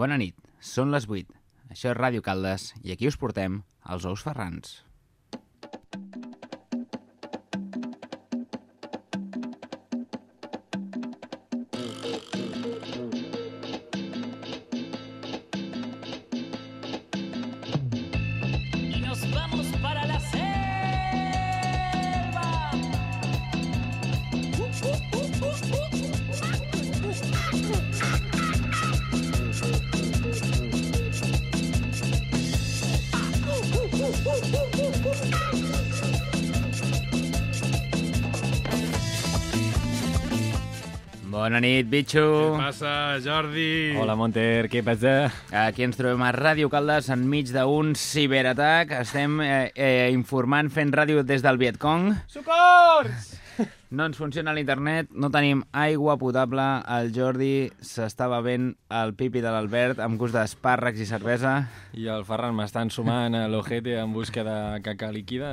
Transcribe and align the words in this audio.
Bona 0.00 0.16
nit, 0.16 0.32
són 0.64 0.88
les 0.94 1.04
8. 1.04 1.34
Això 1.74 1.90
és 1.90 1.96
Ràdio 1.98 2.22
Caldes 2.24 2.70
i 2.80 2.94
aquí 2.94 3.10
us 3.10 3.18
portem 3.20 3.58
els 3.92 4.06
ous 4.08 4.22
ferrans. 4.24 4.78
Nit, 41.62 41.88
bitxo! 41.88 42.22
Què 42.22 42.58
passa, 42.58 42.94
Jordi? 43.22 43.94
Hola, 44.00 44.16
Monter, 44.18 44.66
què 44.72 44.82
passa? 44.84 45.30
Aquí 45.64 45.86
ens 45.86 45.98
trobem 45.98 46.24
a 46.26 46.32
Ràdio 46.34 46.70
Caldes 46.72 47.10
enmig 47.14 47.52
d'un 47.54 47.94
ciberatac. 47.98 48.96
Estem 49.02 49.38
eh, 49.44 49.70
eh, 49.72 50.08
informant, 50.14 50.72
fent 50.74 50.92
ràdio 50.92 51.22
des 51.26 51.44
del 51.46 51.62
Vietcong. 51.62 52.10
Socors! 52.32 53.31
No 53.92 54.06
ens 54.08 54.16
funciona 54.16 54.54
l'internet, 54.56 55.10
no 55.12 55.28
tenim 55.28 55.58
aigua 55.76 56.14
potable. 56.16 56.62
El 56.88 57.10
Jordi 57.12 57.66
s'està 57.84 58.24
bevent 58.32 58.70
el 58.88 59.10
pipi 59.18 59.42
de 59.44 59.50
l'Albert 59.52 59.98
amb 60.00 60.16
gust 60.16 60.32
d'espàrrecs 60.32 61.02
i 61.04 61.08
cervesa. 61.10 61.50
I 61.92 62.06
el 62.08 62.24
Ferran 62.24 62.56
m'està 62.56 62.80
ensumant 62.86 63.36
a 63.36 63.42
l'ojete 63.52 63.98
en 64.00 64.14
busca 64.16 64.46
de 64.48 64.54
caca 64.86 65.10
líquida. 65.12 65.50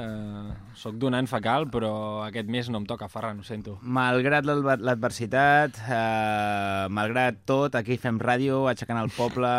Soc 0.80 0.96
donant 1.04 1.28
fecal, 1.28 1.68
però 1.68 1.92
aquest 2.30 2.48
mes 2.48 2.72
no 2.72 2.80
em 2.80 2.88
toca, 2.88 3.10
Ferran, 3.12 3.44
ho 3.44 3.44
sento. 3.44 3.76
Malgrat 3.84 4.48
l'adver- 4.48 4.80
l'adversitat, 4.88 5.76
eh, 5.90 6.88
malgrat 6.96 7.44
tot, 7.44 7.76
aquí 7.76 7.98
fem 8.00 8.24
ràdio, 8.24 8.70
aixecant 8.72 9.04
el 9.04 9.12
poble, 9.20 9.52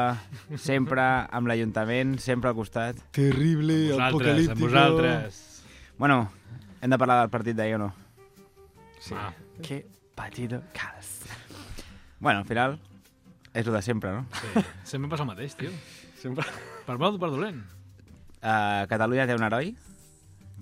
sempre 0.56 1.04
amb 1.28 1.52
l'Ajuntament, 1.52 2.16
sempre 2.18 2.48
al 2.48 2.56
costat. 2.56 2.96
Terrible, 3.12 3.90
Vosaltres, 3.92 4.48
amb 4.48 4.60
vosaltres. 4.70 5.64
Bueno, 5.98 6.30
hem 6.80 6.88
de 6.88 6.96
parlar 6.96 7.20
del 7.20 7.28
partit 7.28 7.54
d'ahir 7.60 7.74
o 7.76 7.78
no? 7.90 7.92
Sí. 9.00 9.14
Ah. 9.16 9.32
Que 9.64 9.86
patido 10.14 10.62
calas. 10.76 11.22
Bueno, 12.20 12.40
al 12.40 12.46
final, 12.46 12.78
és 13.54 13.66
el 13.66 13.72
de 13.72 13.82
sempre, 13.82 14.12
no? 14.12 14.26
Sí. 14.36 14.64
Sempre 14.92 15.08
passa 15.10 15.24
el 15.24 15.30
mateix, 15.30 15.56
tio. 15.56 15.70
Sempre... 16.20 16.44
Per 16.86 16.98
bo 17.00 17.08
o 17.14 17.20
per 17.20 17.30
dolent. 17.32 17.62
Uh, 18.40 18.84
Catalunya 18.90 19.24
té 19.28 19.36
un 19.36 19.46
heroi, 19.46 19.72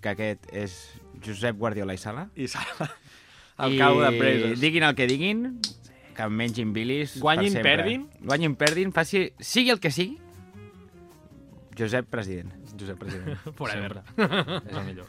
que 0.03 0.13
aquest 0.15 0.47
és 0.55 0.77
Josep 1.25 1.59
Guardiola 1.59 1.97
i 1.97 2.01
Sala. 2.01 2.29
I 2.39 2.47
sala. 2.51 2.89
El 3.59 3.75
cau 3.81 3.99
de 3.99 4.13
presos. 4.15 4.61
Diguin 4.63 4.87
el 4.87 4.95
que 4.95 5.09
diguin, 5.11 5.45
que 6.15 6.31
mengin 6.31 6.71
bilis 6.75 7.19
Guanyin, 7.19 7.51
per 7.51 7.59
sempre. 7.59 7.75
perdin. 7.75 8.07
Guanyin, 8.23 8.55
perdin, 8.59 8.95
faci... 8.95 9.29
sigui 9.43 9.75
el 9.75 9.83
que 9.83 9.91
sigui, 9.91 10.21
Josep 11.79 12.07
president. 12.11 12.55
Josep 12.79 12.99
President. 12.99 13.39
Forever. 13.59 14.03
Sempre. 14.15 14.61
És 14.67 14.77
el 14.77 14.85
millor. 14.87 15.07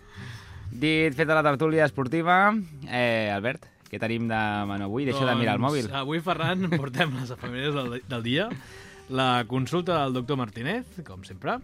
Dit 0.71 1.15
feta 1.17 1.35
la 1.35 1.43
tertúlia 1.43 1.85
esportiva, 1.85 2.53
eh, 2.87 3.31
Albert, 3.33 3.65
què 3.89 3.97
tenim 3.99 4.27
de 4.29 4.39
menú 4.69 4.85
avui? 4.85 5.07
Deixa 5.07 5.25
de 5.25 5.33
mirar 5.35 5.55
el 5.57 5.63
mòbil. 5.63 5.87
Doncs, 5.87 5.97
Avui, 5.97 6.21
Ferran, 6.21 6.69
portem 6.81 7.15
les 7.17 7.33
efemèrides 7.33 7.73
del, 7.75 7.95
del 8.07 8.23
dia, 8.23 8.49
la 9.09 9.43
consulta 9.49 10.03
del 10.03 10.13
doctor 10.19 10.37
Martínez, 10.37 11.01
com 11.07 11.25
sempre, 11.25 11.57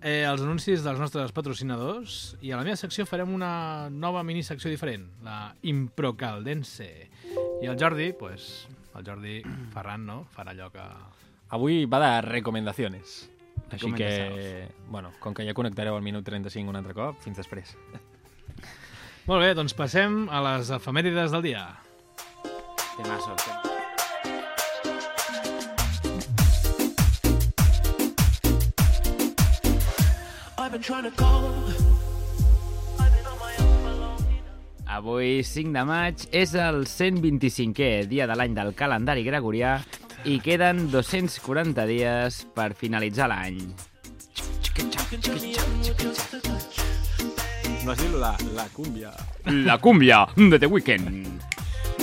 eh, 0.00 0.24
els 0.24 0.40
anuncis 0.40 0.82
dels 0.86 1.00
nostres 1.02 1.34
patrocinadors 1.36 2.38
i 2.40 2.52
a 2.52 2.58
la 2.58 2.64
meva 2.64 2.80
secció 2.80 3.04
farem 3.06 3.34
una 3.36 3.90
nova 3.92 4.24
minisecció 4.24 4.72
diferent, 4.72 5.06
la 5.26 5.52
Improcaldense. 5.68 6.90
I 7.60 7.68
el 7.68 7.76
Jordi, 7.78 8.14
pues, 8.16 8.66
el 8.96 9.04
Jordi 9.04 9.42
Ferran, 9.74 10.06
no?, 10.08 10.22
farà 10.34 10.56
allò 10.56 10.72
que... 10.72 10.84
Avui 11.52 11.84
va 11.84 12.00
de 12.00 12.14
recomendaciones. 12.24 13.26
Així 13.68 13.90
que, 13.92 14.68
bueno, 14.88 15.12
com 15.20 15.34
que 15.36 15.44
ja 15.44 15.52
connectareu 15.56 15.96
al 15.96 16.04
minut 16.04 16.24
35 16.24 16.72
un 16.72 16.80
altre 16.80 16.96
cop, 16.96 17.20
fins 17.20 17.36
després. 17.36 17.76
Molt 19.28 19.44
bé, 19.44 19.50
doncs 19.52 19.74
passem 19.76 20.22
a 20.32 20.38
les 20.40 20.70
efemèrides 20.72 21.34
del 21.34 21.42
dia. 21.44 21.66
Long 22.96 23.10
enough. 23.12 23.68
Avui, 34.88 35.42
5 35.44 35.76
de 35.76 35.84
maig, 35.84 36.24
és 36.32 36.56
el 36.56 36.86
125è 36.88 38.08
dia 38.08 38.24
de 38.26 38.34
l'any 38.34 38.56
del 38.56 38.72
calendari 38.80 39.28
gregorià 39.28 39.76
i 40.24 40.40
queden 40.40 40.88
240 40.88 41.84
dies 41.92 42.46
per 42.56 42.72
finalitzar 42.80 43.28
l'any. 43.28 43.60
No 47.88 47.92
has 47.92 48.12
la, 48.12 48.36
la 48.54 48.64
cumbia. 48.68 49.10
La 49.46 49.78
cúmbia 49.78 50.26
de 50.36 50.58
The 50.58 50.66
Weeknd. 50.66 51.40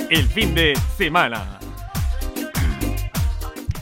El 0.09 0.23
fin 0.29 0.55
de 0.55 0.73
semana. 0.97 1.59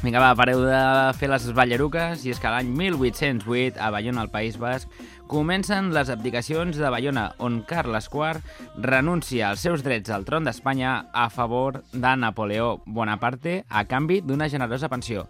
Vinga, 0.02 0.20
va, 0.20 0.34
pareu 0.36 0.66
de 0.66 0.82
fer 1.16 1.30
les 1.32 1.46
ballaruques, 1.56 2.26
i 2.28 2.34
és 2.34 2.42
que 2.44 2.52
l'any 2.52 2.74
1808, 2.76 3.80
a 3.80 3.88
Bayona, 3.96 4.26
al 4.26 4.34
País 4.34 4.58
Basc, 4.60 4.92
comencen 5.32 5.94
les 5.96 6.12
abdicacions 6.12 6.76
de 6.76 6.92
Bayona, 6.92 7.30
on 7.40 7.62
Carles 7.72 8.12
IV 8.12 8.44
renuncia 8.84 9.54
als 9.54 9.64
seus 9.64 9.88
drets 9.88 10.12
al 10.12 10.28
tron 10.28 10.44
d'Espanya 10.44 11.06
a 11.14 11.30
favor 11.32 11.86
de 11.94 12.14
Napoleó 12.20 12.82
Bonaparte 12.84 13.62
a 13.70 13.86
canvi 13.88 14.20
d'una 14.20 14.52
generosa 14.52 14.92
pensió. 14.92 15.30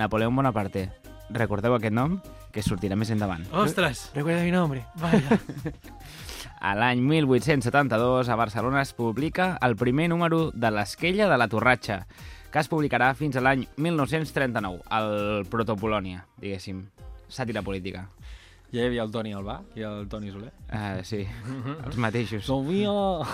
Napoleó 0.00 0.32
Bonaparte. 0.32 0.88
Recordeu 1.28 1.76
aquest 1.76 1.92
nom? 1.92 2.16
Que 2.48 2.64
sortirà 2.64 2.96
més 2.96 3.12
endavant. 3.12 3.44
Ostres! 3.52 4.08
Recuerda 4.16 4.40
mi 4.40 4.56
nombre. 4.56 4.86
Vaya. 4.96 5.36
A 6.60 6.74
l'any 6.74 7.00
1872, 7.06 8.28
a 8.28 8.36
Barcelona 8.36 8.82
es 8.82 8.92
publica 8.92 9.56
el 9.62 9.76
primer 9.78 10.08
número 10.10 10.50
de 10.50 10.70
l'Esquella 10.74 11.28
de 11.30 11.38
la 11.38 11.46
Torratxa, 11.48 12.00
que 12.50 12.58
es 12.58 12.70
publicarà 12.70 13.12
fins 13.14 13.38
a 13.38 13.42
l'any 13.44 13.66
1939, 13.76 14.82
el 14.98 15.46
Protopolònia, 15.52 16.24
diguéssim. 16.42 16.82
Sàtira 17.28 17.62
política. 17.62 18.08
Ja 18.72 18.82
hi 18.82 18.88
havia 18.88 19.04
el 19.06 19.12
Toni 19.12 19.32
Albà 19.36 19.60
i 19.78 19.84
el 19.86 20.08
Toni 20.12 20.32
Soler. 20.32 20.50
Uh, 20.68 20.98
sí, 21.06 21.22
els 21.86 21.96
mateixos. 22.00 22.44
Som 22.48 22.66
mío! 22.68 23.22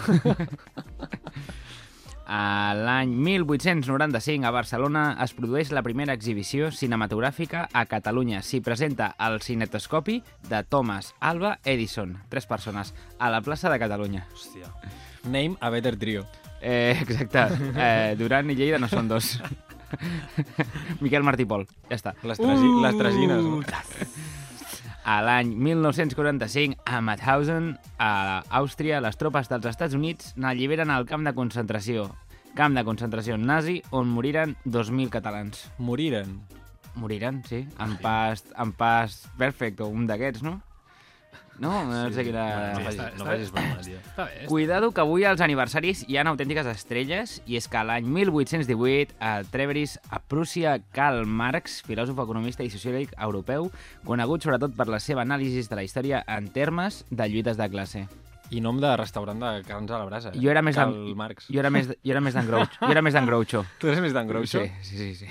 A 2.26 2.72
l'any 2.76 3.10
1895, 3.20 4.46
a 4.48 4.50
Barcelona, 4.54 5.02
es 5.24 5.34
produeix 5.36 5.70
la 5.76 5.82
primera 5.84 6.14
exhibició 6.16 6.70
cinematogràfica 6.72 7.66
a 7.72 7.84
Catalunya. 7.90 8.40
S'hi 8.42 8.62
presenta 8.64 9.10
el 9.20 9.40
cinetoscopi 9.44 10.22
de 10.48 10.62
Thomas 10.64 11.12
Alva 11.20 11.58
Edison, 11.64 12.16
tres 12.32 12.46
persones, 12.46 12.94
a 13.18 13.28
la 13.30 13.42
plaça 13.44 13.68
de 13.70 13.78
Catalunya. 13.78 14.24
Hòstia. 14.32 14.72
Name 15.24 15.56
a 15.60 15.70
better 15.70 15.96
trio. 16.00 16.24
Eh, 16.62 16.96
exacte. 17.00 17.44
Eh, 17.76 18.16
Duran 18.16 18.48
i 18.50 18.56
Lleida 18.56 18.78
no 18.80 18.88
són 18.88 19.08
dos. 19.08 19.34
Miquel 21.04 21.22
Martí 21.22 21.44
Pol. 21.44 21.66
Ja 21.90 21.98
està. 22.00 22.14
Les, 22.24 22.40
tragi 22.40 22.64
Uh! 22.64 22.80
les 22.82 22.96
tragines, 22.98 23.44
no? 23.44 23.60
A 25.04 25.18
l'any 25.20 25.50
1945, 25.60 26.78
a 26.88 27.00
Mauthausen, 27.04 27.74
a 28.00 28.40
Àustria, 28.56 29.02
les 29.04 29.18
tropes 29.20 29.50
dels 29.50 29.68
Estats 29.68 29.92
Units 29.92 30.32
n'alliberen 30.40 30.88
al 30.88 31.04
camp 31.04 31.26
de 31.28 31.34
concentració. 31.36 32.06
Camp 32.56 32.72
de 32.72 32.86
concentració 32.88 33.36
nazi 33.36 33.82
on 33.92 34.08
moriren 34.08 34.54
2.000 34.64 35.12
catalans. 35.12 35.66
Moriren. 35.76 36.38
Moriren, 36.96 37.42
sí. 37.44 37.66
En 37.84 37.98
pas, 38.00 38.46
en 38.56 38.72
pas 38.72 39.18
perfecte, 39.36 39.84
un 39.84 40.08
d'aquests, 40.08 40.40
no? 40.46 40.62
No, 41.58 41.84
no 41.84 42.10
sé 42.10 42.24
quina... 42.24 42.44
Bueno, 42.44 42.72
No 42.72 42.78
sí, 42.78 42.84
facis, 42.84 43.00
està- 43.00 43.18
no 43.18 43.24
facis 43.28 43.52
broma, 43.54 43.76
tio. 43.84 43.98
Està 44.00 44.24
bé, 44.26 44.38
està 44.42 44.48
Cuidado 44.48 44.90
que 44.92 45.00
avui 45.04 45.24
als 45.24 45.40
aniversaris 45.40 46.04
hi 46.08 46.16
ha 46.18 46.24
autèntiques 46.26 46.66
estrelles 46.66 47.36
i 47.46 47.56
és 47.60 47.68
que 47.70 47.84
l'any 47.86 48.04
1818 48.10 49.14
a 49.20 49.42
Treveris 49.44 49.98
a 50.10 50.18
Prússia 50.18 50.80
Karl 50.92 51.24
Marx, 51.26 51.80
filòsof, 51.86 52.18
economista 52.24 52.64
i 52.66 52.70
sociòleg 52.74 53.14
europeu, 53.18 53.70
conegut 54.04 54.42
sobretot 54.42 54.74
per 54.76 54.88
la 54.90 54.98
seva 55.00 55.22
anàlisi 55.22 55.62
de 55.68 55.76
la 55.78 55.84
història 55.86 56.24
en 56.26 56.50
termes 56.52 57.04
de 57.10 57.28
lluites 57.28 57.56
de 57.56 57.70
classe. 57.70 58.04
I 58.50 58.60
nom 58.60 58.76
de 58.78 58.90
restaurant 58.96 59.38
de 59.40 59.62
carns 59.66 59.90
a 59.90 59.98
la 59.98 60.04
brasa. 60.04 60.28
eh? 60.34 60.38
Jo 60.42 60.50
era 60.52 60.60
més 60.62 60.76
Karl 60.76 61.14
Marx. 61.16 61.46
Jo 61.48 61.60
era 61.62 61.70
més, 61.70 61.88
jo 61.88 62.12
era 62.12 62.20
més 62.20 62.34
d'en 62.34 62.46
Groucho. 62.46 62.76
Jo 62.82 62.90
era 62.92 63.02
més 63.02 63.14
d'en 63.14 63.26
Groucho. 63.26 63.64
Tu 63.80 63.88
eres 63.88 64.00
més 64.04 64.12
d'en 64.12 64.28
Groucho? 64.28 64.60
Sí, 64.60 64.70
sí, 64.82 64.96
sí. 64.98 65.14
sí. 65.24 65.26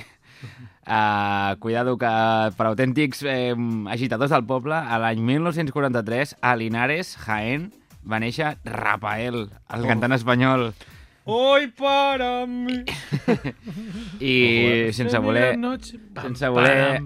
Uh, 0.84 1.56
cuidado 1.64 1.98
que 1.98 2.10
per 2.58 2.66
autèntics 2.68 3.22
eh, 3.24 3.56
agitadors 3.88 4.32
del 4.36 4.44
poble, 4.46 4.76
a 4.76 4.98
l'any 5.00 5.22
1943, 5.24 6.36
a 6.42 6.56
Linares, 6.60 7.14
Jaén, 7.24 7.70
va 8.04 8.20
néixer 8.20 8.58
Rafael, 8.66 9.46
el 9.70 9.86
Oh. 9.86 9.88
cantant 9.88 10.12
espanyol. 10.18 10.74
Hoy 11.26 11.68
para 11.72 12.46
mi... 12.46 12.82
I 14.20 14.92
sense 14.92 15.18
voler, 15.24 15.56
sense 16.22 16.50
voler- 16.50 17.00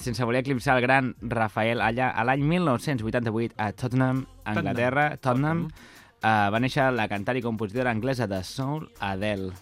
sense 0.00 0.24
voler 0.24 0.40
eclipsar 0.40 0.78
el 0.78 0.82
gran 0.82 1.14
Rafael 1.20 1.82
allà 1.84 2.08
a 2.08 2.24
l'any 2.24 2.42
1988 2.48 3.54
a 3.58 3.72
Tottenham, 3.72 4.24
Anglaterra, 4.48 5.10
Tottenham, 5.20 5.66
uh, 5.68 6.48
va 6.48 6.60
néixer 6.64 6.88
la 6.96 7.08
cantant 7.12 7.36
i 7.36 7.44
compositora 7.44 7.92
anglesa 7.92 8.26
de 8.26 8.40
soul 8.42 8.88
Adele. 9.00 9.52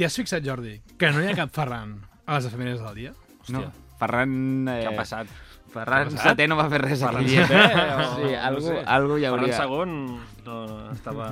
T'hi 0.00 0.06
has 0.08 0.14
fixat, 0.16 0.40
Jordi, 0.40 0.78
que 0.96 1.10
no 1.12 1.20
hi 1.20 1.26
ha 1.28 1.34
cap 1.36 1.50
Ferran 1.52 1.90
a 2.24 2.38
les 2.38 2.46
efemèrides 2.48 2.80
del 2.80 2.94
dia? 2.96 3.10
No? 3.52 3.66
Ferran... 4.00 4.30
Eh, 4.72 4.78
Què 4.80 4.88
ha 4.88 4.96
passat? 4.96 5.28
Ferran 5.74 6.06
Què 6.06 6.14
ha 6.14 6.14
passat? 6.14 6.30
Setè 6.30 6.46
no 6.48 6.56
va 6.56 6.64
fer 6.72 6.78
res 6.80 7.02
Ferran 7.04 7.18
aquell 7.20 7.28
dia. 7.28 7.44
Setè, 7.50 7.82
o- 7.98 8.14
Sí, 8.14 8.30
no 8.30 8.38
algú, 8.48 8.64
sé. 8.70 8.78
algú 8.96 9.18
hi 9.20 9.26
Ferran 9.26 9.34
hauria... 9.42 9.58
segon 9.58 9.92
no, 10.46 10.56
no, 10.70 10.78
estava, 10.94 11.26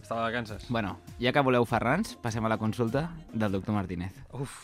estava 0.00 0.22
de 0.22 0.30
vacances. 0.30 0.64
Bueno, 0.72 0.94
ja 1.20 1.34
que 1.36 1.44
voleu 1.44 1.68
Ferrans, 1.68 2.14
passem 2.24 2.48
a 2.48 2.54
la 2.54 2.56
consulta 2.56 3.10
del 3.34 3.52
doctor 3.58 3.76
Martínez. 3.76 4.16
Uf. 4.32 4.56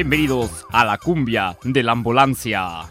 Bienvenidos 0.00 0.64
a 0.70 0.86
la 0.86 0.96
cumbia 0.96 1.58
de 1.62 1.82
la 1.82 1.92
ambulancia. 1.92 2.88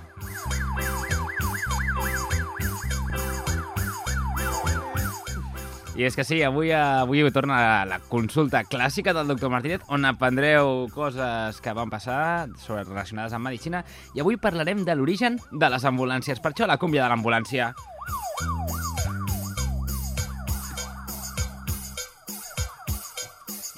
I 5.97 6.05
és 6.05 6.13
que 6.13 6.21
sí, 6.23 6.43
avui, 6.45 6.69
avui 6.69 7.25
torna 7.33 7.57
la 7.89 7.97
consulta 8.11 8.61
clàssica 8.61 9.15
del 9.17 9.33
doctor 9.33 9.49
Martínez, 9.49 9.81
on 9.89 10.05
aprendreu 10.05 10.85
coses 10.93 11.57
que 11.65 11.73
van 11.73 11.89
passar 11.89 12.45
sobre 12.61 12.85
relacionades 12.85 13.33
amb 13.33 13.49
medicina, 13.49 13.81
i 14.13 14.21
avui 14.21 14.37
parlarem 14.37 14.85
de 14.85 14.93
l'origen 14.93 15.41
de 15.49 15.73
les 15.73 15.89
ambulàncies. 15.89 16.37
Per 16.37 16.53
això 16.53 16.69
la 16.69 16.77
cúmbia 16.77 17.07
de 17.07 17.09
l'ambulància. 17.09 17.73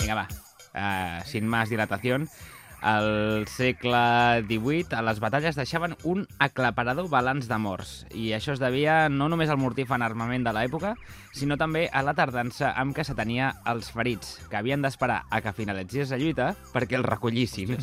Vinga, 0.03 0.19
va. 0.19 0.27
Uh, 0.71 1.23
sin 1.27 1.47
más 1.47 1.69
dilatación, 1.69 2.27
al 2.81 3.45
segle 3.47 4.41
XVIII, 4.47 4.87
a 4.97 5.01
les 5.05 5.19
batalles 5.21 5.55
deixaven 5.55 5.95
un 6.03 6.25
aclaparador 6.41 7.07
balanç 7.09 7.47
de 7.49 7.57
morts. 7.61 8.05
I 8.17 8.31
això 8.33 8.55
es 8.55 8.61
devia 8.61 9.07
no 9.09 9.29
només 9.29 9.49
al 9.53 9.59
mortífan 9.61 10.01
armament 10.01 10.43
de 10.47 10.53
l'època, 10.55 10.95
sinó 11.31 11.55
també 11.57 11.85
a 11.93 12.01
la 12.03 12.13
tardança 12.17 12.73
amb 12.75 12.95
què 12.97 13.05
s'atenia 13.07 13.51
els 13.71 13.91
ferits, 13.93 14.33
que 14.49 14.57
havien 14.59 14.81
d'esperar 14.81 15.21
a 15.29 15.39
que 15.45 15.53
finalitzés 15.55 16.11
la 16.11 16.17
lluita 16.19 16.49
perquè 16.73 16.97
els 16.99 17.05
recollissin. 17.07 17.75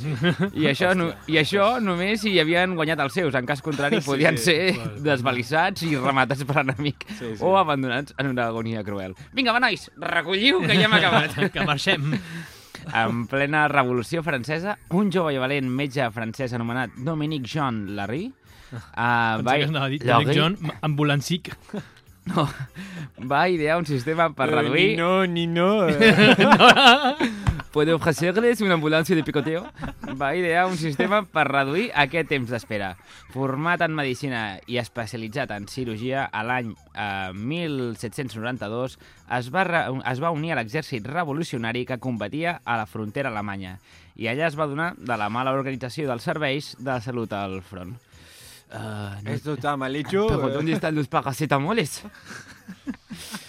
I 0.52 0.66
això, 0.72 0.92
no, 0.98 1.12
I 1.30 1.38
això 1.40 1.78
només 1.80 2.20
si 2.24 2.34
hi 2.34 2.40
havien 2.42 2.74
guanyat 2.76 3.00
els 3.06 3.14
seus. 3.14 3.34
En 3.38 3.46
cas 3.46 3.62
contrari, 3.62 4.02
Sí, 4.02 4.06
podien 4.10 4.36
sí, 4.36 4.44
ser 4.50 4.74
clar. 4.74 4.90
desvalissats 5.12 5.82
i 5.86 5.94
rematats 5.96 6.44
per 6.48 6.60
enemic 6.66 7.06
Sí, 7.14 7.36
sí. 7.36 7.40
o 7.40 7.54
abandonats 7.56 8.14
en 8.18 8.32
una 8.34 8.48
agonia 8.50 8.82
cruel. 8.84 9.14
Vinga, 9.32 9.54
va, 9.54 9.60
nois, 9.62 9.88
recolliu, 9.96 10.60
que 10.66 10.74
ja 10.74 10.86
hem 10.90 10.98
acabat. 10.98 11.38
Que 11.54 11.64
marxem. 11.64 12.12
En 12.96 13.26
plena 13.30 13.66
Revolució 13.68 14.22
Francesa, 14.24 14.76
un 14.96 15.12
jove 15.12 15.34
i 15.34 15.40
valent 15.40 15.68
metge 15.68 16.06
francès 16.14 16.54
anomenat 16.56 16.96
Dominique 17.04 17.48
Jean 17.48 17.84
Larry 17.96 18.26
uh, 18.72 19.42
va, 19.42 19.56
que 19.56 19.66
dir 19.66 19.72
Larry, 19.72 19.98
Dominic 20.04 20.36
John, 20.36 20.58
ambulancic. 20.82 21.52
no, 22.32 22.48
va 23.28 23.48
idear 23.48 23.78
un 23.80 23.86
sistema 23.88 24.30
per 24.36 24.50
reduir... 24.52 24.90
Ni 24.90 24.96
no, 24.96 25.26
ni 25.26 25.46
no. 25.46 25.70
¿Puede 27.78 27.92
ofrecerles 27.94 28.60
una 28.60 28.74
ambulancia 28.74 29.14
de 29.14 29.22
picoteo? 29.22 29.64
Va 30.20 30.34
idear 30.34 30.66
un 30.66 30.76
sistema 30.76 31.20
per 31.22 31.44
reduir 31.46 31.92
aquest 31.94 32.26
temps 32.26 32.50
d'espera. 32.50 32.88
Format 33.30 33.84
en 33.86 33.94
medicina 33.94 34.40
i 34.66 34.80
especialitzat 34.82 35.52
en 35.54 35.68
cirurgia, 35.70 36.24
a 36.26 36.42
l'any 36.42 36.72
eh, 36.74 37.30
1792 37.30 38.98
es 39.38 39.52
va, 39.54 39.62
re- 39.70 39.84
es 40.10 40.18
va 40.18 40.32
unir 40.34 40.56
a 40.56 40.58
l'exèrcit 40.58 41.06
revolucionari 41.06 41.84
que 41.86 42.00
combatia 42.02 42.56
a 42.64 42.80
la 42.82 42.88
frontera 42.90 43.30
alemanya 43.30 43.76
i 44.18 44.26
allà 44.26 44.50
es 44.50 44.58
va 44.58 44.66
donar 44.66 44.96
de 44.98 45.14
la 45.22 45.30
mala 45.30 45.54
organització 45.54 46.10
dels 46.10 46.26
serveis 46.26 46.74
de 46.82 46.98
salut 47.06 47.30
al 47.32 47.60
front. 47.62 47.94
Uh, 48.74 49.22
no, 49.22 49.30
Esto 49.30 49.54
está 49.54 49.76
mal 49.76 49.94
hecho. 49.94 50.26
Pero 50.26 50.48
¿dónde 50.50 50.72
están 50.72 50.96
los 50.96 51.06
paracetamoles? 51.06 52.02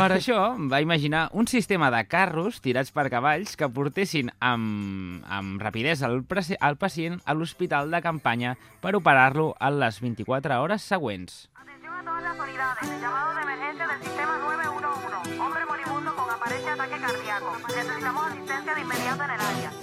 Per 0.00 0.14
això 0.14 0.54
va 0.56 0.78
imaginar 0.80 1.26
un 1.36 1.44
sistema 1.50 1.90
de 1.92 1.98
carros 2.08 2.62
tirats 2.64 2.88
per 2.96 3.10
cavalls 3.12 3.52
que 3.60 3.66
portessin 3.68 4.30
amb, 4.40 5.26
amb 5.28 5.60
rapidesa 5.60 6.08
el, 6.08 6.22
el 6.24 6.78
pacient 6.80 7.18
a 7.28 7.34
l'hospital 7.36 7.92
de 7.92 8.00
campanya 8.00 8.54
per 8.80 8.94
operar-lo 8.96 9.50
en 9.60 9.76
les 9.82 10.00
24 10.00 10.56
hores 10.62 10.88
següents. 10.88 11.50
Atención 11.52 11.92
a 11.92 12.04
todas 12.08 12.22
las 12.22 12.48
unidades. 12.48 12.96
Llamado 13.02 13.34
de 13.34 13.42
emergencia 13.42 13.88
del 13.88 14.02
sistema 14.02 14.38
911. 14.38 15.38
Hombre 15.38 15.66
moribundo 15.66 16.16
con 16.16 16.30
aparente 16.30 16.70
ataque 16.70 16.96
cardíaco. 16.96 17.56
Necesitamos 17.68 18.26
asistencia 18.32 18.74
de 18.74 18.80
inmediato 18.80 19.24
en 19.24 19.30
el 19.30 19.40
área. 19.52 19.79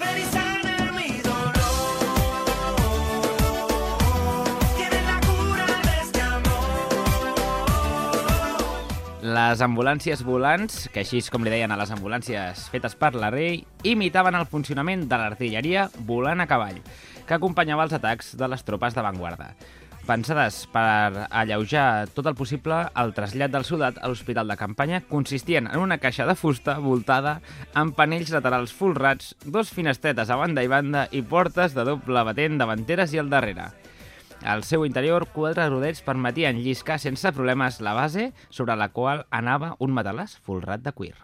Les 9.38 9.60
ambulàncies 9.62 10.22
volants, 10.26 10.88
que 10.90 11.02
així 11.04 11.20
com 11.30 11.44
li 11.44 11.52
deien 11.52 11.70
a 11.70 11.78
les 11.78 11.92
ambulàncies 11.94 12.64
fetes 12.72 12.96
per 12.98 13.12
la 13.14 13.28
rei, 13.34 13.60
imitaven 13.86 14.34
el 14.38 14.48
funcionament 14.50 15.04
de 15.12 15.18
l'artilleria 15.20 15.84
volant 16.08 16.42
a 16.42 16.48
cavall, 16.50 16.80
que 17.28 17.36
acompanyava 17.36 17.84
els 17.86 17.94
atacs 17.94 18.32
de 18.40 18.48
les 18.50 18.64
tropes 18.66 18.96
d'avantguarda. 18.96 19.52
Pensades 20.08 20.62
per 20.72 21.28
alleujar 21.28 22.08
tot 22.16 22.30
el 22.32 22.38
possible, 22.40 22.80
el 22.98 23.14
trasllat 23.14 23.54
del 23.54 23.68
soldat 23.68 24.00
a 24.00 24.10
l'hospital 24.10 24.48
de 24.48 24.58
campanya 24.58 25.04
consistien 25.12 25.68
en 25.68 25.84
una 25.84 26.00
caixa 26.02 26.26
de 26.26 26.38
fusta 26.40 26.80
voltada 26.80 27.36
amb 27.76 27.94
panells 28.00 28.32
laterals 28.34 28.74
folrats, 28.74 29.36
dos 29.44 29.76
finestretes 29.76 30.32
a 30.32 30.40
banda 30.40 30.64
i 30.64 30.72
banda 30.72 31.06
i 31.12 31.22
portes 31.22 31.78
de 31.78 31.86
doble 31.92 32.26
batent 32.32 32.58
davanteres 32.64 33.14
i 33.14 33.22
al 33.22 33.30
darrere. 33.30 33.68
Al 34.46 34.64
seu 34.64 34.86
interior, 34.86 35.26
quatre 35.34 35.66
rodets 35.70 36.04
permetien 36.06 36.62
lliscar 36.62 37.00
sense 37.02 37.32
problemes 37.34 37.82
la 37.82 37.94
base 37.98 38.32
sobre 38.50 38.78
la 38.78 38.90
qual 38.94 39.26
anava 39.32 39.76
un 39.80 39.96
matalàs 39.98 40.38
folrat 40.46 40.86
de 40.86 40.94
cuir. 40.94 41.16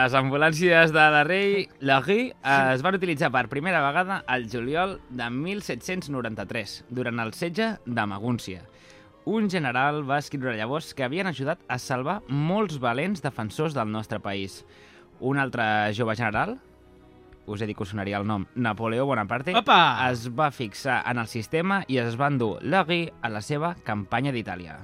Les 0.00 0.14
ambulàncies 0.16 0.94
de 0.94 1.02
la 1.12 1.24
rei 1.26 1.66
Larry 1.84 2.30
es 2.32 2.80
van 2.80 2.96
utilitzar 2.96 3.28
per 3.34 3.50
primera 3.52 3.82
vegada 3.84 4.22
al 4.24 4.46
juliol 4.48 4.94
de 5.10 5.26
1793, 5.28 6.76
durant 6.88 7.20
el 7.20 7.34
setge 7.36 7.66
de 7.84 8.06
Magúncia. 8.08 8.62
Un 9.28 9.50
general 9.52 10.00
va 10.08 10.22
escriure 10.22 10.56
llavors 10.56 10.94
que 10.96 11.04
havien 11.04 11.28
ajudat 11.28 11.60
a 11.68 11.76
salvar 11.76 12.22
molts 12.28 12.78
valents 12.80 13.20
defensors 13.20 13.76
del 13.76 13.92
nostre 13.92 14.22
país. 14.24 14.62
Un 15.20 15.36
altre 15.42 15.66
jove 15.92 16.16
general, 16.16 16.56
us 17.44 17.60
he 17.60 17.68
dit 17.68 17.76
que 17.76 17.84
us 17.84 17.92
sonaria 17.92 18.22
el 18.22 18.28
nom, 18.30 18.46
Napoleó 18.54 19.04
Bonaparte, 19.04 19.52
Opa! 19.58 20.08
es 20.08 20.30
va 20.32 20.48
fixar 20.48 21.02
en 21.12 21.20
el 21.20 21.28
sistema 21.28 21.82
i 21.88 22.00
es 22.00 22.16
va 22.16 22.32
endur 22.32 22.54
Larry 22.62 23.02
a 23.20 23.28
la 23.28 23.44
seva 23.44 23.74
campanya 23.84 24.32
d'Itàlia. 24.32 24.80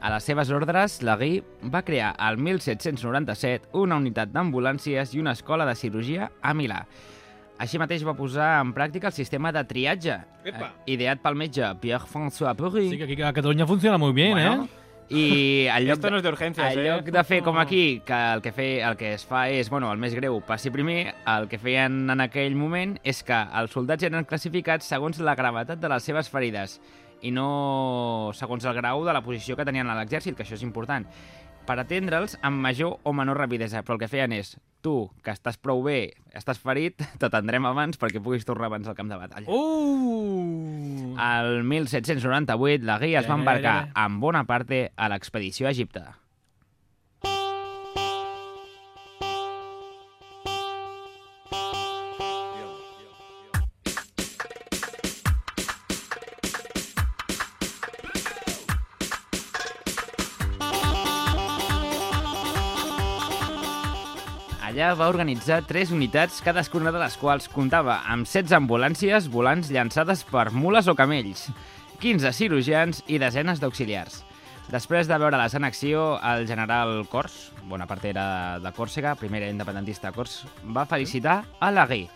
A 0.00 0.10
les 0.12 0.24
seves 0.28 0.50
ordres, 0.52 1.00
Larry 1.02 1.42
va 1.72 1.82
crear 1.82 2.12
al 2.18 2.36
1797 2.36 3.72
una 3.80 3.96
unitat 3.96 4.32
d'ambulàncies 4.34 5.14
i 5.16 5.20
una 5.22 5.32
escola 5.32 5.66
de 5.66 5.74
cirurgia 5.74 6.30
a 6.42 6.54
Milà. 6.54 6.82
Així 7.56 7.80
mateix 7.80 8.04
va 8.04 8.12
posar 8.16 8.58
en 8.60 8.74
pràctica 8.76 9.08
el 9.08 9.16
sistema 9.16 9.52
de 9.52 9.62
triatge, 9.64 10.18
Epa! 10.44 10.66
eh, 10.68 10.92
ideat 10.98 11.22
pel 11.24 11.38
metge 11.40 11.70
Pierre-François 11.80 12.52
Pury. 12.54 12.90
Sí, 12.90 12.98
que 12.98 13.04
aquí 13.04 13.22
a 13.22 13.32
Catalunya 13.32 13.66
funciona 13.66 13.96
muy 13.96 14.12
bien, 14.12 14.32
Bueno, 14.32 14.64
¿eh? 14.64 14.84
I 15.08 15.68
al 15.68 15.86
lloc, 15.86 16.02
no 16.10 16.18
urgencias, 16.18 16.72
en 16.72 16.80
eh? 16.80 16.88
lloc 16.88 17.04
de 17.14 17.22
fer 17.24 17.42
com 17.42 17.58
aquí, 17.58 18.02
que 18.04 18.12
el 18.12 18.42
que, 18.42 18.50
fe, 18.50 18.82
el 18.82 18.96
que 18.96 19.12
es 19.14 19.24
fa 19.24 19.48
és, 19.48 19.70
bueno, 19.70 19.92
el 19.94 20.00
més 20.02 20.16
greu 20.18 20.40
passi 20.42 20.72
primer, 20.74 21.14
el 21.30 21.46
que 21.46 21.60
feien 21.62 22.10
en 22.10 22.24
aquell 22.24 22.56
moment 22.58 22.96
és 23.06 23.22
que 23.22 23.38
els 23.54 23.70
soldats 23.70 24.02
eren 24.02 24.26
classificats 24.26 24.88
segons 24.90 25.20
la 25.22 25.36
gravetat 25.38 25.78
de 25.78 25.88
les 25.92 26.02
seves 26.02 26.28
ferides 26.28 26.80
i 27.22 27.32
no 27.32 28.30
segons 28.36 28.64
el 28.64 28.76
grau 28.76 29.04
de 29.06 29.14
la 29.16 29.24
posició 29.24 29.56
que 29.56 29.64
tenien 29.64 29.88
a 29.88 29.96
l'exèrcit, 29.98 30.36
que 30.36 30.44
això 30.44 30.58
és 30.58 30.64
important 30.66 31.08
per 31.66 31.80
atendre'ls 31.82 32.36
amb 32.46 32.62
major 32.62 33.00
o 33.02 33.12
menor 33.16 33.40
rapidesa. 33.42 33.82
Però 33.82 33.96
el 33.96 34.02
que 34.04 34.10
feien 34.10 34.32
és, 34.36 34.54
tu, 34.84 35.10
que 35.26 35.34
estàs 35.34 35.58
prou 35.58 35.82
bé, 35.86 36.14
estàs 36.38 36.60
ferit, 36.62 37.02
t'atendrem 37.20 37.66
abans 37.68 37.98
perquè 38.00 38.22
puguis 38.22 38.46
tornar 38.48 38.70
abans 38.70 38.88
al 38.88 38.98
camp 38.98 39.10
de 39.12 39.18
batalla. 39.20 39.50
Uh! 39.50 41.16
El 41.16 41.64
1798, 41.64 42.86
la 42.86 43.00
guia 43.02 43.22
es 43.22 43.28
va 43.30 43.40
embarcar 43.40 43.76
amb 43.96 44.22
bona 44.22 44.44
parte 44.48 44.86
a 44.96 45.10
l'expedició 45.12 45.66
a 45.66 45.74
Egipte. 45.74 46.04
Va 64.94 65.08
organitzar 65.10 65.64
tres 65.66 65.90
unitats, 65.90 66.38
cadascuna 66.44 66.92
de 66.94 67.00
les 67.02 67.16
quals 67.18 67.48
comptava 67.50 67.96
amb 68.06 68.28
16 68.28 68.54
ambulàncies 68.54 69.26
volants 69.32 69.72
llançades 69.74 70.22
per 70.28 70.52
mules 70.54 70.86
o 70.86 70.94
camells, 70.94 71.48
15 71.98 72.30
cirurgians 72.36 73.02
i 73.10 73.18
desenes 73.18 73.58
d'auxiliars. 73.58 74.20
Després 74.70 75.10
de 75.10 75.18
veure 75.18 75.38
la 75.38 75.50
en 75.50 75.66
acció, 75.66 76.20
el 76.22 76.46
general 76.46 77.06
Cors, 77.10 77.52
bona 77.66 77.86
part 77.86 78.04
era 78.04 78.58
de 78.62 78.72
Còrsega, 78.72 79.16
primera 79.18 79.50
independentista 79.50 80.10
de 80.10 80.14
Cors, 80.14 80.44
va 80.62 80.86
felicitar 80.86 81.44
a 81.58 81.70
Laguí. 81.70 82.06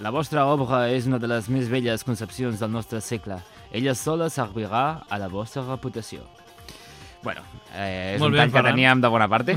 La 0.00 0.10
vostra 0.14 0.46
obra 0.46 0.88
és 0.88 1.06
una 1.06 1.18
de 1.18 1.28
les 1.28 1.48
més 1.50 1.68
belles 1.68 2.04
concepcions 2.04 2.60
del 2.60 2.70
nostre 2.70 3.00
segle. 3.00 3.42
Ella 3.72 3.94
sola 3.94 4.30
servirà 4.30 5.02
a 5.08 5.18
la 5.18 5.28
vostra 5.28 5.66
reputació. 5.66 6.22
Bueno, 7.22 7.42
eh, 7.74 8.12
és 8.14 8.20
Molt 8.20 8.30
un 8.30 8.32
bé, 8.32 8.38
tall 8.38 8.48
que 8.50 8.56
Ferran. 8.56 8.72
teníem 8.74 9.00
de 9.02 9.08
bona 9.08 9.28
parte. 9.28 9.56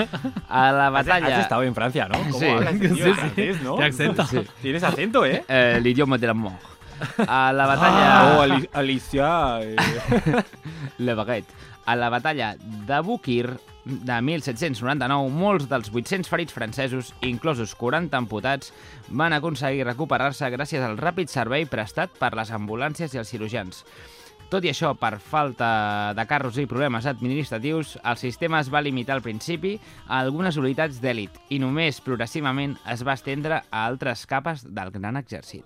A 0.48 0.72
la 0.72 0.90
batalla... 0.90 1.36
has 1.36 1.42
estado 1.44 1.62
en 1.62 1.74
Francia, 1.74 2.08
¿no? 2.08 2.18
¿Cómo 2.18 2.38
Sí. 2.40 2.46
hablas, 2.46 2.78
tío? 2.80 2.88
Sí, 2.94 3.02
sí. 3.02 3.12
Francés, 3.12 3.62
¿no? 3.62 3.76
Qué 3.76 3.84
acento. 3.84 4.26
Sí. 4.26 4.40
Tienes 4.62 4.82
acento, 4.82 5.24
¿eh? 5.24 5.44
Eh, 5.48 5.78
L'idioma 5.82 6.18
de 6.18 6.26
la 6.26 6.34
mort. 6.34 6.56
A 7.28 7.52
la 7.52 7.66
batalla... 7.66 8.36
Oh, 8.36 8.42
Ali- 8.42 8.68
Alicia... 8.72 9.60
eh. 9.62 9.76
Le 10.98 11.14
Baguette. 11.14 11.48
A 11.86 11.94
la 11.96 12.08
batalla 12.08 12.56
de 12.58 13.00
Bukir 13.00 13.58
de 13.84 14.22
1799, 14.22 15.28
molts 15.28 15.66
dels 15.68 15.90
800 15.92 16.30
ferits 16.30 16.54
francesos, 16.56 17.12
inclosos 17.20 17.74
40 17.76 18.16
amputats, 18.16 18.72
van 19.10 19.34
aconseguir 19.36 19.84
recuperar-se 19.84 20.48
gràcies 20.50 20.80
al 20.82 20.96
ràpid 20.96 21.28
servei 21.28 21.66
prestat 21.68 22.14
per 22.18 22.32
les 22.38 22.50
ambulàncies 22.56 23.12
i 23.12 23.20
els 23.20 23.28
cirurgians. 23.28 23.84
Tot 24.50 24.64
i 24.64 24.70
això, 24.70 24.92
per 24.98 25.16
falta 25.18 26.12
de 26.14 26.24
carros 26.30 26.58
i 26.60 26.66
problemes 26.70 27.06
administratius, 27.10 27.96
el 28.04 28.18
sistema 28.20 28.60
es 28.60 28.70
va 28.72 28.82
limitar 28.84 29.16
al 29.16 29.24
principi 29.24 29.74
a 30.06 30.20
algunes 30.20 30.58
unitats 30.60 31.00
d'èlit 31.02 31.40
i 31.50 31.58
només 31.62 32.02
progressivament 32.04 32.76
es 32.92 33.02
va 33.06 33.16
estendre 33.18 33.62
a 33.64 33.86
altres 33.86 34.26
capes 34.30 34.66
del 34.68 34.92
gran 34.94 35.18
exèrcit. 35.18 35.64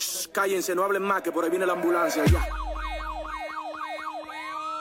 Shh, 0.00 0.30
cállense, 0.32 0.74
no 0.74 0.84
hablen 0.84 1.02
más, 1.02 1.22
que 1.22 1.32
por 1.32 1.44
ahí 1.44 1.50
viene 1.50 1.66
la 1.66 1.74
ambulancia. 1.74 2.24
Ya. 2.24 2.46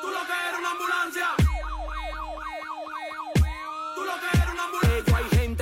Tú 0.01 0.07
lo 0.07 0.23
que 0.25 0.33
eres 0.47 0.59
una 0.59 0.71
ambulancia. 0.71 1.48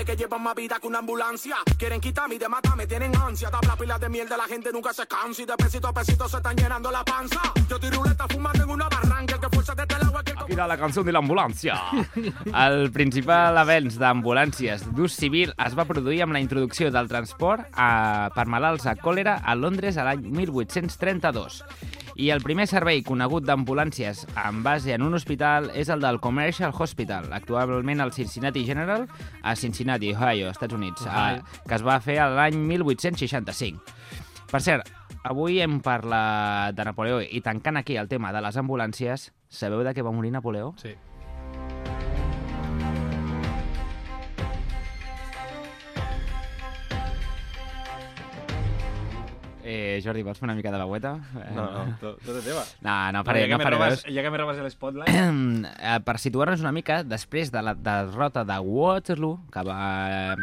Que 0.08 0.16
lleva 0.16 0.38
más 0.38 0.56
vida 0.56 0.80
que 0.80 0.88
una 0.88 1.00
ambulancia. 1.00 1.58
Quieren 1.78 2.00
quitarme 2.00 2.36
y 2.36 2.38
de 2.38 2.48
matarme, 2.48 2.88
tienen 2.88 3.14
ansia. 3.14 3.52
Tabla 3.52 3.76
pilas 3.76 4.00
de 4.00 4.08
mierda, 4.08 4.38
la 4.38 4.46
gente 4.46 4.72
nunca 4.72 4.94
se 4.94 5.06
cansa. 5.06 5.42
Y 5.42 5.46
de 5.46 5.58
pesito 5.58 5.90
a 5.90 5.94
pesito 5.94 6.30
se 6.30 6.38
están 6.38 6.56
llenando 6.56 6.90
la 6.90 7.04
panza. 7.04 7.42
Yo 7.70 7.78
tiro 7.78 7.98
ruleta 7.98 8.26
fumando 8.30 8.64
en 8.64 8.70
una 8.70 8.88
barranca. 8.88 9.36
El 9.36 9.42
que 9.42 9.50
fuerza 9.50 9.76
desde 9.76 9.96
el 9.96 10.08
agua, 10.08 10.24
que 10.24 10.56
de 10.56 10.68
la 10.68 10.78
cançó 10.78 11.04
de 11.04 11.12
l'ambulància. 11.12 11.76
El 12.66 12.88
principal 12.96 13.60
avenç 13.60 14.00
d'ambulàncies 14.00 14.88
d'ús 14.96 15.18
civil 15.20 15.52
es 15.66 15.76
va 15.78 15.86
produir 15.90 16.24
amb 16.24 16.38
la 16.38 16.42
introducció 16.42 16.90
del 16.90 17.12
transport 17.12 17.68
a, 17.76 18.32
per 18.34 18.48
malalts 18.48 18.88
a 18.88 18.96
còlera 18.96 19.42
a 19.44 19.58
Londres 19.60 20.00
a 20.00 20.08
l'any 20.08 20.24
1832. 20.32 21.62
I 22.18 22.32
el 22.34 22.42
primer 22.42 22.66
servei 22.66 23.04
conegut 23.06 23.46
d'ambulàncies 23.46 24.24
amb 24.42 24.66
base 24.66 24.90
en 24.96 25.04
un 25.06 25.14
hospital 25.14 25.68
és 25.78 25.92
el 25.94 26.02
del 26.02 26.18
Commercial 26.18 26.74
Hospital, 26.74 27.28
actualment 27.38 28.02
al 28.02 28.12
Cincinnati 28.16 28.64
General, 28.66 29.06
a 29.44 29.54
Cincinnati, 29.56 30.16
Ohio, 30.16 30.50
Estats 30.50 30.74
Units, 30.74 31.06
a, 31.06 31.44
que 31.68 31.78
es 31.78 31.86
va 31.86 32.00
fer 32.02 32.18
l'any 32.34 32.58
1865. 32.74 33.94
Per 34.50 34.64
cert, 34.66 34.90
avui 35.30 35.62
hem 35.62 35.78
parlat 35.86 36.74
de 36.74 36.88
Napoleó 36.90 37.22
i 37.22 37.44
tancant 37.46 37.78
aquí 37.78 38.00
el 38.02 38.10
tema 38.10 38.34
de 38.34 38.42
les 38.42 38.58
ambulàncies, 38.58 39.30
sabeu 39.48 39.86
de 39.86 39.94
què 39.94 40.02
va 40.02 40.16
morir 40.16 40.34
Napoleó? 40.34 40.74
Sí. 40.82 40.96
Eh, 49.68 50.00
Jordi, 50.04 50.22
vols 50.24 50.40
fer 50.40 50.48
una 50.48 50.56
mica 50.56 50.72
de 50.72 50.78
veueta? 50.80 51.18
Eh, 51.42 51.50
No, 51.56 51.66
no, 51.74 51.82
to- 52.00 52.14
todo 52.24 52.40
teva. 52.40 52.64
No, 52.82 52.94
no 53.12 53.18
No, 53.20 53.24
faré, 53.28 53.42
ja, 53.42 53.48
que 53.48 53.58
no 53.58 53.64
faré 53.66 53.78
veus. 53.82 54.04
ja 54.08 54.22
que 54.24 54.30
me 54.32 54.38
robas 54.38 54.58
el 54.64 54.70
spotlight... 54.72 55.10
Eh, 55.12 56.00
per 56.08 56.16
situar-nos 56.24 56.62
una 56.64 56.72
mica, 56.72 57.02
després 57.04 57.52
de 57.52 57.62
la 57.62 57.74
derrota 57.76 58.46
de 58.48 58.58
Waterloo, 58.64 59.42
que 59.52 59.64
va, 59.68 60.36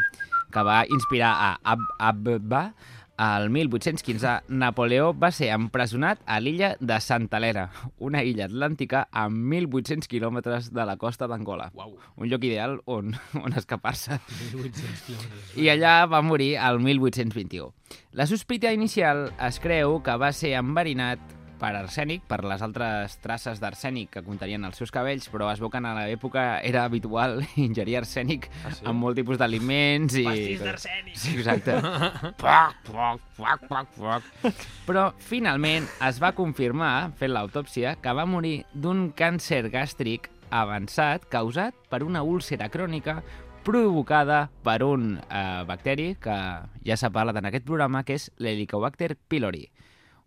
que 0.52 0.62
va 0.62 0.82
inspirar 0.92 1.32
a 1.32 1.58
Ab 1.64 1.80
Abba, 1.98 2.74
al 3.16 3.50
1815, 3.50 4.44
Napoleó 4.48 5.12
va 5.14 5.30
ser 5.34 5.50
empresonat 5.54 6.20
a 6.26 6.40
l'illa 6.42 6.74
de 6.80 6.98
Santa 7.00 7.38
Helena, 7.38 7.68
una 7.98 8.24
illa 8.26 8.48
atlàntica 8.48 9.04
a 9.12 9.28
1.800 9.28 10.08
quilòmetres 10.10 10.72
de 10.74 10.86
la 10.88 10.96
costa 10.98 11.28
d'Angola. 11.30 11.70
Uau. 11.78 11.94
Un 12.16 12.30
lloc 12.30 12.44
ideal 12.48 12.80
on, 12.86 13.14
on 13.44 13.54
escapar-se. 13.54 14.18
1.800 14.18 15.06
quilòmetres. 15.06 15.54
I 15.62 15.70
allà 15.76 15.94
va 16.10 16.24
morir 16.26 16.54
el 16.58 16.82
1821. 16.82 17.70
La 18.18 18.26
sospita 18.26 18.72
inicial 18.74 19.28
es 19.46 19.62
creu 19.62 20.00
que 20.02 20.18
va 20.18 20.32
ser 20.34 20.56
enverinat 20.58 21.43
per 21.64 21.72
arsènic, 21.78 22.26
per 22.28 22.42
les 22.44 22.60
altres 22.60 23.14
traces 23.24 23.60
d'arsènic 23.62 24.10
que 24.18 24.22
contenien 24.26 24.66
els 24.68 24.76
seus 24.76 24.92
cabells, 24.92 25.30
però 25.32 25.48
es 25.48 25.62
veu 25.62 25.70
que 25.72 25.80
en 25.80 25.86
l'època 25.96 26.42
era 26.60 26.82
habitual 26.84 27.38
ingerir 27.56 27.96
arsènic 28.02 28.50
Ah, 28.64 28.72
sí? 28.74 28.84
amb 28.84 29.00
molt 29.00 29.16
tipus 29.16 29.38
d'aliments 29.40 30.18
i... 30.20 30.24
Pastís 30.28 30.60
d'arsènic. 30.60 31.16
Sí, 31.16 31.32
exacte. 31.38 31.78
poc, 32.42 32.76
poc, 32.90 33.24
poc, 33.38 33.64
poc, 33.70 33.96
poc. 33.96 34.60
Però 34.84 35.06
finalment 35.24 35.88
es 36.04 36.20
va 36.20 36.34
confirmar, 36.36 37.14
fent 37.16 37.32
l'autòpsia, 37.32 37.96
que 38.04 38.12
va 38.12 38.26
morir 38.28 38.58
d'un 38.74 39.06
càncer 39.16 39.62
gàstric 39.72 40.28
avançat 40.54 41.24
causat 41.32 41.74
per 41.90 42.02
una 42.04 42.22
úlcera 42.22 42.68
crònica 42.68 43.22
provocada 43.64 44.50
per 44.62 44.82
un 44.84 45.14
eh, 45.16 45.64
bacteri 45.66 46.10
que 46.20 46.36
ja 46.84 46.98
s'ha 47.00 47.08
parlat 47.14 47.40
en 47.40 47.48
aquest 47.48 47.64
programa, 47.64 48.04
que 48.04 48.18
és 48.20 48.28
l'Helicobacter 48.36 49.14
pylori. 49.32 49.64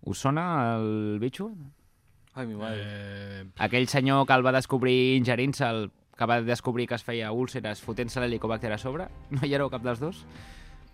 Us 0.04 0.20
sona 0.20 0.76
el 0.78 1.18
bitxo? 1.20 1.52
Ai, 2.36 2.46
mi 2.46 2.56
madre. 2.56 2.84
Eh, 2.86 3.46
Aquell 3.66 3.88
senyor 3.88 4.26
que 4.28 4.34
el 4.38 4.46
va 4.46 4.52
descobrir 4.54 5.18
ingerint-se'l, 5.18 5.90
que 6.18 6.26
va 6.30 6.42
descobrir 6.42 6.88
que 6.88 6.96
es 6.96 7.04
feia 7.04 7.32
úlceres 7.32 7.82
fotent-se 7.82 8.22
l'helicobacter 8.22 8.72
a 8.74 8.78
sobre? 8.78 9.08
No 9.32 9.42
hi 9.46 9.54
éreu 9.58 9.70
cap 9.74 9.82
dels 9.84 10.00
dos? 10.00 10.24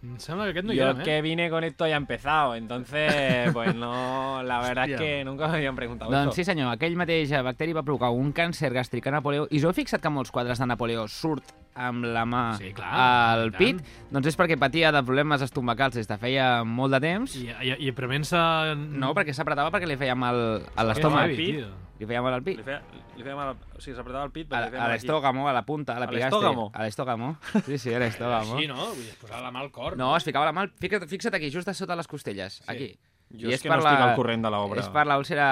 Em 0.04 0.20
sembla 0.20 0.46
que 0.46 0.52
aquest 0.52 0.68
no 0.68 0.74
hi 0.76 0.80
érem, 0.84 1.00
eh? 1.00 1.04
que 1.08 1.22
vine 1.24 1.50
con 1.50 1.64
esto 1.64 1.88
ya 1.88 1.94
he 1.96 1.98
empezado, 1.98 2.56
entonces, 2.56 3.52
pues 3.54 3.74
no, 3.74 4.44
la 4.44 4.60
verdad 4.60 4.86
es 4.86 4.94
Hostia. 4.94 4.98
que 4.98 5.24
nunca 5.24 5.48
me 5.48 5.56
habían 5.58 5.76
preguntado 5.76 6.12
Doncs 6.12 6.36
sí 6.36 6.42
esto. 6.42 6.52
senyor, 6.52 6.74
aquell 6.74 6.96
mateix 7.00 7.32
bacteri 7.44 7.72
va 7.74 7.84
provocar 7.84 8.10
un 8.12 8.34
càncer 8.34 8.74
gàstric 8.76 9.08
a 9.08 9.12
Napoleó 9.16 9.48
i 9.50 9.62
us 9.62 9.64
heu 9.64 9.72
fixat 9.74 10.02
que 10.04 10.12
molts 10.12 10.32
quadres 10.36 10.60
de 10.60 10.68
Napoleó 10.68 11.08
surt 11.08 11.54
amb 11.74 12.04
la 12.06 12.26
mà 12.28 12.44
Sí, 12.60 12.74
clar, 12.76 12.92
al 13.40 13.48
i 13.48 13.52
tant. 13.52 13.58
pit? 13.64 13.96
Doncs 14.12 14.28
és 14.28 14.38
perquè 14.38 14.60
patia 14.60 14.92
de 14.92 15.02
problemes 15.08 15.42
estomacals 15.42 15.96
des 15.96 16.08
de 16.08 16.18
feia 16.22 16.64
molt 16.68 16.94
de 16.94 17.00
temps. 17.00 17.38
I, 17.40 17.48
i, 17.64 17.72
i 17.88 17.92
prement-se... 17.96 18.38
No, 18.76 19.14
perquè 19.16 19.34
s'apretava 19.34 19.72
perquè 19.74 19.88
li 19.90 19.98
feia 19.98 20.14
mal 20.20 20.68
a 20.76 20.84
l'estómac. 20.84 21.32
heavy, 21.32 21.38
pit. 21.40 21.56
tio. 21.64 21.72
Li 22.04 22.08
feia 22.10 22.22
mal 22.26 22.34
al 22.36 22.44
pit. 22.44 22.58
Le 22.60 22.66
feia, 22.68 22.82
le 23.16 23.24
feia 23.24 23.36
mal, 23.38 23.54
o 23.56 23.80
sigui, 23.80 23.96
s'apretava 23.96 24.26
el 24.28 24.34
pit, 24.36 24.52
A, 24.52 24.66
li 24.68 24.76
a 24.76 24.88
l'estógamo, 24.92 25.46
a 25.48 25.54
la 25.56 25.62
punta, 25.64 25.96
a 25.96 26.02
la 26.04 26.10
A 26.10 26.12
pigastre. 26.12 26.36
l'estógamo? 26.36 26.66
A 26.76 26.84
l'estógamo. 26.84 27.30
Sí, 27.64 27.78
sí, 27.80 27.94
a 27.96 28.02
l'estógamo. 28.04 28.58
Així, 28.58 28.68
no? 28.68 28.90
Vull 28.90 29.00
dir, 29.00 29.14
es 29.14 29.22
posava 29.22 29.46
la 29.46 29.52
mà 29.56 29.62
al 29.64 29.72
cor. 29.72 29.96
No, 29.96 30.12
es 30.18 30.28
ficava 30.28 30.50
la 30.50 30.52
mà... 30.58 30.68
Fixa't, 30.84 31.08
fixa't 31.08 31.40
aquí, 31.40 31.50
just 31.54 31.72
a 31.72 31.74
sota 31.78 31.96
les 31.96 32.12
costelles. 32.12 32.60
Aquí. 32.68 32.92
Jo 33.34 33.50
I 33.50 33.56
és 33.56 33.64
que 33.64 33.70
per 33.72 33.80
no 33.80 33.86
estic 33.88 34.02
al 34.06 34.12
corrent 34.14 34.44
de 34.46 34.50
l'obra. 34.54 34.82
És 34.84 34.90
per 34.94 35.08
l'úlcera 35.10 35.46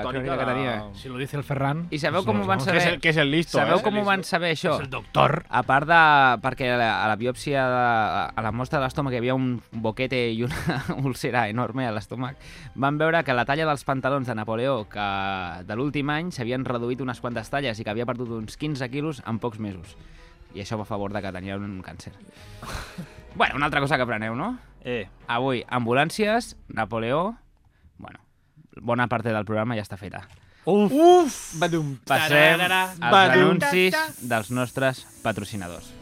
crònica 0.00 0.32
que 0.32 0.38
de- 0.38 0.46
tenia. 0.48 0.76
Si 0.96 1.10
lo 1.10 1.18
dice 1.20 1.36
el 1.36 1.42
Ferran... 1.44 1.82
I 1.92 1.98
sabeu 2.00 2.24
com 2.24 2.38
ho 2.40 2.46
van 2.48 2.62
saber? 2.64 2.80
Que 2.80 2.86
és 2.86 2.94
el, 2.94 3.00
que 3.04 3.10
és 3.12 3.18
el 3.20 3.30
listo, 3.30 3.58
Sabeu 3.58 3.82
eh? 3.82 3.82
com 3.84 3.98
ho 4.00 4.04
van 4.06 4.24
saber, 4.24 4.54
això? 4.56 4.78
És 4.78 4.86
el 4.86 4.90
doctor. 4.90 5.42
A 5.52 5.60
part 5.68 5.84
de... 5.90 5.98
perquè 6.40 6.70
a 6.72 6.78
la, 6.80 6.86
a 7.04 7.08
la 7.12 7.16
biòpsia, 7.20 7.66
de, 7.68 7.82
a 8.32 8.44
la 8.46 8.52
mostra 8.56 8.80
de 8.80 8.86
l'estómac 8.86 9.12
hi 9.12 9.20
havia 9.20 9.34
un 9.36 9.58
boquete 9.72 10.22
i 10.32 10.40
una 10.46 10.78
úlcera 11.10 11.44
enorme 11.52 11.84
a 11.84 11.92
l'estómac, 11.92 12.40
van 12.74 12.96
veure 12.96 13.20
que 13.24 13.36
la 13.36 13.44
talla 13.44 13.66
dels 13.68 13.84
pantalons 13.84 14.26
de 14.26 14.34
Napoleó, 14.38 14.86
que 14.88 15.08
de 15.68 15.76
l'últim 15.76 16.08
any 16.14 16.32
s'havien 16.32 16.64
reduït 16.64 17.04
unes 17.04 17.20
quantes 17.20 17.52
talles 17.52 17.76
i 17.76 17.84
que 17.84 17.92
havia 17.92 18.08
perdut 18.08 18.32
uns 18.38 18.56
15 18.56 18.88
quilos 18.88 19.20
en 19.28 19.36
pocs 19.38 19.60
mesos. 19.60 19.98
I 20.56 20.64
això 20.64 20.80
va 20.80 20.88
a 20.88 20.88
favor 20.88 21.12
de 21.12 21.20
que 21.20 21.32
tenia 21.36 21.60
un 21.60 21.82
càncer. 21.84 22.14
bueno, 23.36 23.56
una 23.60 23.66
altra 23.68 23.84
cosa 23.84 24.00
que 24.00 24.08
apreneu, 24.08 24.32
no? 24.34 24.54
Eh, 24.84 25.08
Avui, 25.26 25.64
ambulàncies, 25.68 26.56
Napoleó, 26.68 27.36
Bueno, 27.98 28.20
bona 28.80 29.08
part 29.08 29.24
del 29.26 29.44
programa 29.44 29.74
ja 29.76 29.82
està 29.82 29.98
feta. 29.98 30.22
Uf! 30.68 30.92
Uf! 30.92 31.38
Badum. 31.58 31.96
Passem 32.06 32.60
als 32.60 33.32
anuncis 33.34 33.96
dels 34.20 34.50
nostres 34.50 35.06
patrocinadors. 35.24 35.97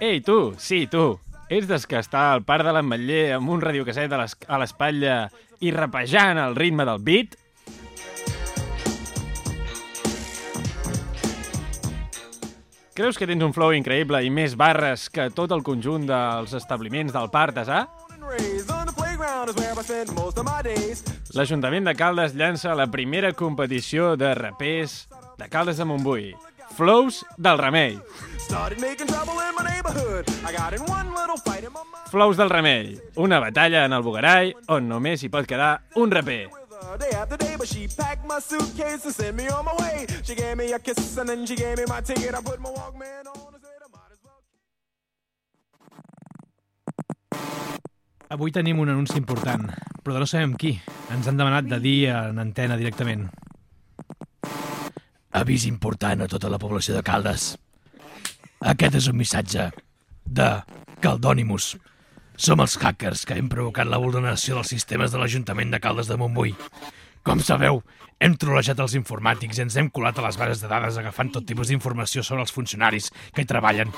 Ei, 0.00 0.20
tu, 0.20 0.54
sí, 0.58 0.86
tu. 0.86 1.18
Ets 1.50 1.66
des 1.66 1.86
que 1.90 1.98
està 1.98 2.30
al 2.32 2.44
parc 2.46 2.64
de 2.64 2.72
l'Ametller 2.72 3.32
amb 3.34 3.50
un 3.50 3.60
radiocasset 3.60 4.12
a 4.12 4.20
l'es- 4.22 4.36
a 4.46 4.58
l'espatlla 4.62 5.16
i 5.60 5.72
rapejant 5.74 6.38
el 6.38 6.54
ritme 6.56 6.84
del 6.86 7.02
beat? 7.02 7.34
Creus 12.94 13.16
que 13.16 13.26
tens 13.26 13.42
un 13.42 13.54
flow 13.56 13.72
increïble 13.72 14.18
i 14.26 14.30
més 14.34 14.56
barres 14.60 15.06
que 15.14 15.28
tot 15.32 15.52
el 15.54 15.62
conjunt 15.64 16.04
dels 16.08 16.52
establiments 16.58 17.14
del 17.14 17.30
parc 17.32 17.54
d'Asà? 17.56 17.84
L'Ajuntament 21.38 21.86
de 21.88 21.94
Caldes 21.96 22.34
llança 22.36 22.74
la 22.76 22.88
primera 22.90 23.32
competició 23.32 24.16
de 24.20 24.34
rapers 24.34 25.06
de 25.38 25.48
Caldes 25.48 25.78
de 25.80 25.86
Montbui. 25.88 26.34
Flows 26.80 27.26
del 27.36 27.58
Remei. 27.58 28.00
Flows 32.10 32.36
del 32.38 32.48
Remei. 32.48 32.98
Una 33.16 33.38
batalla 33.38 33.84
en 33.84 33.92
el 33.92 34.02
Bugarai 34.02 34.54
on 34.72 34.88
només 34.88 35.20
hi 35.20 35.28
pot 35.28 35.44
quedar 35.44 35.82
un 36.00 36.08
raper. 36.10 36.46
Day 37.02 37.12
after 37.18 37.36
day, 37.36 37.58
but 37.58 37.68
she 37.68 37.84
packed 37.86 38.24
my 38.24 38.40
suitcase 38.40 39.04
and 39.04 39.14
sent 39.14 39.36
me 39.36 39.50
on 39.50 39.66
my 39.66 39.76
way. 39.76 40.06
She 40.24 40.34
gave 40.34 40.56
me 40.56 40.72
a 40.72 40.78
kiss 40.78 41.18
and 41.18 41.28
then 41.28 41.44
she 41.44 41.54
gave 41.54 41.76
me 41.76 41.84
my 41.86 42.00
ticket. 42.00 42.32
I 42.32 42.40
put 42.40 42.58
my 42.58 42.70
Walkman 42.70 43.28
on. 43.28 43.60
Avui 48.30 48.52
tenim 48.52 48.80
un 48.80 48.88
anunci 48.88 49.18
important, 49.18 49.68
però 50.02 50.16
no 50.16 50.26
sabem 50.26 50.56
qui. 50.56 50.78
Ens 51.12 51.28
han 51.28 51.36
demanat 51.36 51.68
de 51.68 51.80
dir 51.82 52.08
en 52.14 52.38
antena 52.38 52.80
directament. 52.80 53.28
Avís 55.30 55.64
important 55.68 56.24
a 56.24 56.28
tota 56.28 56.50
la 56.50 56.58
població 56.58 56.96
de 56.96 57.04
Caldes. 57.06 57.54
Aquest 58.66 58.96
és 58.98 59.06
un 59.08 59.16
missatge 59.16 59.68
de 60.26 60.48
Caldònimus. 61.00 61.76
Som 62.40 62.62
els 62.64 62.74
hackers 62.80 63.22
que 63.28 63.36
hem 63.38 63.48
provocat 63.52 63.86
la 63.86 64.00
vulneració 64.02 64.56
dels 64.56 64.72
sistemes 64.74 65.12
de 65.12 65.20
l'Ajuntament 65.20 65.70
de 65.70 65.80
Caldes 65.80 66.10
de 66.10 66.16
Montbui. 66.18 66.54
Com 67.22 67.42
sabeu, 67.44 67.82
hem 68.18 68.34
trolejat 68.40 68.80
els 68.80 68.96
informàtics 68.98 69.60
i 69.60 69.64
ens 69.66 69.76
hem 69.76 69.90
colat 69.92 70.18
a 70.18 70.24
les 70.24 70.38
bases 70.40 70.64
de 70.64 70.70
dades 70.72 70.98
agafant 70.98 71.30
tot 71.34 71.46
tipus 71.46 71.70
d'informació 71.70 72.24
sobre 72.26 72.42
els 72.42 72.52
funcionaris 72.52 73.10
que 73.32 73.44
hi 73.44 73.48
treballen. 73.48 73.92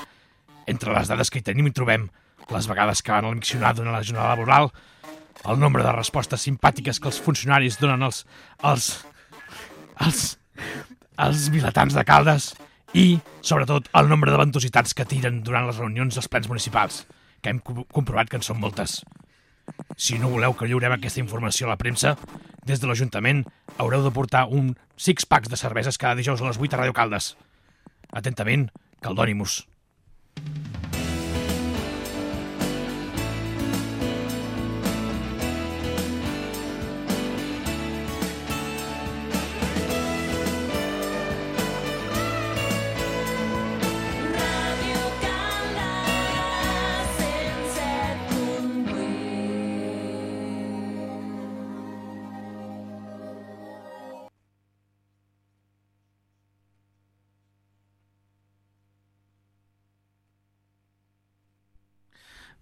Entre 0.67 0.93
les 0.93 1.09
dades 1.09 1.31
que 1.31 1.41
hi 1.41 1.47
tenim 1.49 1.67
hi 1.67 1.73
trobem 1.75 2.09
les 2.51 2.67
vegades 2.67 3.01
que 3.01 3.11
van 3.15 3.25
al 3.25 3.39
miccionar 3.39 3.73
durant 3.75 3.95
la 3.95 4.03
jornada 4.03 4.35
laboral, 4.35 4.69
el 5.49 5.59
nombre 5.59 5.83
de 5.83 5.91
respostes 5.95 6.45
simpàtiques 6.45 6.99
que 6.99 7.09
els 7.09 7.19
funcionaris 7.23 7.79
donen 7.81 8.05
als... 8.05 8.23
als... 8.61 8.91
als... 9.95 10.37
als 11.17 11.49
vilatans 11.53 11.93
de 11.93 12.03
Caldes 12.05 12.53
i, 12.93 13.19
sobretot, 13.41 13.89
el 13.93 14.09
nombre 14.09 14.31
de 14.31 14.37
ventositats 14.37 14.93
que 14.93 15.05
tiren 15.05 15.41
durant 15.43 15.65
les 15.67 15.77
reunions 15.81 16.13
dels 16.15 16.27
plens 16.29 16.47
municipals, 16.49 17.03
que 17.41 17.49
hem 17.49 17.59
co- 17.59 17.85
comprovat 17.91 18.29
que 18.29 18.37
en 18.39 18.45
són 18.45 18.59
moltes. 18.61 18.99
Si 19.97 20.17
no 20.19 20.29
voleu 20.29 20.53
que 20.57 20.67
lliurem 20.67 20.91
aquesta 20.97 21.21
informació 21.23 21.67
a 21.67 21.73
la 21.73 21.79
premsa, 21.79 22.15
des 22.65 22.79
de 22.81 22.87
l'Ajuntament 22.87 23.43
haureu 23.77 24.03
de 24.03 24.11
portar 24.11 24.45
un 24.51 24.75
six 24.97 25.25
packs 25.25 25.49
de 25.49 25.57
cerveses 25.59 25.97
cada 25.97 26.15
dijous 26.19 26.41
a 26.41 26.47
les 26.51 26.59
8 26.59 26.75
a 26.75 26.83
Ràdio 26.83 26.93
Caldes. 26.97 27.33
Atentament, 28.11 28.69
Caldònimus. 29.01 29.63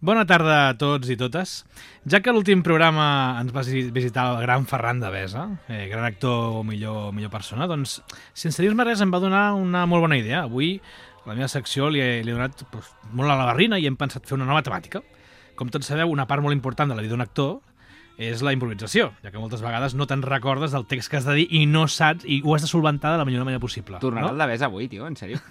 Bona 0.02 0.24
tarda 0.26 0.56
a 0.72 0.78
tots 0.82 1.12
i 1.14 1.16
totes. 1.18 1.60
Ja 2.10 2.24
que 2.26 2.34
l'últim 2.34 2.64
programa 2.66 3.38
ens 3.42 3.52
va 3.54 3.62
visi- 3.62 3.92
visitar 3.94 4.32
el 4.34 4.42
gran 4.42 4.66
Ferran 4.66 5.00
de 5.00 5.12
Besa, 5.14 5.44
eh, 5.70 5.88
gran 5.92 6.06
actor 6.06 6.58
o 6.58 6.64
millor, 6.64 7.14
millor 7.14 7.30
persona, 7.30 7.68
doncs, 7.68 8.02
sense 8.34 8.64
dir-me 8.64 8.84
res, 8.84 9.02
em 9.02 9.12
va 9.14 9.20
donar 9.20 9.54
una 9.54 9.86
molt 9.86 10.02
bona 10.02 10.18
idea. 10.18 10.42
Avui, 10.44 10.82
a 11.24 11.30
la 11.30 11.36
meva 11.36 11.48
secció, 11.48 11.92
li 11.92 12.02
he, 12.02 12.24
li 12.24 12.32
he 12.32 12.34
donat 12.34 12.64
doncs, 12.72 12.90
molt 13.14 13.30
a 13.30 13.36
la 13.38 13.46
barrina 13.46 13.78
i 13.78 13.86
hem 13.86 13.96
pensat 13.96 14.26
fer 14.26 14.34
una 14.40 14.46
nova 14.50 14.64
temàtica. 14.64 15.04
Com 15.56 15.70
tots 15.70 15.86
sabeu, 15.86 16.10
una 16.10 16.26
part 16.26 16.42
molt 16.42 16.54
important 16.56 16.90
de 16.90 16.96
la 16.96 17.02
vida 17.04 17.12
d'un 17.14 17.22
actor 17.22 17.60
és 18.22 18.44
la 18.46 18.54
improvisació, 18.54 19.10
ja 19.24 19.32
que 19.34 19.42
moltes 19.42 19.64
vegades 19.64 19.96
no 19.98 20.06
te'n 20.10 20.22
recordes 20.26 20.76
del 20.76 20.86
text 20.90 21.10
que 21.12 21.18
has 21.18 21.28
de 21.28 21.40
dir 21.40 21.48
i 21.58 21.64
no 21.66 21.88
saps, 21.90 22.28
i 22.30 22.42
ho 22.46 22.56
has 22.56 22.66
de 22.66 22.70
solventar 22.70 23.16
de 23.16 23.22
la 23.22 23.26
millor 23.26 23.48
manera 23.48 23.62
possible. 23.64 23.98
Tornarà 24.04 24.30
no? 24.30 24.36
el 24.36 24.44
de 24.44 24.50
bes 24.52 24.66
avui, 24.68 24.90
tio, 24.92 25.08
en 25.10 25.18
sèrio. 25.20 25.42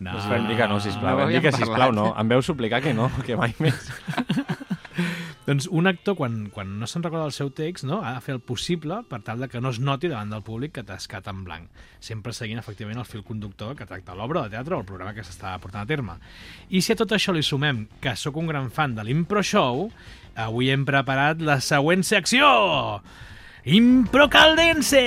No. 0.00 0.14
Us 0.16 0.26
vam 0.28 0.46
dir 0.48 0.56
que 0.56 0.66
no, 0.68 0.78
sisplau. 0.80 1.12
no 1.12 1.22
vam 1.22 1.32
dir 1.32 1.40
que, 1.44 1.52
sisplau, 1.52 1.92
no. 1.94 2.06
Em 2.18 2.30
veu 2.30 2.42
suplicar 2.44 2.80
que 2.84 2.92
no, 2.96 3.10
que 3.26 3.36
mai 3.38 3.52
més. 3.64 3.90
Doncs 5.46 5.66
un 5.72 5.88
actor, 5.90 6.14
quan, 6.14 6.34
quan 6.54 6.76
no 6.78 6.86
se'n 6.86 7.02
recorda 7.02 7.26
el 7.26 7.34
seu 7.34 7.48
text, 7.56 7.82
no, 7.88 8.00
ha 8.06 8.12
de 8.14 8.20
fer 8.22 8.36
el 8.36 8.42
possible 8.44 9.00
per 9.10 9.18
tal 9.26 9.40
de 9.42 9.48
que 9.50 9.62
no 9.62 9.72
es 9.72 9.80
noti 9.82 10.10
davant 10.12 10.30
del 10.30 10.44
públic 10.46 10.76
que 10.76 10.84
t'ha 10.86 10.98
escat 11.00 11.26
en 11.32 11.40
blanc, 11.46 11.80
sempre 11.98 12.34
seguint 12.36 12.60
efectivament 12.60 13.00
el 13.00 13.08
fil 13.08 13.24
conductor 13.26 13.74
que 13.74 13.88
tracta 13.88 14.14
l'obra 14.14 14.44
de 14.44 14.54
teatre 14.54 14.76
o 14.76 14.82
el 14.84 14.86
programa 14.86 15.16
que 15.16 15.24
s'està 15.26 15.56
portant 15.58 15.82
a 15.82 15.88
terme. 15.90 16.18
I 16.68 16.84
si 16.84 16.94
a 16.94 16.98
tot 17.00 17.16
això 17.16 17.34
li 17.34 17.42
sumem 17.42 17.86
que 18.04 18.14
sóc 18.20 18.38
un 18.38 18.52
gran 18.52 18.70
fan 18.70 18.94
de 18.94 19.06
l'Impro 19.08 19.42
Show, 19.42 19.88
avui 20.34 20.70
hem 20.70 20.84
preparat 20.88 21.40
la 21.42 21.60
següent 21.64 22.04
secció! 22.06 23.00
Impro 23.64 24.28
Caldense! 24.32 25.04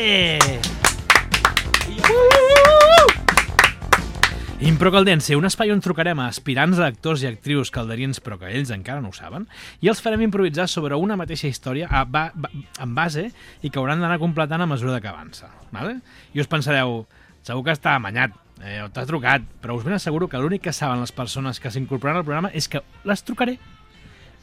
Impro 4.64 4.94
Caldense, 4.94 5.36
un 5.36 5.44
espai 5.44 5.74
on 5.74 5.82
trucarem 5.84 6.22
a 6.24 6.30
aspirants 6.32 6.80
a 6.80 6.86
actors 6.88 7.24
i 7.24 7.28
actrius 7.28 7.68
calderins 7.74 8.22
però 8.24 8.38
que 8.40 8.48
ells 8.48 8.72
encara 8.72 9.02
no 9.04 9.12
ho 9.12 9.18
saben 9.18 9.44
i 9.84 9.90
els 9.92 10.00
farem 10.00 10.24
improvisar 10.24 10.70
sobre 10.72 10.96
una 10.96 11.18
mateixa 11.20 11.50
història 11.52 11.90
a 11.92 12.06
ba 12.08 12.30
ba 12.32 12.48
en 12.54 12.94
base 12.96 13.26
i 13.60 13.70
que 13.70 13.82
hauran 13.82 14.00
d'anar 14.00 14.22
completant 14.22 14.64
a 14.64 14.70
mesura 14.70 15.02
que 15.04 15.12
avança. 15.12 15.52
Vale? 15.76 15.98
I 16.32 16.40
us 16.40 16.48
pensareu, 16.48 17.04
segur 17.44 17.66
que 17.68 17.76
està 17.76 17.98
amanyat, 17.98 18.40
eh, 18.64 18.80
t'ha 18.94 19.04
trucat, 19.10 19.44
però 19.60 19.76
us 19.76 19.84
ben 19.84 19.98
asseguro 19.98 20.30
que 20.32 20.40
l'únic 20.40 20.64
que 20.64 20.74
saben 20.74 21.04
les 21.04 21.12
persones 21.12 21.60
que 21.60 21.72
s'incorporaran 21.72 22.22
al 22.22 22.28
programa 22.30 22.54
és 22.56 22.70
que 22.72 22.86
les 23.04 23.24
trucaré. 23.28 23.58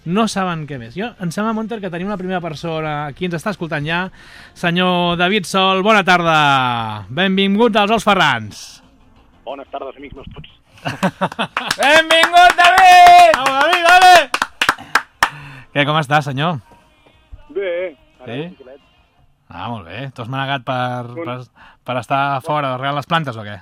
No 0.09 0.25
saben 0.33 0.63
què 0.65 0.79
més. 0.81 0.95
Jo, 0.97 1.11
em 1.21 1.33
sembla, 1.35 1.53
Monter, 1.53 1.77
que 1.83 1.91
tenim 1.93 2.09
una 2.09 2.17
primera 2.17 2.41
persona 2.41 3.11
aquí 3.11 3.27
ens 3.29 3.37
està 3.37 3.53
escoltant 3.53 3.85
ja. 3.85 4.07
Senyor 4.57 5.19
David 5.21 5.45
Sol, 5.49 5.83
bona 5.85 6.01
tarda. 6.09 6.37
Benvingut 7.13 7.77
als 7.77 7.93
Ous 7.93 8.07
Ferrans. 8.07 8.63
Bones 9.45 9.69
tardes, 9.69 9.99
amics 10.01 10.17
meus 10.17 10.31
tots. 10.33 10.57
Benvingut, 11.83 12.57
David! 12.57 13.37
Au, 13.37 13.49
David, 13.59 13.89
dale! 13.91 14.15
Què, 15.75 15.85
com 15.85 15.99
està, 16.01 16.23
senyor? 16.25 16.63
Bé, 17.53 17.73
ara 18.23 18.31
Sí? 18.31 18.77
Ah, 19.51 19.67
molt 19.69 19.85
bé. 19.85 20.07
T'has 20.15 20.31
manegat 20.31 20.65
per, 20.65 21.11
per, 21.27 21.37
per 21.85 21.97
estar 22.01 22.23
fora, 22.47 22.77
regant 22.79 22.97
les 22.97 23.09
plantes 23.11 23.37
o 23.37 23.45
què? 23.45 23.59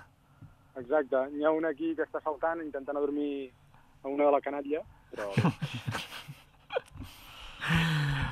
Exacte, 0.79 1.25
n'hi 1.33 1.49
ha 1.49 1.51
un 1.51 1.67
aquí 1.67 1.95
que 1.97 2.05
està 2.05 2.21
saltant 2.23 2.61
intentant 2.63 3.01
adormir 3.01 3.49
a 4.05 4.13
una 4.13 4.29
de 4.29 4.35
la 4.37 4.43
canatlla, 4.45 4.85
però 5.15 5.33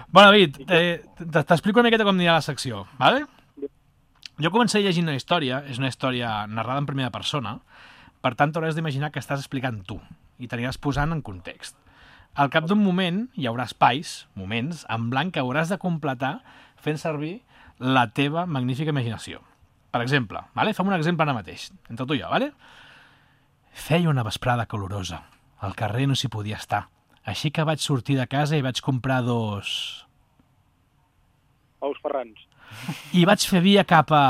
Bueno, 0.08 0.30
David, 0.30 0.56
eh, 0.72 1.04
t'explico 1.28 1.80
una 1.80 1.90
miqueta 1.90 2.06
com 2.08 2.16
anirà 2.16 2.38
la 2.38 2.44
secció, 2.44 2.86
vale? 2.96 3.26
Jo 4.40 4.50
començaré 4.52 4.84
llegint 4.86 5.08
una 5.08 5.16
història, 5.18 5.62
és 5.68 5.80
una 5.80 5.90
història 5.92 6.30
narrada 6.48 6.80
en 6.80 6.88
primera 6.88 7.12
persona, 7.12 7.58
per 8.24 8.34
tant 8.36 8.52
t'hauràs 8.52 8.76
d'imaginar 8.78 9.10
que 9.12 9.20
estàs 9.20 9.42
explicant 9.42 9.82
tu 9.84 9.98
i 10.40 10.48
t'aniràs 10.48 10.80
posant 10.80 11.12
en 11.12 11.20
context. 11.24 11.76
Al 12.36 12.48
cap 12.52 12.64
d'un 12.68 12.80
moment 12.80 13.26
hi 13.36 13.48
haurà 13.48 13.64
espais, 13.68 14.26
moments, 14.36 14.84
en 14.92 15.10
blanc 15.12 15.32
que 15.32 15.44
hauràs 15.44 15.72
de 15.72 15.80
completar 15.80 16.38
fent 16.80 17.00
servir 17.00 17.38
la 17.80 18.08
teva 18.08 18.44
magnífica 18.48 18.92
imaginació. 18.92 19.40
Per 19.92 20.02
exemple, 20.04 20.42
vale? 20.56 20.74
fem 20.76 20.88
un 20.88 20.96
exemple 20.96 21.24
ara 21.24 21.36
mateix, 21.36 21.70
entre 21.88 22.04
tu 22.04 22.16
i 22.16 22.20
jo, 22.20 22.28
vale? 22.32 22.52
Feia 23.72 24.08
una 24.12 24.24
vesprada 24.24 24.66
calorosa. 24.68 25.22
Al 25.66 25.74
carrer 25.74 26.06
no 26.06 26.14
s'hi 26.14 26.30
podia 26.30 26.60
estar. 26.60 26.86
Així 27.26 27.50
que 27.50 27.64
vaig 27.66 27.82
sortir 27.82 28.16
de 28.20 28.26
casa 28.30 28.54
i 28.58 28.62
vaig 28.62 28.78
comprar 28.86 29.22
dos... 29.26 29.68
Ous 31.82 31.98
ferrans. 32.02 32.38
I 33.18 33.24
vaig 33.26 33.42
fer 33.50 33.62
via 33.64 33.82
cap 33.88 34.12
a... 34.14 34.24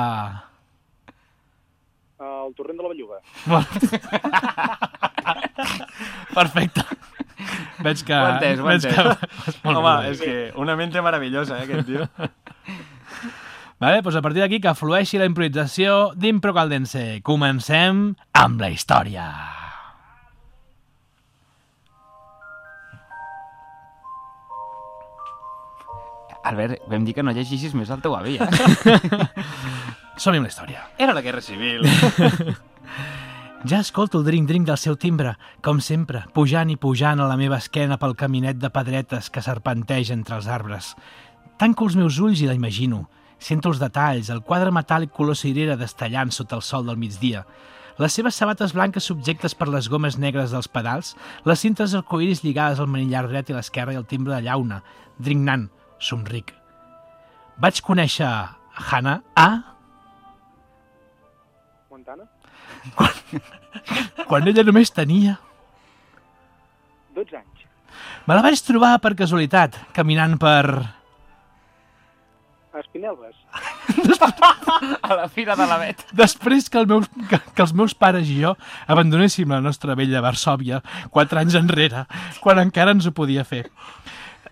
El 2.17 2.55
torrent 2.57 2.79
de 2.79 2.85
la 2.87 2.91
Belluga. 2.93 3.19
Perfecte. 6.37 6.85
Veig 7.85 8.03
que... 8.07 8.17
Ho 8.17 8.29
entès, 8.33 8.63
ho 8.63 8.69
veig 8.71 8.87
que... 8.87 9.05
Home, 9.67 9.83
bé. 9.83 10.13
és 10.15 10.23
que 10.23 10.37
una 10.63 10.77
mente 10.79 11.03
meravellosa, 11.05 11.59
eh, 11.59 11.67
aquest 11.67 11.91
tio. 11.91 12.07
Vale, 13.83 14.01
doncs 14.01 14.17
a 14.17 14.25
partir 14.25 14.41
d'aquí 14.41 14.63
que 14.65 14.73
flueixi 14.79 15.21
la 15.21 15.29
improvisació 15.29 16.15
d'Impro 16.17 16.57
Caldense. 16.57 17.21
Comencem 17.27 18.07
amb 18.41 18.65
la 18.65 18.73
història. 18.73 19.29
Albert, 26.47 26.87
vam 26.91 27.05
dir 27.07 27.17
que 27.17 27.25
no 27.27 27.35
llegeixis 27.35 27.75
més 27.75 27.91
el 27.91 28.03
teu 28.05 28.15
avi, 28.15 28.39
eh? 28.39 28.47
Som-hi 30.23 30.41
amb 30.41 30.47
la 30.47 30.53
història. 30.53 30.87
Era 30.99 31.15
la 31.17 31.25
guerra 31.27 31.45
civil. 31.45 31.87
Ja 33.67 33.81
escolto 33.81 34.21
el 34.21 34.27
drink-drink 34.29 34.67
del 34.69 34.77
seu 34.79 34.95
timbre, 35.01 35.33
com 35.65 35.81
sempre, 35.83 36.21
pujant 36.37 36.69
i 36.71 36.77
pujant 36.79 37.19
a 37.19 37.27
la 37.27 37.39
meva 37.41 37.57
esquena 37.59 37.97
pel 37.99 38.15
caminet 38.15 38.61
de 38.63 38.69
pedretes 38.71 39.27
que 39.33 39.43
serpenteja 39.43 40.15
entre 40.15 40.37
els 40.37 40.47
arbres. 40.47 40.93
Tanco 41.59 41.89
els 41.89 41.97
meus 41.99 42.21
ulls 42.23 42.45
i 42.45 42.47
la 42.47 42.55
imagino. 42.55 43.09
Sento 43.43 43.73
els 43.73 43.81
detalls, 43.83 44.31
el 44.31 44.45
quadre 44.47 44.71
metàl·lic 44.71 45.11
color 45.17 45.35
cirera 45.41 45.75
destellant 45.81 46.31
sota 46.31 46.61
el 46.61 46.63
sol 46.63 46.87
del 46.87 47.01
migdia. 47.01 47.43
Les 47.99 48.13
seves 48.13 48.39
sabates 48.39 48.77
blanques 48.77 49.09
subjectes 49.09 49.57
per 49.57 49.67
les 49.73 49.89
gomes 49.89 50.21
negres 50.21 50.55
dels 50.55 50.69
pedals, 50.69 51.17
les 51.49 51.59
cintes 51.59 51.97
arcoïris 51.97 52.45
lligades 52.45 52.79
al 52.79 52.93
manillar 52.93 53.25
dret 53.27 53.51
i 53.51 53.57
l'esquerra 53.57 53.97
i 53.97 53.99
el 53.99 54.07
timbre 54.07 54.37
de 54.37 54.45
llauna. 54.47 54.83
Drignant, 55.19 55.71
somric. 55.99 56.53
Vaig 57.61 57.81
conèixer 57.85 58.29
Hannah 58.91 59.21
a... 59.37 59.49
Montana? 61.91 62.29
quan 64.29 64.49
ella 64.49 64.65
només 64.67 64.93
tenia 64.95 65.37
12 67.17 67.39
anys. 67.39 67.65
Me 68.27 68.37
la 68.37 68.45
vaig 68.45 68.61
trobar 68.67 68.97
per 69.01 69.15
casualitat, 69.17 69.79
caminant 69.97 70.37
per... 70.41 70.67
Espinelves. 72.77 73.37
A 75.07 75.15
la 75.17 75.29
fira 75.33 75.55
de 75.57 75.65
la 75.65 75.79
vet. 75.81 76.03
Després 76.13 76.67
que, 76.69 76.83
el 76.83 76.89
meu, 76.91 77.01
que, 77.31 77.39
que 77.39 77.65
els 77.65 77.73
meus 77.73 77.95
pares 77.97 78.29
i 78.29 78.37
jo 78.43 78.53
abandonéssim 78.93 79.55
la 79.55 79.63
nostra 79.65 79.97
vella 79.97 80.21
Varsòvia 80.21 80.83
quatre 81.15 81.41
anys 81.41 81.57
enrere, 81.57 82.05
quan 82.45 82.61
encara 82.61 82.93
ens 82.93 83.09
ho 83.09 83.15
podia 83.17 83.47
fer. 83.49 83.65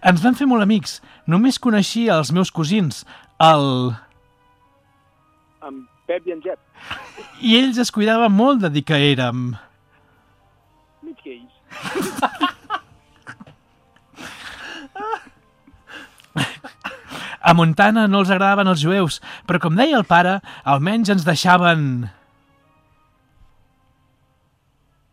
Ens 0.05 0.21
vam 0.21 0.35
fer 0.37 0.47
molt 0.49 0.65
amics. 0.65 0.99
Només 1.31 1.61
coneixia 1.61 2.19
els 2.21 2.33
meus 2.37 2.53
cosins, 2.53 3.05
el... 3.41 3.95
Amb 5.65 5.87
Pep 6.09 6.27
i 6.29 6.35
en 6.35 6.43
Jep. 6.45 6.61
I 7.41 7.57
ells 7.57 7.81
es 7.81 7.93
cuidaven 7.95 8.33
molt 8.37 8.61
de 8.65 8.71
dir 8.75 8.85
que 8.85 8.99
érem... 9.13 9.55
Mig 11.05 11.17
gais. 11.25 11.53
A 17.45 17.53
Montana 17.53 18.07
no 18.09 18.23
els 18.25 18.31
agradaven 18.33 18.69
els 18.73 18.81
jueus, 18.81 19.19
però 19.49 19.61
com 19.61 19.75
deia 19.77 19.99
el 19.99 20.07
pare, 20.09 20.39
almenys 20.65 21.13
ens 21.13 21.25
deixaven... 21.27 22.09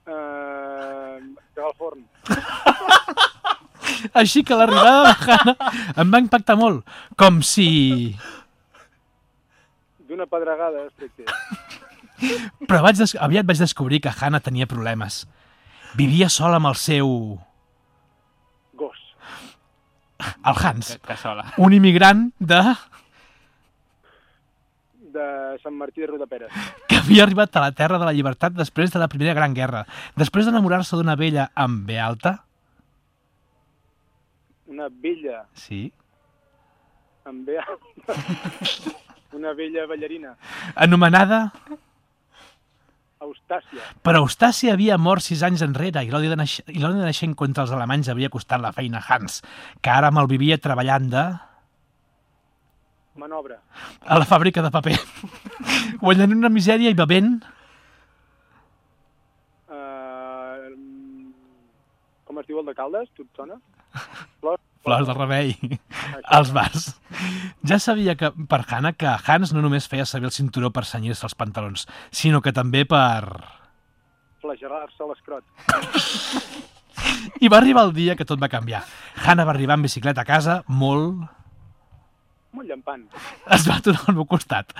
Uh, 0.08 1.19
al 1.60 1.75
forn. 1.80 2.08
Així 4.13 4.43
que 4.43 4.56
l'arribada 4.58 5.08
de 5.08 5.13
Hannah 5.32 5.56
em 6.04 6.12
va 6.12 6.19
impactar 6.19 6.58
molt, 6.60 6.84
com 7.19 7.39
si... 7.45 8.15
D'una 10.10 10.28
pedregada, 10.28 10.88
estricte. 10.89 11.24
Però 12.67 12.82
vaig 12.84 13.00
des... 13.00 13.15
aviat 13.15 13.47
vaig 13.47 13.62
descobrir 13.63 14.02
que 14.04 14.12
Hannah 14.12 14.43
tenia 14.43 14.67
problemes. 14.67 15.24
Vivia 15.95 16.28
sola 16.30 16.60
amb 16.60 16.67
el 16.71 16.76
seu... 16.80 17.08
Gos. 18.76 19.00
el 20.19 20.60
Hans, 20.60 20.97
Que, 21.00 21.08
que 21.08 21.17
sola. 21.17 21.47
un 21.58 21.74
immigrant 21.74 22.28
de... 22.39 22.62
De 25.12 25.26
Sant 25.63 25.76
Martí 25.76 26.00
de 26.04 26.08
Rodaperes. 26.08 26.52
que 26.88 27.00
havia 27.02 27.24
arribat 27.24 27.56
a 27.56 27.65
la 27.65 27.74
Terra 27.76 27.97
de 28.00 28.06
la 28.08 28.13
Llibertat 28.15 28.54
després 28.56 28.91
de 28.93 29.00
la 29.00 29.10
Primera 29.12 29.34
Gran 29.36 29.56
Guerra. 29.56 29.86
Després 30.15 30.47
d'enamorar-se 30.47 31.00
d'una 31.00 31.15
vella 31.19 31.50
amb 31.56 31.88
B 31.88 32.00
alta... 32.00 32.41
Una 34.81 34.89
vella 34.89 35.45
Sí. 35.53 35.91
amb 37.25 37.45
B. 37.45 37.53
Una 39.37 39.53
vella 39.53 39.85
ballarina. 39.85 40.35
Anomenada... 40.75 41.51
Eustàcia. 43.21 43.83
Però 44.01 44.23
Eustàcia 44.23 44.73
havia 44.73 44.95
mort 44.97 45.21
sis 45.21 45.43
anys 45.45 45.61
enrere 45.61 46.01
i 46.01 46.09
l'odi 46.09 46.31
de, 46.31 46.35
naix... 46.39 46.55
i 46.65 46.79
de 46.81 46.89
naixent 46.97 47.35
contra 47.37 47.61
els 47.67 47.73
alemanys 47.77 48.09
havia 48.09 48.31
costat 48.33 48.57
la 48.63 48.71
feina 48.73 48.97
a 48.97 49.05
Hans, 49.05 49.43
que 49.85 49.91
ara 49.93 50.09
malvivia 50.09 50.57
treballant 50.57 51.05
de... 51.13 51.25
Manobra. 53.21 53.59
a 54.01 54.17
la 54.17 54.25
fàbrica 54.25 54.63
de 54.65 54.71
paper. 54.73 54.97
Guanyant 56.01 56.33
una 56.39 56.49
misèria 56.49 56.89
i 56.89 56.97
bevent... 56.97 57.35
Uh, 59.69 60.73
com 62.25 62.41
es 62.41 62.49
diu 62.49 62.57
el 62.63 62.65
de 62.65 62.73
Caldes? 62.73 63.13
Tu 63.13 63.21
et 63.29 63.37
sona? 63.37 63.61
Flors? 64.41 64.63
Flors 64.81 65.05
de 65.05 65.13
remei 65.13 65.53
als 66.25 66.51
bars. 66.55 66.87
Ja 67.67 67.77
sabia 67.79 68.15
que 68.17 68.31
per 68.49 68.63
Hannah 68.67 68.93
que 68.97 69.09
Hans 69.13 69.53
no 69.53 69.61
només 69.61 69.87
feia 69.89 70.07
servir 70.09 70.31
el 70.31 70.35
cinturó 70.35 70.71
per 70.73 70.85
senyir-se 70.89 71.27
els 71.27 71.37
pantalons, 71.37 71.85
sinó 72.09 72.41
que 72.41 72.53
també 72.53 72.81
per... 72.89 73.21
Flagelar-se 74.41 75.05
l'escrot. 75.05 75.45
I 77.41 77.49
va 77.49 77.59
arribar 77.61 77.85
el 77.87 77.93
dia 77.93 78.15
que 78.17 78.25
tot 78.25 78.41
va 78.41 78.49
canviar. 78.49 78.81
Hannah 79.21 79.45
va 79.45 79.53
arribar 79.53 79.77
en 79.77 79.85
bicicleta 79.85 80.25
a 80.25 80.27
casa, 80.27 80.63
molt... 80.67 81.21
Molt 82.51 82.67
llampant. 82.67 83.05
Es 83.53 83.63
va 83.69 83.77
aturar 83.79 84.01
al 84.09 84.17
meu 84.17 84.25
costat. 84.27 84.73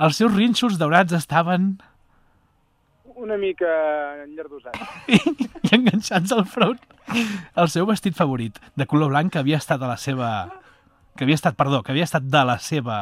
Els 0.00 0.16
seus 0.22 0.32
rínxols 0.32 0.78
daurats 0.80 1.12
estaven 1.12 1.74
Una 3.20 3.36
mica 3.36 3.70
enllardosat. 4.24 4.76
i, 5.14 5.20
enganxats 5.76 6.32
al 6.32 6.46
front. 6.48 6.80
El 7.58 7.68
seu 7.72 7.84
vestit 7.88 8.16
favorit, 8.16 8.56
de 8.80 8.86
color 8.88 9.10
blanc, 9.12 9.32
que 9.34 9.40
havia 9.42 9.58
estat 9.60 9.82
a 9.82 9.90
la 9.90 9.98
seva... 10.00 10.30
que 11.16 11.26
havia 11.26 11.36
estat, 11.36 11.58
perdó, 11.58 11.82
que 11.84 11.92
havia 11.92 12.06
estat 12.08 12.24
de 12.24 12.44
la 12.48 12.56
seva... 12.64 12.96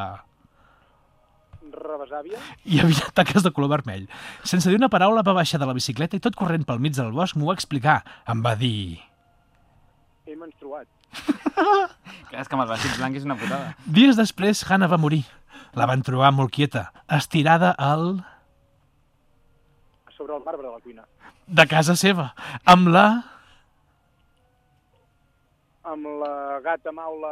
Rebesàvia. 1.78 2.40
i 2.66 2.80
havia 2.82 3.12
taques 3.18 3.44
de 3.46 3.52
color 3.54 3.70
vermell. 3.76 4.08
Sense 4.42 4.70
dir 4.70 4.78
una 4.80 4.90
paraula 4.90 5.22
va 5.22 5.36
baixar 5.36 5.60
de 5.62 5.68
la 5.68 5.76
bicicleta 5.76 6.18
i 6.18 6.22
tot 6.24 6.34
corrent 6.38 6.64
pel 6.66 6.80
mig 6.82 6.96
del 6.96 7.12
bosc 7.14 7.38
m'ho 7.38 7.52
va 7.52 7.58
explicar. 7.58 8.00
Em 8.26 8.42
va 8.42 8.56
dir... 8.58 8.98
He 10.26 10.34
menstruat. 10.36 10.88
Clar, 11.54 12.40
és 12.42 12.48
que 12.50 12.56
amb 12.56 12.64
els 12.64 12.72
vestits 12.74 12.98
blancs 12.98 13.20
és 13.20 13.28
una 13.28 13.38
putada. 13.38 13.70
Dies 13.86 14.18
després, 14.18 14.64
Hannah 14.66 14.90
va 14.90 14.98
morir. 15.00 15.22
La 15.78 15.86
van 15.88 16.02
trobar 16.02 16.32
molt 16.34 16.52
quieta, 16.54 16.88
estirada 17.20 17.70
al... 17.78 18.24
Sobre 20.18 20.34
el 20.34 20.42
marbre 20.44 20.66
de 20.66 20.72
la 20.74 20.80
cuina. 20.82 21.04
de 21.46 21.64
casa 21.70 21.94
seva, 21.96 22.32
amb 22.66 22.90
la... 22.92 23.06
Amb 25.88 26.04
la 26.20 26.58
gata 26.64 26.92
maula... 26.92 27.30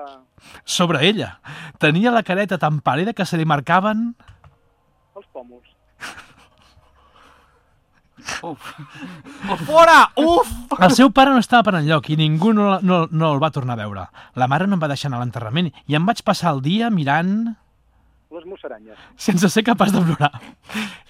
sobre 0.65 1.03
ella. 1.05 1.35
Tenia 1.83 2.15
la 2.15 2.23
careta 2.25 2.57
tan 2.63 2.79
pàl·lida 2.81 3.13
que 3.13 3.27
se 3.29 3.37
li 3.37 3.45
marcaven... 3.45 4.15
Els 5.17 5.27
pòmuls. 5.35 5.67
Uf. 8.47 8.73
Fora! 9.67 9.99
Uf! 10.17 10.49
El 10.81 10.95
seu 10.97 11.11
pare 11.13 11.35
no 11.35 11.43
estava 11.43 11.67
per 11.67 11.77
enlloc 11.83 12.09
i 12.11 12.17
ningú 12.17 12.55
no, 12.57 12.79
no, 12.81 13.05
no 13.11 13.35
el 13.35 13.43
va 13.43 13.53
tornar 13.53 13.77
a 13.77 13.83
veure. 13.83 14.09
La 14.35 14.49
mare 14.49 14.67
no 14.67 14.79
em 14.79 14.83
va 14.83 14.89
deixar 14.95 15.11
anar 15.11 15.21
a 15.21 15.27
l'enterrament 15.27 15.69
i 15.87 15.99
em 15.99 16.09
vaig 16.09 16.25
passar 16.25 16.55
el 16.57 16.65
dia 16.65 16.91
mirant... 16.91 17.57
Les 18.37 18.45
musaranyes. 18.45 18.99
sense 19.17 19.49
ser 19.49 19.63
capaç 19.65 19.93
de 19.95 20.03
plorar. 20.05 20.31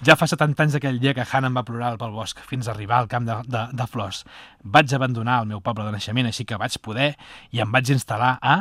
Ja 0.06 0.14
fa 0.16 0.28
70 0.30 0.62
anys 0.62 0.76
d'aquell 0.76 1.00
dia 1.02 1.14
que 1.16 1.24
Hannah 1.26 1.50
em 1.50 1.56
va 1.58 1.64
plorar 1.66 1.96
pel 1.98 2.12
bosc 2.14 2.38
fins 2.46 2.68
a 2.68 2.72
arribar 2.74 3.00
al 3.02 3.08
camp 3.10 3.26
de, 3.26 3.34
de, 3.50 3.64
de 3.74 3.86
flors. 3.90 4.22
Vaig 4.62 4.94
abandonar 4.94 5.40
el 5.42 5.48
meu 5.50 5.60
poble 5.60 5.84
de 5.88 5.90
naixement, 5.96 6.28
així 6.30 6.44
que 6.46 6.58
vaig 6.60 6.78
poder 6.84 7.16
i 7.50 7.60
em 7.64 7.72
vaig 7.74 7.90
instal·lar 7.96 8.36
a... 8.40 8.56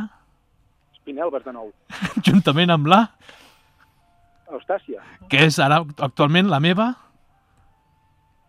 Espinelves 0.97 1.45
de 1.45 1.53
nou. 1.53 1.69
juntament 2.25 2.73
amb 2.73 2.89
la... 2.89 3.03
Eustàcia. 4.55 5.01
que 5.29 5.45
és 5.45 5.59
ara 5.59 5.83
actualment 6.05 6.49
la 6.49 6.59
meva... 6.61 6.91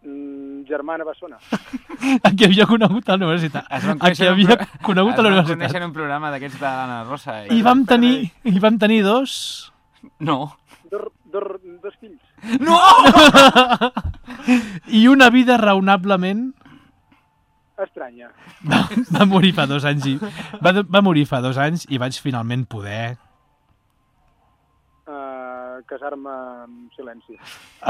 Mm, 0.07 0.65
germana 0.69 1.05
Bessona. 1.05 1.37
a 2.27 2.31
qui 2.33 2.45
havia 2.49 2.67
conegut 2.67 3.09
a 3.09 3.17
la 3.17 3.25
universitat. 3.27 3.69
A 3.71 4.11
qui 4.13 4.27
havia 4.27 4.57
conegut 4.83 5.17
a 5.19 5.23
la 5.25 5.29
Es 5.29 5.33
van 5.33 5.33
universitat. 5.33 5.57
conèixer 5.57 5.81
en 5.81 5.89
un 5.89 5.95
programa 5.97 6.31
d'aquests 6.35 6.61
de 6.61 6.67
l'Anna 6.67 6.99
Rosa. 7.09 7.39
I 7.53 7.63
vam 7.63 7.85
tenir, 7.89 8.31
i 8.45 8.59
vam 8.63 8.79
tenir 8.79 9.03
dos... 9.05 9.73
No. 10.19 10.57
Dos, 10.91 11.09
dos, 11.33 11.61
dos 11.83 11.95
fills. 12.01 12.23
No! 12.61 12.79
I 14.89 15.07
una 15.09 15.31
vida 15.31 15.57
raonablement... 15.57 16.55
Estranya. 17.77 18.31
Va, 18.65 18.87
va 19.13 19.27
morir 19.29 19.53
fa 19.53 19.67
dos 19.69 19.85
anys 19.85 20.07
i... 20.09 20.17
Va, 20.65 20.73
va 20.81 21.03
morir 21.05 21.27
fa 21.29 21.43
dos 21.45 21.59
anys 21.61 21.85
i 21.93 22.01
vaig 22.01 22.17
finalment 22.25 22.65
poder... 22.71 23.17
Uh, 25.07 25.85
Casar-me 25.87 26.33
en 26.65 26.79
silenci. 26.97 27.37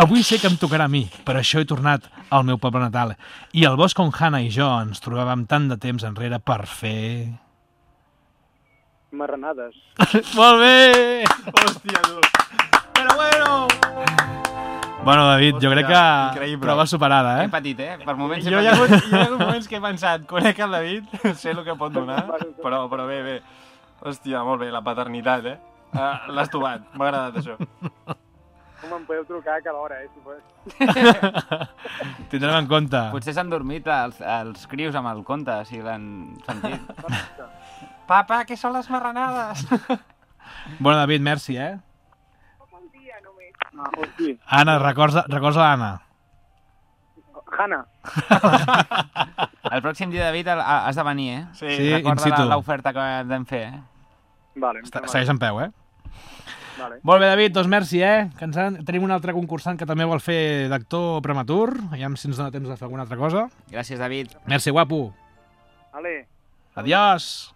Avui 0.02 0.26
sé 0.26 0.40
que 0.42 0.50
em 0.50 0.58
tocarà 0.60 0.84
a 0.84 0.92
mi, 0.92 1.06
per 1.24 1.38
això 1.38 1.62
he 1.62 1.68
tornat 1.68 2.10
al 2.34 2.44
meu 2.44 2.58
poble 2.60 2.82
natal. 2.82 3.14
I 3.56 3.64
al 3.64 3.78
bosc 3.78 4.00
on 4.02 4.10
Hanna 4.12 4.42
i 4.44 4.50
jo 4.52 4.66
ens 4.82 5.00
trobàvem 5.04 5.46
tant 5.48 5.70
de 5.70 5.78
temps 5.80 6.04
enrere 6.04 6.42
per 6.42 6.64
fer... 6.66 7.02
Marranades. 9.16 9.78
Molt 10.36 10.60
bé! 10.60 11.24
Bueno, 15.06 15.24
David, 15.30 15.54
jo 15.62 15.70
crec 15.70 15.86
que 15.86 16.00
increïble. 16.32 16.64
prova 16.66 16.86
superada, 16.90 17.36
He 17.42 17.46
eh? 17.46 17.50
patit, 17.52 17.80
eh? 17.80 17.98
Per 18.04 18.16
moments 18.18 18.44
he 18.46 18.50
Jo 18.50 18.58
hi 18.60 18.66
ha, 18.66 18.74
patit. 18.74 18.90
hagut, 18.96 19.06
hi 19.06 19.14
ha 19.14 19.22
hagut 19.28 19.40
moments 19.44 19.68
que 19.70 19.76
he 19.78 19.80
pensat, 19.84 20.26
conec 20.26 20.58
el 20.66 20.74
David, 20.74 21.16
sé 21.40 21.52
el 21.54 21.62
que 21.64 21.76
pot 21.78 21.94
donar, 21.94 22.24
però, 22.62 22.82
però 22.90 23.06
bé, 23.06 23.22
bé. 23.22 23.36
Hòstia, 24.02 24.42
molt 24.44 24.60
bé, 24.60 24.70
la 24.74 24.82
paternitat, 24.84 25.46
eh? 25.52 25.56
Uh, 25.96 26.32
L'has 26.36 26.50
trobat, 26.52 26.82
m'ha 26.98 27.06
agradat 27.08 27.38
això. 27.40 27.54
Com 28.82 28.90
em 28.98 29.04
podeu 29.08 29.22
trucar 29.24 29.54
a 29.56 29.62
cada 29.64 29.78
hora, 29.80 30.02
eh? 30.02 30.10
Si 30.12 30.20
fos. 30.20 30.42
Tindrem 32.30 32.58
en 32.58 32.66
compte. 32.68 33.00
Potser 33.14 33.32
s'han 33.38 33.48
dormit 33.50 33.86
els, 33.88 34.18
els 34.20 34.66
crius 34.68 34.98
amb 34.98 35.08
el 35.14 35.22
conte, 35.24 35.54
si 35.70 35.80
l'han 35.82 36.04
sentit. 36.44 36.82
Papa, 38.06 38.42
què 38.46 38.58
són 38.58 38.74
les 38.76 38.90
marranades? 38.92 39.64
Bueno, 40.78 40.98
David, 40.98 41.22
merci, 41.24 41.56
eh? 41.58 41.72
Ah. 43.78 43.90
Anna, 44.60 44.78
recorda, 44.78 45.24
recorda 45.28 45.60
l'Anna. 45.60 45.92
Hanna. 47.56 47.84
El 49.72 49.82
pròxim 49.82 50.10
dia, 50.12 50.26
David, 50.28 50.48
has 50.60 50.96
de 50.96 51.02
venir, 51.06 51.30
eh? 51.32 51.44
Sí, 51.54 51.70
Sí. 51.76 51.88
in 51.94 52.04
Recorda 52.04 52.44
l'oferta 52.50 52.92
que 52.92 53.06
vam 53.28 53.46
fer, 53.46 53.62
eh? 53.68 53.80
Vale, 54.56 54.80
Està- 54.84 55.02
Segueix 55.08 55.28
en 55.32 55.38
peu, 55.38 55.60
eh? 55.60 55.70
Vale. 56.78 56.98
Molt 57.02 57.20
bé, 57.20 57.26
David, 57.30 57.52
doncs 57.56 57.68
merci, 57.72 58.02
eh? 58.02 58.28
Que 58.38 58.44
ens 58.44 58.56
han... 58.60 58.76
Tenim 58.84 59.04
un 59.04 59.10
altre 59.14 59.32
concursant 59.32 59.78
que 59.80 59.86
també 59.88 60.04
vol 60.04 60.20
fer 60.20 60.68
d'actor 60.68 61.22
prematur. 61.24 61.70
Aviam 61.90 62.16
si 62.16 62.28
ens 62.28 62.36
dona 62.36 62.50
temps 62.52 62.68
de 62.68 62.76
fer 62.76 62.84
alguna 62.84 63.02
altra 63.06 63.16
cosa. 63.16 63.46
Gràcies, 63.72 63.98
David. 63.98 64.34
Merci, 64.44 64.70
guapo. 64.70 65.14
Ale. 65.96 66.26
Adiós. 66.76 67.54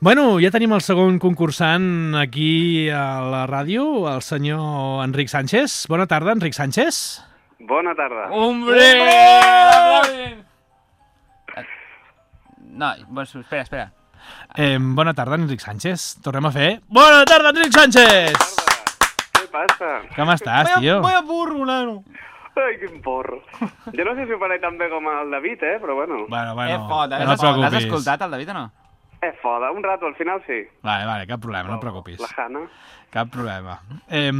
Bueno, 0.00 0.36
ja 0.42 0.50
tenim 0.52 0.72
el 0.76 0.82
segon 0.84 1.16
concursant 1.22 2.14
aquí 2.18 2.90
a 2.92 3.22
la 3.24 3.44
ràdio, 3.48 4.04
el 4.10 4.20
senyor 4.22 5.04
Enric 5.06 5.30
Sánchez. 5.32 5.86
Bona 5.88 6.06
tarda, 6.10 6.34
Enric 6.36 6.52
Sánchez. 6.52 7.22
Bona 7.64 7.94
tarda. 7.96 8.26
Hombre! 8.30 8.90
No, 12.74 12.92
bueno, 13.08 13.40
espera, 13.40 13.62
espera. 13.62 13.92
Eh, 14.56 14.76
bona 14.80 15.14
tarda, 15.14 15.36
Enric 15.40 15.60
Sánchez. 15.64 16.18
Tornem 16.22 16.50
a 16.50 16.52
fer... 16.52 16.68
Bona 16.88 17.24
tarda, 17.24 17.54
Enric 17.54 17.72
Sánchez! 17.72 18.36
Què 19.38 19.48
passa? 19.54 19.94
Com 20.18 20.34
estàs, 20.36 20.74
tio? 20.82 21.00
Vaya 21.04 21.22
burro, 21.24 21.64
nano. 21.64 22.02
Ai, 22.60 22.76
quin 22.78 23.00
porro. 23.02 23.40
Jo 23.90 24.04
no 24.06 24.12
sé 24.18 24.28
si 24.28 24.34
ho 24.36 24.38
faré 24.38 24.60
tan 24.62 24.76
bé 24.78 24.86
com 24.92 25.06
el 25.10 25.30
David, 25.32 25.62
eh? 25.64 25.76
Però 25.80 25.96
bueno. 25.96 26.26
Bueno, 26.28 26.50
Eh, 26.52 26.54
bueno, 26.60 26.88
foda, 26.92 27.18
no 27.24 27.32
et 27.32 27.40
preocupis. 27.40 27.72
l'has 27.72 27.84
escoltat, 27.86 28.20
el 28.28 28.30
David, 28.36 28.50
o 28.50 28.54
no? 28.60 28.70
Eh, 29.24 29.32
foda, 29.40 29.70
un 29.72 29.82
rato, 29.84 30.06
al 30.06 30.16
final 30.18 30.42
sí. 30.46 30.60
Vale, 30.82 31.06
vale, 31.08 31.26
cap 31.30 31.40
problema, 31.40 31.68
no 31.70 31.78
et 31.78 31.84
preocupis. 31.84 32.18
La 32.20 32.28
Hanna. 32.36 32.64
Cap 33.14 33.30
problema. 33.32 33.78
Eh, 34.10 34.32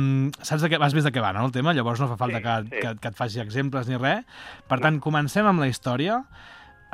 saps 0.42 0.64
de 0.64 0.68
què, 0.72 0.80
has 0.82 0.92
vist 0.96 1.06
de 1.06 1.12
què 1.14 1.22
va, 1.22 1.30
no, 1.32 1.44
el 1.46 1.52
tema? 1.54 1.72
Llavors 1.76 2.02
no 2.02 2.08
fa 2.10 2.18
falta 2.20 2.40
Sí, 2.40 2.42
que, 2.42 2.56
sí. 2.68 2.82
que, 2.82 2.96
que 3.00 3.12
et 3.12 3.16
faci 3.16 3.40
exemples 3.40 3.88
ni 3.88 3.96
res. 4.00 4.26
Per 4.68 4.80
tant, 4.82 4.98
comencem 5.00 5.46
amb 5.46 5.62
la 5.62 5.68
història. 5.70 6.18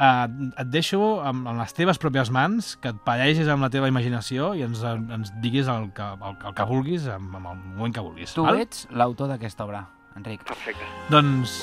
Eh, 0.00 0.28
et 0.62 0.68
deixo 0.72 1.00
amb, 1.24 1.48
amb 1.50 1.58
les 1.60 1.74
teves 1.76 1.98
pròpies 2.00 2.30
mans, 2.32 2.74
que 2.80 2.92
et 2.92 3.00
pallegis 3.04 3.48
amb 3.52 3.64
la 3.66 3.72
teva 3.72 3.88
imaginació 3.90 4.52
i 4.56 4.62
ens, 4.68 4.84
ens 4.84 5.32
diguis 5.42 5.68
el 5.72 5.90
que, 5.96 6.04
el, 6.20 6.36
el 6.46 6.54
que 6.56 6.68
vulguis 6.68 7.08
amb, 7.08 7.34
amb 7.40 7.50
el 7.54 7.58
moment 7.80 7.96
que 7.96 8.04
vulguis. 8.04 8.36
Tu 8.36 8.44
val? 8.44 8.60
ets 8.62 8.86
l'autor 8.92 9.32
d'aquesta 9.32 9.64
obra, 9.66 9.86
Enric. 10.20 10.44
Perfecte. 10.48 10.84
Doncs 11.10 11.58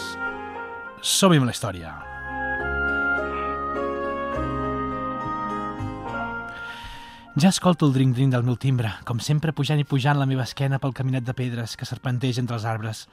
som-hi 1.01 1.37
amb 1.39 1.47
la 1.49 1.55
història. 1.55 1.95
Ja 7.39 7.50
escolto 7.50 7.86
el 7.86 7.93
dring-dring 7.93 8.32
del 8.34 8.41
meu 8.41 8.56
timbre, 8.58 8.89
com 9.06 9.19
sempre 9.21 9.52
pujant 9.54 9.78
i 9.78 9.84
pujant 9.86 10.17
la 10.17 10.26
meva 10.26 10.41
esquena 10.47 10.80
pel 10.82 10.95
caminet 10.97 11.21
de 11.21 11.36
pedres 11.38 11.76
que 11.78 11.86
serpenteix 11.86 12.39
entre 12.41 12.56
els 12.58 12.63
arbres. 12.65 13.04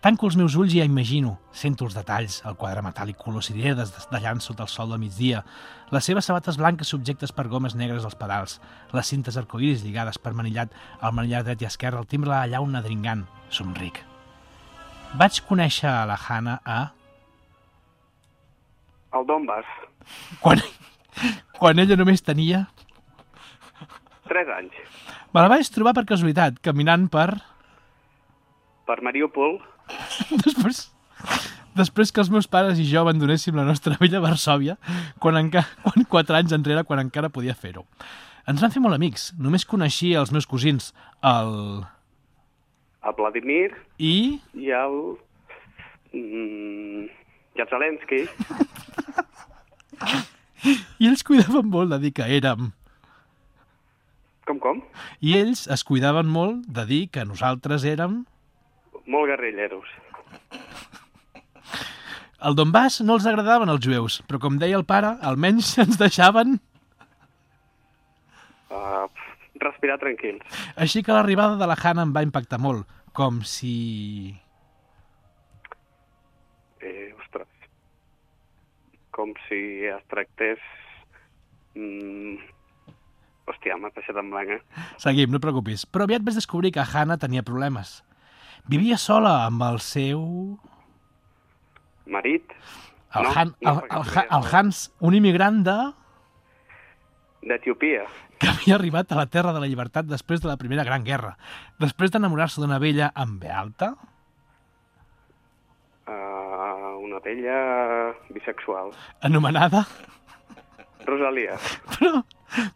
Tanco 0.00 0.30
els 0.30 0.36
meus 0.40 0.54
ulls 0.56 0.72
i 0.72 0.78
ja 0.80 0.86
imagino, 0.88 1.34
sento 1.52 1.84
els 1.84 1.92
detalls, 1.92 2.38
el 2.48 2.54
quadre 2.56 2.80
metàl·lic 2.80 3.18
color 3.20 3.44
cirer 3.44 3.74
desdallant 3.76 4.40
sota 4.40 4.64
el 4.64 4.70
sol 4.72 4.94
de 4.94 4.96
migdia, 5.02 5.42
les 5.92 6.08
seves 6.08 6.24
sabates 6.24 6.56
blanques 6.56 6.88
subjectes 6.88 7.34
per 7.36 7.50
gomes 7.52 7.76
negres 7.76 8.06
als 8.08 8.16
pedals, 8.16 8.54
les 8.96 9.10
cintes 9.12 9.36
arcoïris 9.36 9.84
lligades 9.84 10.16
per 10.16 10.32
manillat 10.32 10.72
al 11.02 11.12
manillar 11.12 11.42
dret 11.44 11.60
i 11.60 11.68
esquerre, 11.68 12.00
el 12.00 12.08
timbre 12.08 12.32
allà 12.32 12.62
una 12.64 12.80
dringant. 12.80 13.26
Somric. 13.50 14.00
Vaig 15.20 15.42
conèixer 15.50 15.90
a 15.90 16.06
la 16.08 16.16
Hanna 16.16 16.62
a... 16.64 16.78
El 19.12 19.28
Donbass. 19.28 19.68
Quan, 20.40 20.64
quan 21.60 21.84
ella 21.84 22.00
només 22.00 22.24
tenia... 22.24 22.64
Tres 24.26 24.50
anys. 24.50 24.74
Me 25.34 25.42
la 25.42 25.50
vaig 25.52 25.68
trobar 25.72 25.94
per 25.96 26.06
casualitat, 26.08 26.60
caminant 26.64 27.06
per... 27.12 27.28
Per 28.86 28.98
Mariupol. 29.02 29.58
Després, 30.44 30.86
després 31.78 32.10
que 32.10 32.22
els 32.22 32.30
meus 32.34 32.48
pares 32.50 32.78
i 32.82 32.86
jo 32.88 33.02
abandonéssim 33.02 33.56
la 33.58 33.66
nostra 33.66 33.98
vella 34.02 34.22
Varsòvia, 34.24 34.76
quan, 35.22 35.38
enca... 35.38 35.66
quan 35.84 36.06
quatre 36.10 36.38
anys 36.40 36.54
enrere, 36.56 36.86
quan 36.88 37.02
encara 37.02 37.30
podia 37.32 37.54
fer-ho. 37.54 37.86
Ens 38.46 38.62
vam 38.62 38.70
fer 38.70 38.82
molt 38.82 38.94
amics. 38.94 39.32
Només 39.42 39.66
coneixia 39.66 40.20
els 40.22 40.32
meus 40.34 40.46
cosins, 40.46 40.92
el... 41.26 41.84
El 43.06 43.14
Vladimir 43.18 43.70
I... 44.02 44.38
i 44.54 44.72
el... 44.74 44.96
Mm, 46.14 47.06
Jatzelensky. 47.58 48.24
I 50.98 51.08
ells 51.10 51.22
cuidaven 51.26 51.70
molt 51.70 51.94
de 51.94 52.00
dir 52.06 52.12
que 52.16 52.26
érem... 52.38 52.72
Com, 54.46 54.60
com? 54.62 54.80
I 55.26 55.34
ells 55.40 55.64
es 55.74 55.82
cuidaven 55.86 56.28
molt 56.30 56.66
de 56.70 56.84
dir 56.86 57.02
que 57.10 57.24
nosaltres 57.26 57.84
érem... 57.88 58.20
Molt 59.10 59.30
guerrilleros. 59.32 59.90
El 62.46 62.54
Donbass 62.54 63.00
no 63.02 63.16
els 63.18 63.26
agradaven 63.26 63.72
els 63.72 63.82
jueus, 63.82 64.20
però 64.28 64.38
com 64.42 64.58
deia 64.60 64.78
el 64.78 64.86
pare, 64.86 65.16
almenys 65.26 65.72
ens 65.84 65.98
deixaven... 65.98 66.60
Uh, 68.70 69.06
respirar 69.62 69.98
tranquils. 69.98 70.42
Així 70.78 71.02
que 71.02 71.14
l'arribada 71.16 71.58
de 71.58 71.66
la 71.66 71.78
Hanna 71.80 72.06
em 72.06 72.14
va 72.14 72.22
impactar 72.26 72.62
molt, 72.62 72.86
com 73.16 73.42
si... 73.42 73.74
Eh, 76.78 77.10
ostres. 77.18 77.70
Com 79.16 79.34
si 79.48 79.62
es 79.90 80.04
tractés... 80.12 80.62
Mm, 81.74 82.54
hòstia, 83.46 83.76
m'ha 83.80 83.90
deixat 83.94 84.16
en 84.20 84.30
blanc, 84.32 84.50
eh? 84.58 84.86
Seguim, 85.02 85.30
no 85.30 85.40
et 85.40 85.44
preocupis. 85.44 85.86
Però 85.86 86.06
aviat 86.06 86.24
vas 86.26 86.38
descobrir 86.38 86.72
que 86.74 86.84
Hanna 86.84 87.16
tenia 87.22 87.44
problemes. 87.46 88.00
Vivia 88.66 88.98
sola 88.98 89.44
amb 89.46 89.62
el 89.62 89.78
seu... 89.80 90.58
Marit. 92.06 92.52
El, 93.14 93.22
No, 93.22 93.30
Han, 93.34 93.54
no, 93.62 93.70
el, 93.70 93.78
el, 93.84 93.88
podria 93.94 94.26
el 94.36 94.50
Hans, 94.52 94.82
un 95.00 95.14
immigrant 95.14 95.62
de... 95.66 95.76
D'Etiopia. 97.46 98.02
que 98.42 98.50
havia 98.50 98.74
arribat 98.74 99.12
a 99.12 99.16
la 99.16 99.28
Terra 99.32 99.52
de 99.54 99.60
la 99.62 99.68
Llibertat 99.70 100.04
després 100.10 100.42
de 100.42 100.50
la 100.50 100.58
Primera 100.60 100.84
Gran 100.84 101.06
Guerra, 101.06 101.36
després 101.80 102.10
d'enamorar-se 102.12 102.60
d'una 102.60 102.80
vella 102.82 103.12
amb 103.14 103.40
B 103.40 103.48
alta, 103.50 103.94
Uh, 106.06 106.98
una 107.02 107.18
vella 107.24 108.14
bisexual. 108.30 108.92
anomenada... 109.22 109.86
Rosalia. 111.06 111.56
Però, 111.96 112.22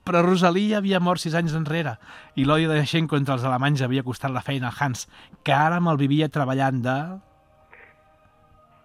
però 0.06 0.22
Rosalia 0.24 0.78
havia 0.78 1.00
mort 1.00 1.20
sis 1.22 1.34
anys 1.38 1.54
enrere 1.58 1.96
i 2.38 2.44
l'odi 2.46 2.66
de 2.70 2.80
Xenko 2.86 3.18
entre 3.18 3.34
els 3.36 3.44
alemanys 3.48 3.82
havia 3.86 4.02
costat 4.06 4.32
la 4.34 4.42
feina 4.46 4.70
al 4.70 4.78
Hans, 4.78 5.06
que 5.44 5.52
ara 5.54 5.80
me'l 5.80 5.98
vivia 6.00 6.28
treballant 6.32 6.80
de... 6.84 6.96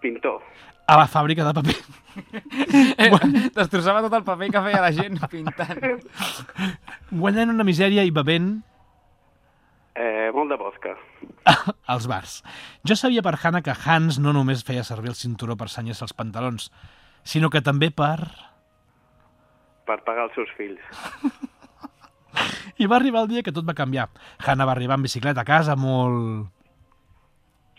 Pintor. 0.02 0.42
a 0.86 0.96
la 1.00 1.06
fàbrica 1.10 1.44
de 1.46 1.54
paper. 1.56 1.76
Eh, 2.96 3.10
Destrossava 3.52 4.00
tot 4.06 4.14
el 4.16 4.22
paper 4.24 4.46
que 4.54 4.60
feia 4.64 4.78
la 4.80 4.88
gent 4.94 5.18
pintant. 5.28 5.82
Guanyant 7.20 7.52
una 7.52 7.66
misèria 7.68 8.04
i 8.08 8.12
bevent 8.14 8.54
Eh, 9.96 10.28
molt 10.36 10.50
de 10.52 10.56
vodka. 10.60 10.90
als 11.92 12.06
bars. 12.08 12.38
Jo 12.84 12.96
sabia 12.96 13.22
per 13.24 13.34
Hanna 13.42 13.62
que 13.64 13.72
Hans 13.72 14.18
no 14.20 14.32
només 14.36 14.64
feia 14.64 14.84
servir 14.84 15.08
el 15.12 15.16
cinturó 15.16 15.56
per 15.56 15.68
senyar-se 15.72 16.04
els 16.04 16.12
pantalons, 16.16 16.70
sinó 17.24 17.48
que 17.50 17.62
també 17.64 17.88
per... 17.90 18.18
Per 19.86 20.00
pagar 20.06 20.26
els 20.28 20.34
seus 20.38 20.50
fills. 20.58 20.82
I 22.82 22.88
va 22.90 22.98
arribar 22.98 23.22
el 23.24 23.30
dia 23.30 23.42
que 23.42 23.54
tot 23.54 23.64
va 23.64 23.76
canviar. 23.76 24.08
Hanna 24.44 24.66
va 24.68 24.74
arribar 24.76 24.98
en 24.98 25.06
bicicleta 25.06 25.42
a 25.42 25.48
casa 25.48 25.76
molt... 25.80 26.50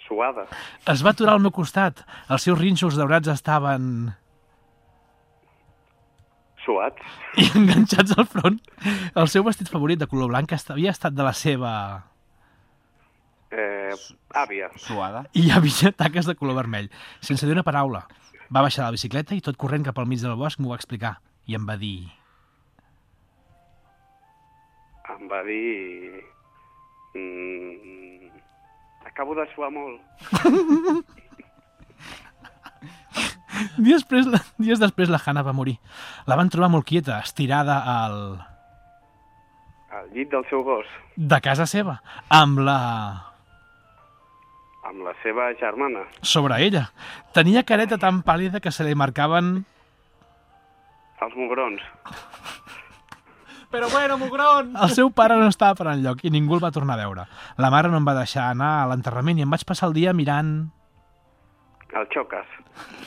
Suada. 0.07 0.47
Es 0.87 1.03
va 1.03 1.11
aturar 1.11 1.35
al 1.35 1.43
meu 1.43 1.51
costat. 1.51 2.05
Els 2.31 2.47
seus 2.47 2.57
rínxols 2.57 2.97
daurats 2.97 3.29
estaven... 3.33 4.13
Suats. 6.63 7.03
i 7.43 7.47
enganxats 7.59 8.15
al 8.17 8.27
front. 8.31 8.59
El 9.13 9.29
seu 9.31 9.45
vestit 9.45 9.69
favorit 9.71 9.99
de 9.99 10.07
color 10.09 10.31
blanc 10.31 10.55
havia 10.57 10.95
estat 10.95 11.15
de 11.15 11.27
la 11.27 11.35
seva... 11.35 11.73
Eh, 13.51 13.93
àvia. 14.35 14.71
Suada. 14.79 15.25
I 15.33 15.47
hi 15.47 15.51
havia 15.55 15.93
taques 15.95 16.27
de 16.27 16.35
color 16.35 16.57
vermell. 16.57 16.89
Sense 17.21 17.45
dir 17.45 17.55
una 17.55 17.67
paraula. 17.67 18.07
Va 18.47 18.63
baixar 18.63 18.83
de 18.83 18.89
la 18.89 18.95
bicicleta 18.95 19.35
i 19.35 19.43
tot 19.43 19.59
corrent 19.59 19.85
cap 19.85 19.99
al 19.99 20.07
mig 20.07 20.23
del 20.23 20.35
bosc 20.39 20.59
m'ho 20.59 20.71
va 20.71 20.79
explicar. 20.79 21.17
I 21.47 21.55
em 21.55 21.67
va 21.67 21.77
dir... 21.79 21.99
Em 25.15 25.27
va 25.31 25.43
dir... 25.47 26.23
Mm, 27.15 28.27
acabo 29.07 29.35
de 29.35 29.47
suar 29.55 29.71
molt. 29.71 30.01
Dies 33.77 34.03
després, 34.03 34.27
la, 34.29 34.41
dies 34.61 34.79
després 34.81 35.09
la 35.09 35.19
Hannah 35.23 35.45
va 35.45 35.55
morir. 35.55 35.77
La 36.29 36.37
van 36.37 36.49
trobar 36.53 36.69
molt 36.73 36.85
quieta, 36.87 37.19
estirada 37.23 37.79
al... 37.93 38.19
Al 39.97 40.11
llit 40.13 40.29
del 40.29 40.43
seu 40.49 40.61
gos. 40.65 40.85
de 41.15 41.39
casa 41.41 41.65
seva, 41.65 41.97
amb 42.29 42.59
la... 42.61 42.77
Amb 44.87 45.01
la 45.03 45.13
seva 45.23 45.49
germana. 45.59 46.05
sobre 46.21 46.61
ella. 46.63 46.87
Tenia 47.33 47.65
careta 47.67 47.97
tan 47.97 48.21
pàl·lida 48.23 48.61
que 48.61 48.71
se 48.71 48.85
li 48.87 48.95
marcaven... 48.95 49.65
Els 51.25 51.35
mugrons. 51.35 51.81
Però 53.71 53.89
bueno, 53.91 54.15
mugron! 54.17 54.69
El 54.79 54.91
seu 54.95 55.09
pare 55.11 55.35
no 55.35 55.49
estava 55.51 55.75
per 55.75 55.89
enlloc 55.91 56.21
i 56.23 56.31
ningú 56.31 56.55
el 56.55 56.63
va 56.63 56.71
tornar 56.71 56.95
a 56.95 57.01
veure. 57.01 57.25
La 57.59 57.71
mare 57.73 57.89
no 57.91 57.99
em 57.99 58.05
va 58.07 58.13
deixar 58.15 58.45
anar 58.53 58.69
a 58.81 58.85
l'enterrament 58.91 59.41
i 59.41 59.43
em 59.43 59.51
vaig 59.51 59.65
passar 59.67 59.89
el 59.89 59.95
dia 59.97 60.13
mirant... 60.15 60.53
El 61.97 62.07
xoques. 62.13 62.47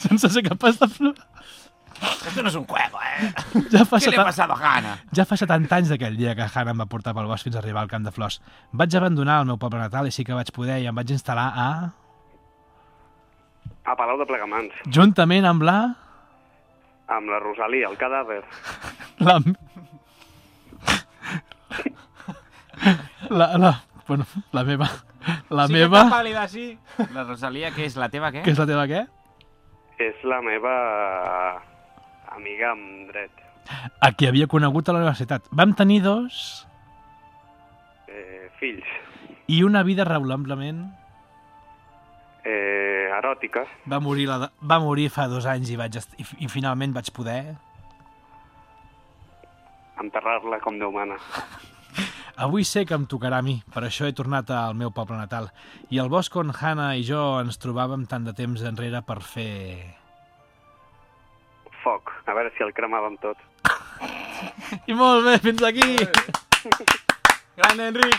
sense 0.03 0.29
ser 0.35 0.43
capaç 0.45 0.79
de 0.81 0.89
plorar. 0.89 1.27
Esto 2.01 2.43
no 2.43 2.49
es 2.49 2.55
un 2.57 2.65
juego, 2.67 2.99
eh? 3.05 3.33
Ja 3.71 3.85
fa, 3.85 3.99
¿Qué 4.01 4.11
le 4.11 4.17
ha 4.17 4.25
pasado 4.25 4.55
a 4.55 4.57
Hanna? 4.57 4.95
ja 5.13 5.25
fa 5.29 5.37
70 5.37 5.75
anys 5.77 5.91
d'aquell 5.93 6.17
dia 6.17 6.33
que 6.35 6.47
Hannah 6.49 6.73
em 6.73 6.81
va 6.81 6.87
portar 6.89 7.13
pel 7.17 7.29
bosc 7.29 7.45
fins 7.45 7.57
a 7.57 7.61
arribar 7.61 7.83
al 7.85 7.91
camp 7.93 8.05
de 8.07 8.13
flors. 8.13 8.41
Vaig 8.73 8.97
abandonar 8.97 9.41
el 9.43 9.49
meu 9.51 9.59
poble 9.61 9.79
natal 9.81 10.09
i 10.09 10.13
sí 10.13 10.25
que 10.25 10.33
vaig 10.37 10.49
poder 10.57 10.79
i 10.81 10.87
em 10.89 10.97
vaig 10.97 11.13
instal·lar 11.13 11.49
a... 11.57 11.69
A 13.85 13.97
Palau 13.97 14.17
de 14.21 14.29
Plegamans. 14.29 14.77
Juntament 14.89 15.45
amb 15.49 15.63
la... 15.69 15.79
Amb 17.11 17.29
la 17.33 17.39
Rosalia, 17.43 17.89
el 17.91 17.97
cadàver. 17.99 18.43
La... 19.27 19.39
La, 23.31 23.47
la, 23.59 23.73
bueno, 24.09 24.25
la 24.53 24.65
meva... 24.65 24.89
La 25.51 25.67
sí 25.69 25.75
meva... 25.75 26.05
pàl·lida, 26.11 26.47
sí. 26.49 26.79
La 27.15 27.25
Rosalia, 27.29 27.71
què 27.75 27.85
és? 27.87 27.97
La 28.01 28.09
teva 28.11 28.31
què? 28.33 28.41
Que 28.47 28.55
és 28.55 28.59
la 28.59 28.67
teva 28.67 28.87
què? 28.89 29.03
És 30.01 30.23
la 30.25 30.39
meva 30.43 30.73
amiga 32.37 32.71
amb 32.73 33.11
dret. 33.13 33.43
A 34.01 34.11
qui 34.17 34.27
havia 34.31 34.49
conegut 34.51 34.89
a 34.89 34.95
la 34.97 35.03
universitat. 35.03 35.45
Vam 35.53 35.75
tenir 35.79 36.01
dos 36.07 36.41
Eh, 38.09 38.49
fills. 38.59 38.87
i 39.47 39.63
una 39.67 39.83
vida 39.87 40.05
raonablement... 40.09 40.87
Eh, 42.45 43.11
eròtica. 43.19 43.67
Va 43.91 44.01
morir, 44.01 44.27
la, 44.31 44.49
va 44.63 44.79
morir 44.81 45.11
fa 45.13 45.27
dos 45.29 45.49
anys 45.49 45.73
i, 45.73 45.77
vaig 45.77 45.99
est... 46.01 46.15
I, 46.17 46.25
i 46.47 46.49
finalment 46.49 46.95
vaig 46.97 47.11
poder... 47.17 47.43
Enterrar-la 50.01 50.57
com 50.65 50.79
Déu 50.81 50.95
mana. 50.95 51.19
Avui 52.45 52.65
sé 52.65 52.87
que 52.89 52.97
em 52.97 53.05
tocarà 53.05 53.43
a 53.43 53.45
mi, 53.45 53.59
per 53.69 53.83
això 53.85 54.07
he 54.09 54.15
tornat 54.17 54.49
al 54.57 54.73
meu 54.73 54.89
poble 54.97 55.19
natal. 55.19 55.51
I 55.93 56.01
el 56.01 56.09
bosc 56.09 56.37
on 56.41 56.55
Hannah 56.57 56.95
i 56.97 57.05
jo 57.05 57.21
ens 57.43 57.61
trobàvem 57.61 58.07
tant 58.09 58.25
de 58.25 58.33
temps 58.37 58.65
enrere 58.65 59.03
per 59.05 59.19
fer... 59.21 59.51
Foc. 61.83 62.15
A 62.25 62.33
veure 62.37 62.53
si 62.57 62.65
el 62.65 62.73
cremàvem 62.77 63.19
tot. 63.21 63.37
I 64.91 64.97
molt 64.97 65.29
bé, 65.29 65.37
fins 65.45 65.61
aquí! 65.69 65.99
Gran 67.61 67.85
Enric! 67.91 68.17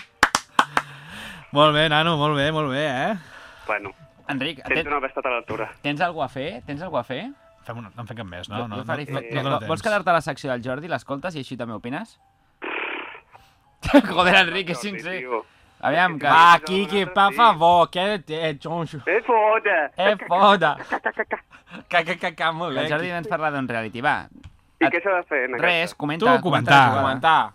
Molt 1.52 1.74
bé, 1.74 1.90
nano, 1.90 2.14
molt 2.22 2.38
bé, 2.38 2.52
molt 2.54 2.70
bé, 2.72 2.86
eh? 2.86 3.18
Bueno, 3.66 3.90
Enric, 4.32 4.62
sento 4.64 4.74
tens, 4.74 4.90
no 4.90 4.98
haver 4.98 5.10
estat 5.12 5.26
a 5.26 5.34
l'altura. 5.36 5.70
tens 5.82 6.02
alguna 6.02 6.26
a 6.26 6.34
fer? 6.34 6.50
Tens 6.66 6.82
alguna 6.82 7.02
a 7.06 7.08
fer? 7.08 7.22
Fem 7.66 7.78
una, 7.78 7.92
no 7.94 8.02
en 8.02 8.08
fem 8.10 8.18
cap 8.18 8.28
més, 8.28 8.50
no? 8.50 8.66
No, 8.68 8.82
jo 8.82 8.86
faré- 8.88 9.06
no, 9.08 9.20
no, 9.20 9.26
eh, 9.28 9.36
no, 9.44 9.50
dóna 9.50 9.68
Vols 9.70 9.84
quedar-te 9.86 10.10
a 10.10 10.14
la 10.18 10.22
secció 10.26 10.50
del 10.52 10.64
Jordi, 10.66 10.90
l'escoltes 10.90 11.36
i 11.38 11.44
així 11.46 11.58
també 11.58 11.76
opines? 11.78 12.18
Joder, 14.12 14.36
Enric, 14.46 14.72
és 14.74 14.82
sincer. 14.82 15.20
Aviam, 15.82 16.18
que... 16.22 16.30
Va, 16.30 16.60
Quiqui, 16.62 17.06
per 17.10 17.32
favor, 17.34 17.90
que 17.90 18.04
eh, 18.28 18.52
xonxo. 18.62 19.00
Eh, 19.10 19.22
foda! 19.26 19.78
Eh, 19.98 20.16
foda. 20.28 20.76
Que, 21.90 22.04
que, 22.06 22.18
que, 22.18 22.36
que, 22.36 22.52
molt 22.54 22.76
bé. 22.76 22.84
el 22.84 22.92
Jordi 22.92 23.10
ens 23.18 23.30
parla 23.32 23.50
d'un 23.54 23.68
reality, 23.70 24.04
va. 24.06 24.28
I 24.82 24.90
què 24.90 25.02
s'ha 25.02 25.16
de 25.18 25.26
fer 25.30 25.44
en 25.48 25.58
Res, 25.62 25.96
comenta. 25.98 26.36
Tu, 26.38 26.44
comentar. 26.46 26.84
comenta. 26.94 27.02
Comentar. 27.02 27.54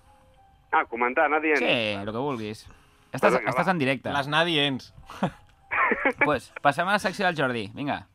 Ah, 0.72 0.84
comentar, 0.90 1.26
anar 1.30 1.40
dient. 1.42 1.58
Sí, 1.62 1.72
el 2.00 2.10
que 2.10 2.18
vulguis. 2.18 2.66
Estàs, 3.14 3.38
estàs 3.38 3.70
en 3.70 3.78
directe. 3.78 4.10
Les 4.12 4.26
nadients. 4.30 4.92
Pues, 6.24 6.52
passem 6.62 6.88
a 6.88 6.92
la 6.96 6.98
secció 6.98 7.26
del 7.26 7.36
Jordi, 7.38 7.70
vinga. 7.74 8.06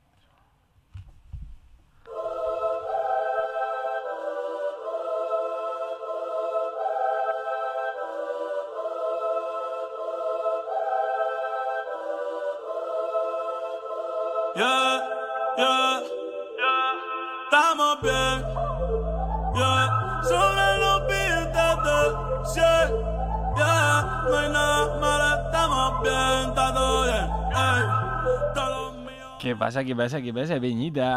Què 29.41 29.55
passa, 29.57 29.81
què 29.81 29.95
passa, 29.97 30.19
què 30.21 30.29
passa, 30.37 30.59
Benyita? 30.61 31.07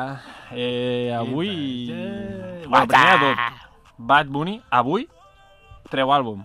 Eh, 0.57 1.13
avui... 1.13 1.51
passa? 1.93 2.69
Bueno, 2.71 2.87
primer 2.89 3.11
de 3.11 3.19
tot, 3.21 3.75
Bad 3.99 4.31
Bunny, 4.33 4.55
avui, 4.73 5.05
treu 5.93 6.09
àlbum. 6.15 6.41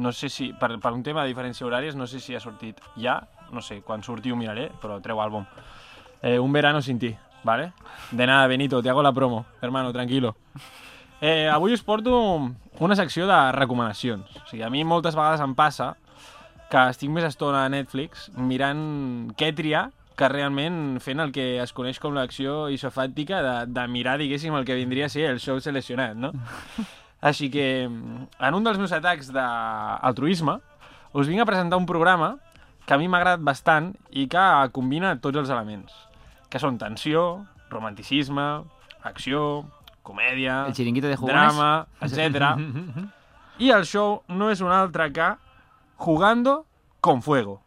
No 0.00 0.14
sé 0.16 0.30
si, 0.32 0.48
per, 0.56 0.70
per 0.80 0.94
un 0.96 1.02
tema 1.04 1.26
de 1.26 1.34
diferència 1.34 1.66
horàries, 1.68 1.98
no 1.98 2.06
sé 2.08 2.22
si 2.24 2.32
ha 2.32 2.40
sortit 2.40 2.80
ja, 2.96 3.18
no 3.52 3.60
sé, 3.60 3.82
quan 3.84 4.00
surti 4.00 4.32
ho 4.32 4.38
miraré, 4.40 4.70
però 4.80 4.96
treu 5.04 5.20
àlbum. 5.20 5.44
Eh, 6.22 6.38
un 6.40 6.56
verano 6.56 6.80
sin 6.80 6.96
ti, 6.98 7.12
¿vale? 7.44 7.74
De 8.10 8.24
nada, 8.24 8.48
Benito, 8.48 8.80
te 8.80 8.88
hago 8.88 9.04
la 9.04 9.12
promo, 9.12 9.44
hermano, 9.60 9.92
tranquilo. 9.92 10.38
Eh, 11.20 11.50
avui 11.52 11.76
us 11.76 11.84
porto 11.84 12.16
una 12.80 12.96
secció 12.96 13.28
de 13.28 13.44
recomanacions. 13.52 14.24
O 14.40 14.48
sigui, 14.48 14.64
a 14.64 14.72
mi 14.72 14.88
moltes 14.88 15.20
vegades 15.20 15.44
em 15.44 15.52
passa 15.52 15.92
que 16.72 16.88
estic 16.88 17.12
més 17.12 17.28
estona 17.28 17.66
a 17.66 17.68
Netflix 17.68 18.30
mirant 18.40 19.34
què 19.36 19.52
triar 19.52 19.90
que 20.20 20.28
realment 20.28 20.98
fent 21.00 21.22
el 21.24 21.32
que 21.32 21.46
es 21.62 21.72
coneix 21.72 21.98
com 22.02 22.12
l'acció 22.16 22.66
isofàctica 22.72 23.40
de, 23.44 23.54
de 23.72 23.86
mirar, 23.88 24.18
diguéssim, 24.20 24.52
el 24.58 24.66
que 24.68 24.76
vindria 24.76 25.08
a 25.08 25.12
ser 25.12 25.30
el 25.30 25.40
show 25.40 25.60
seleccionat, 25.64 26.18
no? 26.20 26.34
Així 27.30 27.50
que, 27.52 27.84
en 27.84 28.56
un 28.56 28.64
dels 28.64 28.78
meus 28.80 28.92
atacs 28.96 29.28
d'altruisme, 29.32 30.58
us 31.16 31.28
vinc 31.28 31.42
a 31.42 31.48
presentar 31.48 31.80
un 31.80 31.88
programa 31.88 32.34
que 32.86 32.94
a 32.96 32.98
mi 33.00 33.08
m'ha 33.08 33.20
agradat 33.20 33.44
bastant 33.44 33.92
i 34.10 34.26
que 34.30 34.44
combina 34.76 35.14
tots 35.20 35.40
els 35.40 35.52
elements, 35.52 35.92
que 36.52 36.60
són 36.62 36.78
tensió, 36.80 37.44
romanticisme, 37.72 38.46
acció, 39.04 39.64
comèdia, 40.02 40.64
El 40.66 40.74
xiringuito 40.74 41.08
de 41.08 41.16
jugones. 41.16 41.54
drama, 41.54 41.86
etc. 42.00 43.08
I 43.64 43.72
el 43.76 43.84
show 43.84 44.22
no 44.28 44.48
és 44.50 44.60
un 44.64 44.72
altre 44.72 45.10
que 45.12 45.34
Jugando 46.00 46.64
con 47.00 47.20
Fuego. 47.20 47.60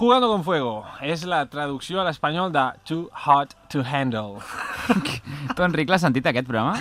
Jugando 0.00 0.28
con 0.28 0.42
Fuego 0.44 0.86
és 1.04 1.26
la 1.28 1.42
traducció 1.52 1.98
a 2.00 2.06
l'espanyol 2.06 2.48
de 2.54 2.62
Too 2.88 3.10
Hot 3.26 3.50
to 3.68 3.82
Handle. 3.84 4.38
Tu, 5.52 5.60
Enric, 5.60 5.90
l'has 5.92 6.00
sentit, 6.00 6.24
aquest 6.24 6.46
programa? 6.48 6.78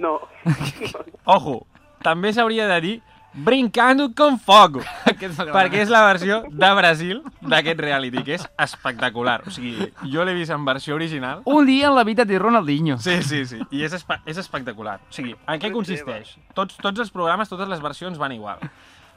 No. 0.00 0.14
Ojo, 1.36 1.58
també 2.00 2.32
s'hauria 2.32 2.64
de 2.70 2.78
dir 2.80 2.94
Brincando 3.34 4.06
con 4.16 4.38
Fogo, 4.38 4.80
perquè 5.04 5.82
és 5.82 5.92
la 5.92 6.00
versió 6.06 6.40
de 6.48 6.72
Brasil 6.78 7.20
d'aquest 7.42 7.84
reality, 7.84 8.22
que 8.24 8.38
és 8.38 8.48
espectacular. 8.62 9.40
O 9.44 9.52
sigui, 9.52 9.90
jo 10.08 10.24
l'he 10.24 10.36
vist 10.38 10.54
en 10.54 10.64
versió 10.64 10.96
original. 10.96 11.42
Un 11.44 11.68
dia 11.68 11.90
en 11.90 11.98
la 11.98 12.06
vida 12.08 12.24
de 12.24 12.38
Ronaldinho. 12.38 12.96
Sí, 13.04 13.18
sí, 13.26 13.44
sí. 13.50 13.60
I 13.68 13.84
és, 13.84 14.00
espe 14.00 14.22
és 14.24 14.40
espectacular. 14.40 14.96
O 15.10 15.12
sigui, 15.12 15.36
en 15.44 15.60
què 15.60 15.74
consisteix? 15.74 16.38
Tots, 16.56 16.80
tots 16.80 17.04
els 17.04 17.12
programes, 17.12 17.52
totes 17.52 17.68
les 17.68 17.84
versions 17.84 18.16
van 18.16 18.32
igual. 18.32 18.64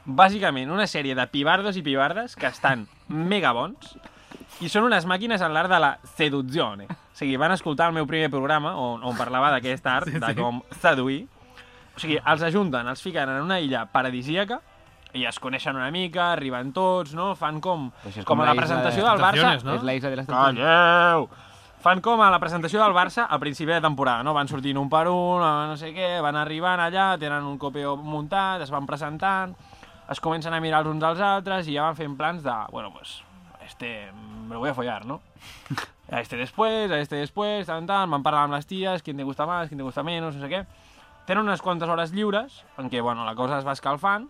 Bàsicament, 0.08 0.70
una 0.72 0.86
sèrie 0.88 1.12
de 1.12 1.26
pibardos 1.28 1.76
i 1.76 1.82
pibardes 1.84 2.36
que 2.38 2.48
estan 2.48 2.86
mega 3.12 3.52
bons 3.52 3.98
i 4.64 4.70
són 4.72 4.86
unes 4.88 5.04
màquines 5.04 5.42
en 5.44 5.52
l'art 5.52 5.68
de 5.68 5.80
la 5.82 5.90
seduzione. 6.16 6.86
O 6.88 7.18
sigui, 7.18 7.36
van 7.36 7.52
escoltar 7.52 7.90
el 7.90 7.96
meu 7.98 8.06
primer 8.08 8.30
programa 8.32 8.72
on, 8.80 9.04
on 9.04 9.18
parlava 9.18 9.50
d'aquest 9.52 9.86
art, 9.86 10.08
de 10.08 10.32
com 10.38 10.62
seduir. 10.80 11.26
O 11.94 12.00
sigui, 12.00 12.16
els 12.18 12.46
ajunten, 12.46 12.88
els 12.88 13.02
fiquen 13.04 13.28
en 13.34 13.42
una 13.44 13.60
illa 13.60 13.84
paradisíaca 13.92 14.62
i 15.18 15.24
es 15.28 15.38
coneixen 15.40 15.76
una 15.76 15.90
mica, 15.90 16.32
arriben 16.32 16.72
tots, 16.72 17.12
no? 17.16 17.34
Fan 17.36 17.60
com, 17.64 17.90
com 17.90 18.24
com 18.32 18.40
a 18.40 18.48
la 18.48 18.56
presentació 18.56 19.04
de 19.04 19.10
del 19.10 19.22
Barça. 19.22 19.52
No? 19.64 19.76
És 19.76 19.86
la 19.86 19.94
isla 19.98 20.12
de 20.12 20.20
les. 20.20 20.28
Calleu! 20.28 21.28
Fan 21.84 22.00
com 22.02 22.20
a 22.24 22.32
la 22.32 22.40
presentació 22.42 22.80
del 22.82 22.96
Barça 22.96 23.28
al 23.30 23.38
principi 23.38 23.70
de 23.70 23.80
temporada, 23.84 24.24
no? 24.26 24.34
Van 24.34 24.48
sortint 24.50 24.80
un 24.80 24.88
per 24.90 25.06
un, 25.12 25.44
eh, 25.44 25.66
no 25.70 25.76
sé 25.78 25.92
què, 25.94 26.16
van 26.24 26.36
arribant 26.36 26.80
allà, 26.82 27.12
tenen 27.20 27.46
un 27.46 27.58
copeo 27.58 27.96
muntat, 27.96 28.64
es 28.64 28.72
van 28.74 28.86
presentant, 28.86 29.54
es 30.08 30.20
comencen 30.20 30.54
a 30.54 30.60
mirar 30.60 30.80
els 30.84 30.88
uns 30.90 31.04
als 31.04 31.20
altres 31.20 31.68
i 31.68 31.74
ja 31.76 31.84
van 31.88 31.96
fent 31.96 32.16
plans 32.16 32.42
de, 32.42 32.54
bueno, 32.72 32.92
pues, 32.92 33.22
a 33.60 33.64
este 33.64 34.10
me 34.12 34.54
lo 34.54 34.60
voy 34.60 34.70
a 34.70 34.74
follar, 34.74 35.04
¿no? 35.06 35.20
A 36.10 36.20
este 36.22 36.38
después, 36.38 36.90
a 36.90 36.98
este 37.00 37.16
después, 37.16 37.66
tan, 37.66 37.84
tan, 37.86 38.08
van 38.10 38.22
parlant 38.24 38.46
amb 38.48 38.54
les 38.54 38.64
ties, 38.66 39.02
quién 39.02 39.18
te 39.18 39.24
gusta 39.28 39.44
más, 39.44 39.68
quién 39.68 39.76
te 39.76 39.84
gusta 39.84 40.02
menos, 40.02 40.34
no 40.34 40.40
sé 40.40 40.48
què. 40.48 40.62
Tenen 41.28 41.42
unes 41.44 41.60
quantes 41.60 41.86
hores 41.86 42.14
lliures 42.16 42.64
en 42.80 42.88
què, 42.88 43.02
bueno, 43.04 43.26
la 43.26 43.34
cosa 43.36 43.58
es 43.58 43.66
va 43.66 43.74
escalfant 43.76 44.24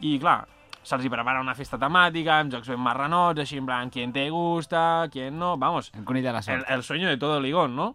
i, 0.00 0.18
clar, 0.18 0.40
se'ls 0.82 1.06
hi 1.06 1.12
prepara 1.12 1.38
una 1.40 1.54
festa 1.54 1.78
temàtica, 1.78 2.40
amb 2.42 2.50
jocs 2.56 2.66
ben 2.72 2.82
marranots, 2.82 3.44
així 3.44 3.60
en 3.62 3.66
plan, 3.70 3.90
quién 3.94 4.10
te 4.12 4.26
gusta, 4.28 5.06
quién 5.12 5.38
no, 5.38 5.54
vamos, 5.56 5.92
El 5.94 6.02
conill 6.04 6.24
de 6.26 6.32
la 6.32 6.38
el, 6.42 6.44
sort. 6.48 6.66
el 6.68 6.82
sueño 6.82 7.06
de 7.08 7.16
todo 7.16 7.38
ligón, 7.38 7.76
¿no? 7.76 7.94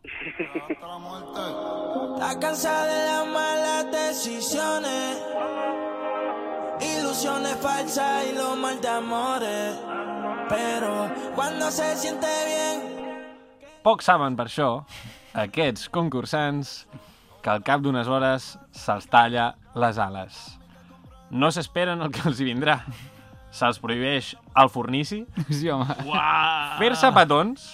Estás 2.15 2.37
cansada 2.37 2.85
de 2.85 3.05
las 3.05 3.27
malas 3.27 3.91
decisiones, 3.91 5.21
ilusiones 7.19 7.57
falsas 7.57 8.27
y 8.31 8.35
los 8.35 8.57
mal 8.57 8.79
de 8.79 8.87
amores. 8.87 9.75
Pero 10.47 11.09
cuando 11.35 11.69
se 11.69 11.95
siente 11.97 12.27
bien, 12.45 12.99
Poc 13.83 14.01
saben 14.03 14.35
per 14.35 14.45
això, 14.47 14.83
aquests 15.39 15.87
concursants, 15.91 16.87
que 17.43 17.51
al 17.51 17.61
cap 17.63 17.83
d'unes 17.83 18.07
hores 18.11 18.47
se'ls 18.75 19.07
talla 19.11 19.53
les 19.75 19.99
ales. 19.99 20.39
No 21.31 21.51
s'esperen 21.51 22.03
el 22.03 22.11
que 22.11 22.23
els 22.27 22.39
hi 22.39 22.47
vindrà. 22.47 22.81
Se'ls 23.51 23.79
prohibeix 23.79 24.33
el 24.55 24.71
fornici, 24.71 25.25
Sí, 25.49 25.71
fer-se 26.79 27.11
petons, 27.15 27.69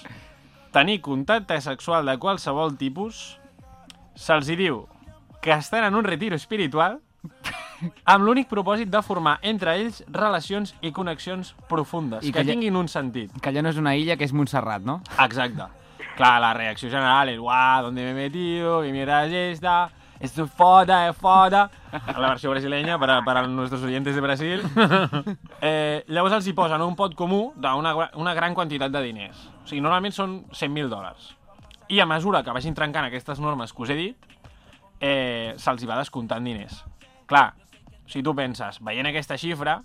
tenir 0.74 1.02
contacte 1.06 1.58
sexual 1.62 2.06
de 2.06 2.18
qualsevol 2.22 2.78
tipus, 2.78 3.40
se'ls 4.16 4.50
hi 4.50 4.58
diu 4.62 4.86
que 5.42 5.54
estan 5.54 5.86
en 5.90 5.98
un 5.98 6.06
retiro 6.06 6.38
espiritual 6.38 7.02
amb 8.06 8.24
l'únic 8.24 8.48
propòsit 8.50 8.90
de 8.90 9.02
formar 9.04 9.38
entre 9.42 9.74
ells 9.76 10.04
relacions 10.08 10.74
i 10.82 10.92
connexions 10.96 11.54
profundes, 11.70 12.24
I 12.24 12.32
que, 12.32 12.40
que 12.40 12.46
ja- 12.46 12.52
tinguin 12.52 12.76
un 12.76 12.88
sentit. 12.88 13.32
Que 13.42 13.50
allò 13.52 13.62
no 13.66 13.70
és 13.70 13.78
una 13.82 13.96
illa, 13.96 14.16
que 14.18 14.24
és 14.26 14.34
Montserrat, 14.34 14.82
no? 14.84 15.02
Exacte. 15.20 15.68
Clar, 16.16 16.40
la 16.40 16.54
reacció 16.56 16.90
general 16.90 17.30
és 17.30 17.38
guau, 17.40 17.84
¿dónde 17.90 18.02
me 18.04 18.12
he 18.12 18.14
metido? 18.14 18.82
¿Qué 18.82 18.92
mierda 18.94 19.26
es 19.26 19.34
esta? 19.58 19.90
Esto 20.18 20.46
es 20.46 20.52
foda, 20.52 21.10
es 21.10 21.18
foda. 21.18 21.70
La 21.92 22.30
versió 22.30 22.50
brasileña 22.50 22.98
per 22.98 23.10
a, 23.12 23.22
per 23.26 23.36
a 23.36 23.48
nuestros 23.48 23.84
oyentes 23.84 24.16
de 24.16 24.22
Brasil. 24.22 24.62
Eh, 25.66 26.04
llavors 26.08 26.36
els 26.36 26.46
hi 26.48 26.54
posen 26.54 26.82
un 26.84 26.96
pot 26.96 27.16
comú 27.18 27.52
d'una 27.58 27.94
una 28.22 28.34
gran 28.38 28.54
quantitat 28.54 28.92
de 28.94 29.02
diners. 29.02 29.40
O 29.64 29.68
sigui, 29.68 29.82
normalment 29.82 30.14
són 30.14 30.36
100.000 30.54 30.90
dòlars. 30.92 31.32
I 31.90 32.00
a 32.00 32.06
mesura 32.06 32.44
que 32.46 32.54
vagin 32.54 32.76
trencant 32.78 33.08
aquestes 33.08 33.40
normes 33.42 33.74
que 33.74 33.82
us 33.82 33.90
he 33.90 33.96
dit, 33.98 34.28
eh, 35.00 35.54
se'ls 35.58 35.82
hi 35.84 35.90
va 35.90 35.98
descomptant 35.98 36.46
diners. 36.46 36.84
Clar, 37.26 37.54
si 38.06 38.22
tu 38.24 38.36
penses, 38.38 38.80
veient 38.86 39.10
aquesta 39.10 39.38
xifra, 39.42 39.80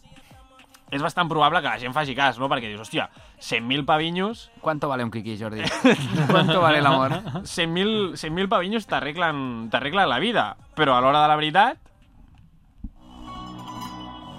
és 0.91 1.03
bastant 1.03 1.29
probable 1.31 1.63
que 1.63 1.71
la 1.71 1.79
gent 1.79 1.95
faci 1.95 2.17
cas, 2.19 2.39
no? 2.43 2.49
Perquè 2.51 2.69
dius, 2.69 2.83
hòstia, 2.83 3.09
100.000 3.41 3.87
pavinyos 3.87 4.51
¿Cuánto 4.61 4.89
vale 4.89 5.05
un 5.05 5.11
quiqui, 5.11 5.39
Jordi? 5.39 5.63
¿Cuánto 6.31 6.61
vale 6.61 6.79
el 6.79 6.87
amor? 6.87 7.13
100.000 7.45 8.17
100 8.17 8.49
pavinyos 8.49 8.87
t'arreglen 8.87 9.71
t'arreglen 9.71 10.09
la 10.09 10.19
vida, 10.19 10.57
però 10.75 10.97
a 10.97 11.01
l'hora 11.01 11.23
de 11.23 11.29
la 11.29 11.37
veritat, 11.37 11.79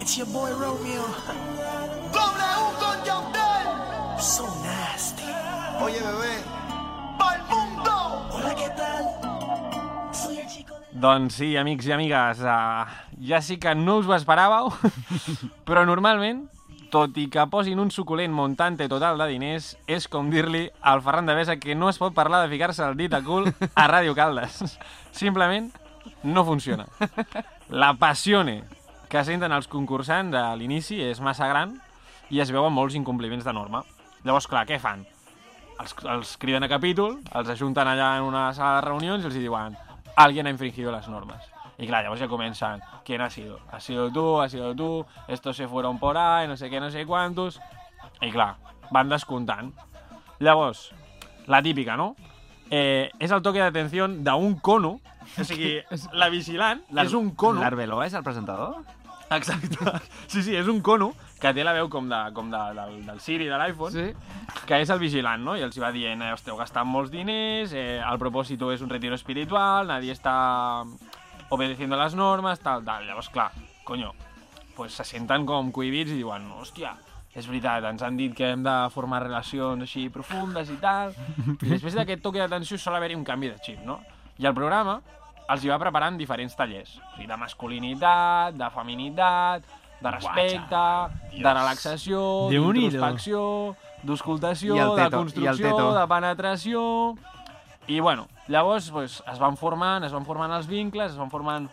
it's 0.02 0.18
your 0.18 0.28
boy 0.28 0.52
Romeo. 0.52 1.06
W 2.12 2.62
con 2.80 3.06
Yandel. 3.06 4.20
So 4.20 4.46
nasty. 4.64 5.24
Oye, 5.80 6.00
bebé. 6.02 6.61
Doncs 11.02 11.40
sí, 11.42 11.56
amics 11.58 11.88
i 11.90 11.94
amigues, 11.96 12.42
uh, 12.46 12.86
ja 13.26 13.42
sí 13.42 13.58
que 13.58 13.74
no 13.74 13.98
us 13.98 14.10
ho 14.10 14.14
esperàveu, 14.14 14.70
però 15.68 15.82
normalment, 15.88 16.44
tot 16.94 17.16
i 17.18 17.26
que 17.32 17.46
posin 17.50 17.80
un 17.82 17.90
suculent 17.90 18.34
montante 18.36 18.86
total 18.92 19.18
de 19.18 19.30
diners, 19.32 19.72
és 19.90 20.06
com 20.12 20.30
dir-li 20.30 20.68
al 20.86 21.02
Ferran 21.02 21.26
de 21.26 21.36
Besa 21.38 21.58
que 21.58 21.74
no 21.74 21.90
es 21.90 21.98
pot 21.98 22.14
parlar 22.14 22.44
de 22.44 22.52
ficar-se 22.52 22.86
el 22.86 22.98
dit 23.00 23.14
a 23.18 23.24
cul 23.26 23.50
a 23.50 23.88
Ràdio 23.90 24.14
Caldes. 24.14 24.78
Simplement 25.16 25.72
no 26.24 26.46
funciona. 26.46 26.86
La 27.70 27.96
passione 27.98 28.62
que 29.10 29.24
senten 29.26 29.56
els 29.56 29.72
concursants 29.72 30.38
a 30.38 30.52
l'inici 30.60 31.02
és 31.02 31.24
massa 31.24 31.50
gran 31.50 31.80
i 32.30 32.44
es 32.44 32.52
veuen 32.54 32.76
molts 32.76 32.98
incompliments 33.00 33.48
de 33.48 33.56
norma. 33.56 33.82
Llavors, 34.22 34.46
clar, 34.52 34.68
què 34.70 34.78
fan? 34.80 35.08
Els, 35.82 35.96
els 36.06 36.36
criden 36.38 36.68
a 36.68 36.70
capítol, 36.70 37.18
els 37.34 37.56
ajunten 37.56 37.90
allà 37.90 38.18
en 38.20 38.28
una 38.28 38.52
sala 38.54 38.78
de 38.78 38.86
reunions 38.92 39.24
i 39.26 39.32
els 39.32 39.40
diuen 39.40 39.80
alguien 40.16 40.48
ha 40.48 40.50
infringido 40.50 40.92
las 40.92 41.08
normas. 41.08 41.44
I 41.78 41.88
clar, 41.88 42.04
llavors 42.04 42.22
ja 42.22 42.28
comencen, 42.28 42.82
¿quién 43.04 43.22
ha 43.22 43.30
sido? 43.30 43.60
Ha 43.72 43.80
sido 43.80 44.12
tú, 44.12 44.40
ha 44.40 44.50
sido 44.50 44.76
tú, 44.76 45.06
estos 45.28 45.58
se 45.58 45.68
fueron 45.68 45.98
por 45.98 46.18
ahí, 46.18 46.48
no 46.48 46.56
sé 46.56 46.70
què, 46.70 46.80
no 46.80 46.92
sé 46.92 47.08
quantos... 47.08 47.60
I 48.22 48.30
clar, 48.30 48.58
van 48.92 49.10
descomptant. 49.10 49.74
Llavors, 50.40 50.92
la 51.48 51.62
típica, 51.64 51.98
no? 51.98 52.16
Eh, 52.70 53.10
és 53.20 53.34
el 53.34 53.42
toque 53.42 53.60
d'atenció 53.64 54.06
d'un 54.08 54.60
cono, 54.62 55.00
o 55.34 55.44
sigui, 55.44 55.80
la 56.22 56.30
vigilant 56.30 56.86
és 57.02 57.18
un 57.18 57.34
cono... 57.34 57.64
L'Arbeló 57.66 58.04
és 58.06 58.14
el 58.14 58.24
presentador? 58.24 58.78
Exacte. 59.32 59.98
Sí, 60.28 60.44
sí, 60.44 60.56
és 60.56 60.70
un 60.70 60.84
cono 60.86 61.12
que 61.42 61.52
té 61.58 61.64
la 61.66 61.74
veu 61.74 61.88
com, 61.90 62.06
de, 62.10 62.20
com 62.38 62.52
de, 62.54 62.60
del, 62.78 63.00
del 63.08 63.20
Siri 63.20 63.48
de 63.50 63.58
l'iPhone, 63.58 63.92
Sí. 63.92 64.14
que 64.68 64.78
és 64.84 64.90
el 64.94 65.00
vigilant, 65.02 65.42
no? 65.42 65.56
I 65.58 65.64
els 65.66 65.80
va 65.82 65.92
dient, 65.92 66.22
eh, 66.22 66.34
esteu 66.36 66.56
gastant 66.60 66.86
molts 66.88 67.10
diners, 67.12 67.74
eh, 67.74 68.00
el 68.00 68.20
propòsito 68.22 68.72
és 68.72 68.82
un 68.86 68.90
retiro 68.94 69.16
espiritual, 69.18 69.88
nadie 69.90 70.14
està 70.14 70.84
obedeciendo 71.50 71.98
las 71.98 72.14
normas, 72.16 72.60
tal, 72.60 72.84
tal. 72.86 73.06
Llavors, 73.08 73.30
clar, 73.30 73.52
coño, 73.84 74.14
pues 74.76 74.94
se 74.94 75.04
senten 75.04 75.46
com 75.46 75.72
cohibits 75.72 76.12
i 76.14 76.20
diuen, 76.22 76.46
hòstia, 76.56 76.94
és 77.34 77.48
veritat, 77.48 77.84
ens 77.90 78.02
han 78.04 78.18
dit 78.20 78.34
que 78.36 78.52
hem 78.54 78.64
de 78.64 78.76
formar 78.92 79.24
relacions 79.24 79.82
així 79.84 80.10
profundes 80.10 80.70
i 80.70 80.78
tal. 80.82 81.14
I 81.62 81.70
després 81.74 81.96
d'aquest 81.96 82.22
toque 82.24 82.40
d'atenció 82.40 82.78
sol 82.78 82.96
haver-hi 82.96 83.16
un 83.16 83.24
canvi 83.28 83.50
de 83.50 83.58
xip, 83.64 83.80
no? 83.88 84.00
I 84.38 84.46
el 84.46 84.54
programa 84.56 85.00
els 85.52 85.64
hi 85.66 85.70
va 85.72 85.80
preparant 85.80 86.18
diferents 86.20 86.56
tallers. 86.56 86.98
O 87.00 87.16
sigui, 87.16 87.28
de 87.28 87.38
masculinitat, 87.38 88.56
de 88.56 88.70
feminitat, 88.72 89.64
de 90.02 90.12
respecte, 90.12 90.86
de 91.38 91.54
relaxació, 91.54 92.24
d'introspecció, 92.50 93.76
el 94.88 94.96
de 94.98 95.10
construcció, 95.14 95.94
de 96.00 96.08
penetració... 96.10 96.82
I, 97.88 98.00
bueno, 98.00 98.28
llavors 98.48 98.90
pues, 98.94 99.24
es 99.26 99.40
van 99.42 99.58
formant, 99.58 100.06
es 100.06 100.14
van 100.14 100.26
formant 100.26 100.54
els 100.54 100.68
vincles, 100.70 101.12
es 101.12 101.18
van 101.20 101.32
formant 101.34 101.66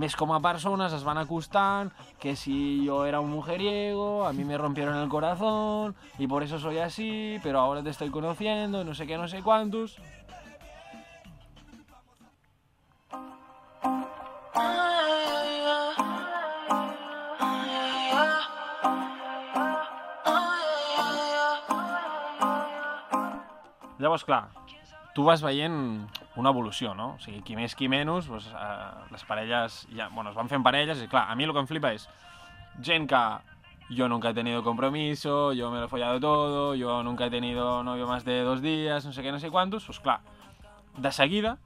més 0.00 0.14
com 0.16 0.30
a 0.32 0.40
persones, 0.40 0.92
es 0.94 1.04
van 1.04 1.18
acostant, 1.20 1.90
que 2.18 2.34
si 2.36 2.84
yo 2.84 3.04
era 3.06 3.20
un 3.20 3.30
mujeriego, 3.30 4.26
a 4.26 4.32
mí 4.32 4.44
me 4.44 4.58
rompieron 4.58 4.96
el 4.96 5.08
corazón, 5.08 5.94
y 6.18 6.26
por 6.26 6.42
eso 6.42 6.58
soy 6.58 6.78
así, 6.78 7.38
pero 7.42 7.60
ahora 7.60 7.82
te 7.82 7.90
estoy 7.90 8.10
conociendo, 8.10 8.84
no 8.84 8.94
sé 8.94 9.06
qué, 9.06 9.16
no 9.16 9.28
sé 9.28 9.42
cuántos... 9.42 9.98
Llavors, 24.10 24.24
clar, 24.26 24.48
tu 25.14 25.22
vas 25.22 25.38
veient 25.38 25.74
una 26.34 26.50
evolució, 26.50 26.96
no? 26.98 27.12
O 27.14 27.20
sigui, 27.22 27.44
qui 27.46 27.54
més, 27.54 27.76
qui 27.78 27.86
menys, 27.86 28.26
doncs, 28.26 28.48
eh, 28.50 29.04
les 29.12 29.22
parelles, 29.22 29.76
ja, 29.94 30.08
bueno, 30.10 30.32
es 30.32 30.38
van 30.38 30.50
fent 30.50 30.64
parelles, 30.66 30.98
i 30.98 31.06
clar, 31.06 31.28
a 31.30 31.36
mi 31.38 31.46
el 31.46 31.52
que 31.54 31.62
em 31.62 31.68
flipa 31.70 31.92
és 31.94 32.08
gent 32.82 33.06
que 33.06 33.20
yo 33.94 34.08
nunca 34.10 34.32
he 34.32 34.34
tenido 34.34 34.64
compromiso, 34.66 35.52
yo 35.52 35.70
me 35.70 35.78
lo 35.78 35.84
he 35.84 35.88
follado 35.88 36.18
todo, 36.18 36.74
yo 36.74 37.04
nunca 37.04 37.26
he 37.26 37.30
tenido 37.30 37.84
novio 37.84 38.08
más 38.08 38.24
de 38.24 38.40
dos 38.42 38.62
días, 38.62 39.06
no 39.06 39.12
sé 39.12 39.22
què, 39.22 39.30
no 39.30 39.38
sé 39.38 39.52
quantos, 39.54 39.86
doncs 39.86 40.02
clar, 40.02 40.18
de 40.98 41.12
seguida 41.12 41.56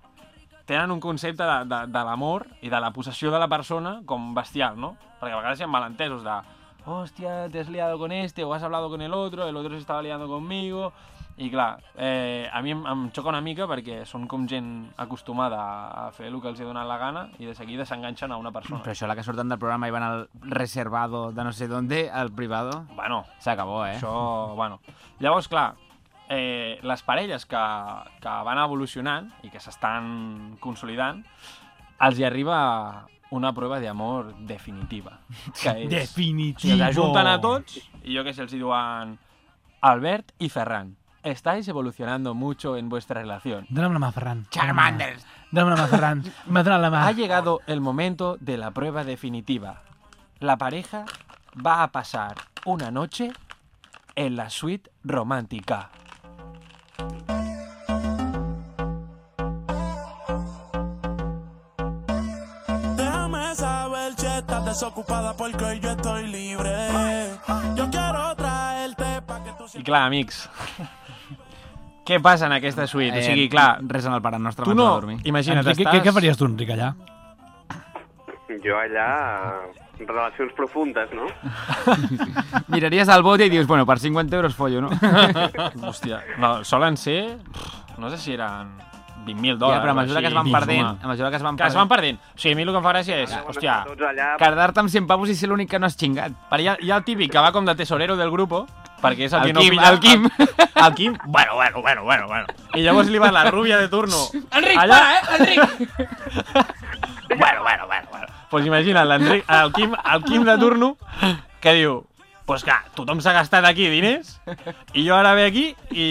tenen 0.66 0.90
un 0.90 1.00
concepte 1.00 1.48
de, 1.48 1.58
de, 1.64 1.80
de 1.96 2.04
l'amor 2.04 2.44
i 2.60 2.68
de 2.68 2.80
la 2.80 2.92
possessió 2.92 3.32
de 3.32 3.40
la 3.40 3.48
persona 3.48 4.02
com 4.04 4.34
bestial, 4.36 4.76
no? 4.76 4.98
Perquè 5.16 5.32
a 5.32 5.40
vegades 5.40 5.64
hi 5.64 5.64
ha 5.64 5.72
malentesos 5.72 6.28
de 6.28 6.36
hòstia, 6.84 7.48
te 7.48 7.64
has 7.64 7.72
liado 7.72 7.96
con 7.98 8.12
este 8.12 8.44
o 8.44 8.52
has 8.52 8.62
hablado 8.62 8.90
con 8.90 9.00
el 9.00 9.14
otro, 9.14 9.48
el 9.48 9.56
otro 9.56 9.72
se 9.72 9.80
estaba 9.80 10.02
liando 10.02 10.28
conmigo... 10.28 10.92
I 11.36 11.48
clar, 11.50 11.80
eh, 11.98 12.48
a 12.52 12.60
mi 12.62 12.70
em, 12.70 12.84
em 12.86 13.00
xoca 13.10 13.32
una 13.32 13.40
mica 13.42 13.66
perquè 13.66 14.04
són 14.06 14.28
com 14.30 14.44
gent 14.46 14.68
acostumada 15.02 15.58
a, 15.58 16.04
fer 16.14 16.28
el 16.28 16.36
que 16.40 16.52
els 16.52 16.60
hi 16.60 16.62
ha 16.62 16.68
donat 16.68 16.86
la 16.86 16.98
gana 17.00 17.24
i 17.42 17.48
de 17.48 17.54
seguida 17.58 17.86
s'enganxen 17.88 18.30
a 18.30 18.38
una 18.38 18.52
persona. 18.54 18.84
Però 18.84 18.94
això, 18.94 19.08
la 19.10 19.16
que 19.18 19.24
surten 19.26 19.50
del 19.50 19.58
programa 19.58 19.90
i 19.90 19.94
van 19.94 20.06
al 20.06 20.28
reservado 20.46 21.32
de 21.32 21.44
no 21.44 21.52
sé 21.52 21.66
dónde, 21.66 22.08
al 22.10 22.30
privado, 22.30 22.84
Bueno, 22.94 23.24
s'acabó, 23.40 23.84
eh? 23.86 23.96
Això, 23.96 24.54
bueno. 24.54 24.78
Llavors, 25.18 25.48
clar, 25.50 25.74
eh, 26.28 26.78
les 26.82 27.02
parelles 27.02 27.46
que, 27.46 27.64
que 28.22 28.38
van 28.46 28.62
evolucionant 28.62 29.32
i 29.42 29.50
que 29.50 29.60
s'estan 29.60 30.56
consolidant, 30.62 31.24
els 31.98 32.18
hi 32.18 32.24
arriba 32.30 33.08
una 33.34 33.50
prova 33.54 33.80
d'amor 33.82 34.34
definitiva. 34.46 35.18
Que 35.62 35.80
és, 35.82 35.90
Definitivo. 35.90 36.76
O 36.76 36.78
sigui, 36.78 36.92
junten 36.94 37.26
a 37.26 37.38
tots 37.42 37.80
i 38.04 38.14
jo 38.14 38.22
que 38.22 38.34
sé, 38.34 38.46
els 38.46 38.54
hi 38.54 38.60
diuen 38.62 39.16
Albert 39.84 40.30
i 40.38 40.48
Ferran. 40.48 40.94
Estáis 41.24 41.66
evolucionando 41.68 42.34
mucho 42.34 42.76
en 42.76 42.90
vuestra 42.90 43.22
relación. 43.22 43.64
Dóna'm 43.70 43.94
la 43.94 43.98
mà, 43.98 44.12
Ferran. 44.12 44.46
Charmander. 44.50 45.16
Dóna'm 45.50 45.70
la 45.70 45.76
mà, 45.76 45.86
Ferran. 45.88 46.20
M'ha 46.46 46.62
donat 46.62 46.82
la 46.82 46.90
mà. 46.92 47.06
Ha 47.06 47.12
llegado 47.12 47.60
el 47.66 47.80
momento 47.80 48.36
de 48.40 48.58
la 48.58 48.72
prueba 48.72 49.04
definitiva. 49.04 49.80
La 50.40 50.58
pareja 50.58 51.06
va 51.56 51.82
a 51.82 51.88
pasar 51.92 52.34
una 52.66 52.90
noche 52.90 53.32
en 54.16 54.36
la 54.36 54.50
suite 54.50 54.90
romántica. 55.02 55.88
Déjame 62.96 63.54
saber 63.54 64.12
si 64.16 64.26
estás 64.26 64.64
desocupada 64.66 65.34
porque 65.36 65.64
hoy 65.64 65.80
yo 65.80 65.90
estoy 65.90 66.26
libre. 66.26 67.30
Yo 67.74 67.90
quiero 67.90 68.34
traerte 68.36 69.22
pa' 69.22 69.42
que 69.42 69.52
tú 69.52 69.64
I 69.78 69.82
clar, 69.82 70.02
amics, 70.02 70.48
què 72.04 72.20
passa 72.22 72.46
en 72.46 72.56
aquesta 72.58 72.86
suite? 72.86 73.18
o 73.18 73.24
sigui, 73.24 73.48
clar, 73.52 73.78
res 73.88 74.06
en 74.06 74.16
el 74.16 74.22
pare 74.24 74.38
nostre 74.38 74.64
tu 74.64 74.70
abans 74.70 74.80
no, 74.80 74.88
de 74.88 75.00
dormir. 75.00 75.18
imagina't, 75.24 75.64
Enric, 75.64 75.80
estàs... 75.80 75.98
què, 75.98 76.04
què 76.04 76.14
faries 76.16 76.40
tu, 76.40 76.48
Enric, 76.50 76.74
allà? 76.76 76.92
Jo 78.64 78.76
allà, 78.78 79.08
relacions 79.98 80.52
profundes, 80.56 81.10
no? 81.16 81.26
Miraries 82.72 83.08
al 83.08 83.24
bote 83.26 83.48
i 83.48 83.52
dius, 83.52 83.66
bueno, 83.66 83.86
per 83.86 83.98
50 83.98 84.36
euros 84.36 84.54
follo, 84.54 84.84
no? 84.84 84.90
Hòstia, 85.88 86.22
no, 86.38 86.58
solen 86.64 87.00
ser... 87.00 87.38
No 87.94 88.08
sé 88.10 88.18
si 88.18 88.32
eren 88.34 88.72
20.000 89.24 89.58
dòlars. 89.58 89.78
ja, 89.78 89.82
però 89.82 89.92
a 89.94 89.98
mesura 90.02 90.20
que 90.20 90.28
es 90.28 90.34
van 90.34 90.50
perdent, 90.52 90.88
a 91.02 91.08
mesura 91.08 91.30
que 91.30 91.36
es 91.36 91.42
van 91.42 91.56
Que 91.56 91.66
es 91.66 91.76
van 91.78 91.88
perdent. 91.88 92.18
O 92.18 92.38
sigui, 92.38 92.52
a 92.52 92.56
mi 92.56 92.66
el 92.66 92.72
que 92.72 92.80
em 92.80 92.86
fa 92.86 92.92
gràcia 92.92 93.20
és, 93.22 93.34
hòstia, 93.48 93.76
allà... 94.10 94.30
quedar-te 94.40 94.82
amb 94.82 94.92
100 94.92 95.06
pavos 95.10 95.30
i 95.30 95.36
ser 95.38 95.48
l'únic 95.48 95.70
que 95.70 95.78
no 95.78 95.86
has 95.86 95.96
xingat. 95.96 96.34
per 96.50 96.60
hi 96.60 96.68
ha, 96.68 96.76
hi 96.80 96.90
ha 96.90 96.98
el 97.00 97.06
típic 97.06 97.32
que 97.32 97.44
va 97.44 97.52
com 97.52 97.64
de 97.64 97.74
tesorero 97.78 98.16
del 98.16 98.30
grupo, 98.30 98.66
perquè 99.04 99.28
és 99.28 99.34
el, 99.36 99.42
El 99.42 99.46
que 99.46 99.56
no 99.56 99.64
Quim, 99.64 99.76
pilla... 99.76 99.90
el 99.90 100.00
Quim. 100.00 100.24
El, 100.38 100.48
el 100.86 100.94
Quim, 100.94 101.18
bueno, 101.26 101.54
bueno, 101.60 101.82
bueno, 101.82 102.04
bueno, 102.04 102.26
bueno. 102.28 102.46
I 102.74 102.86
llavors 102.86 103.12
li 103.12 103.20
va 103.22 103.30
la 103.34 103.44
rúbia 103.50 103.78
de 103.78 103.88
turno. 103.92 104.24
Enric, 104.56 104.80
allà... 104.80 104.98
para, 104.98 105.12
eh? 105.14 105.22
Enric! 105.38 105.60
bueno, 107.38 107.62
bueno, 107.62 107.86
bueno, 107.86 108.08
bueno. 108.10 108.26
Pues 108.50 108.66
imagina't, 108.66 109.08
l'Enric, 109.08 109.46
el 109.50 109.72
Quim, 109.72 109.94
el 110.14 110.24
Quim 110.24 110.44
de 110.46 110.58
turno, 110.58 110.96
que 111.60 111.72
diu, 111.74 112.02
pues 112.44 112.62
clar, 112.62 112.82
tothom 112.92 113.22
s'ha 113.24 113.32
gastat 113.32 113.64
aquí 113.64 113.86
diners, 113.88 114.34
i 114.92 115.06
jo 115.06 115.16
ara 115.16 115.32
ve 115.34 115.46
aquí 115.48 115.64
i, 115.90 116.08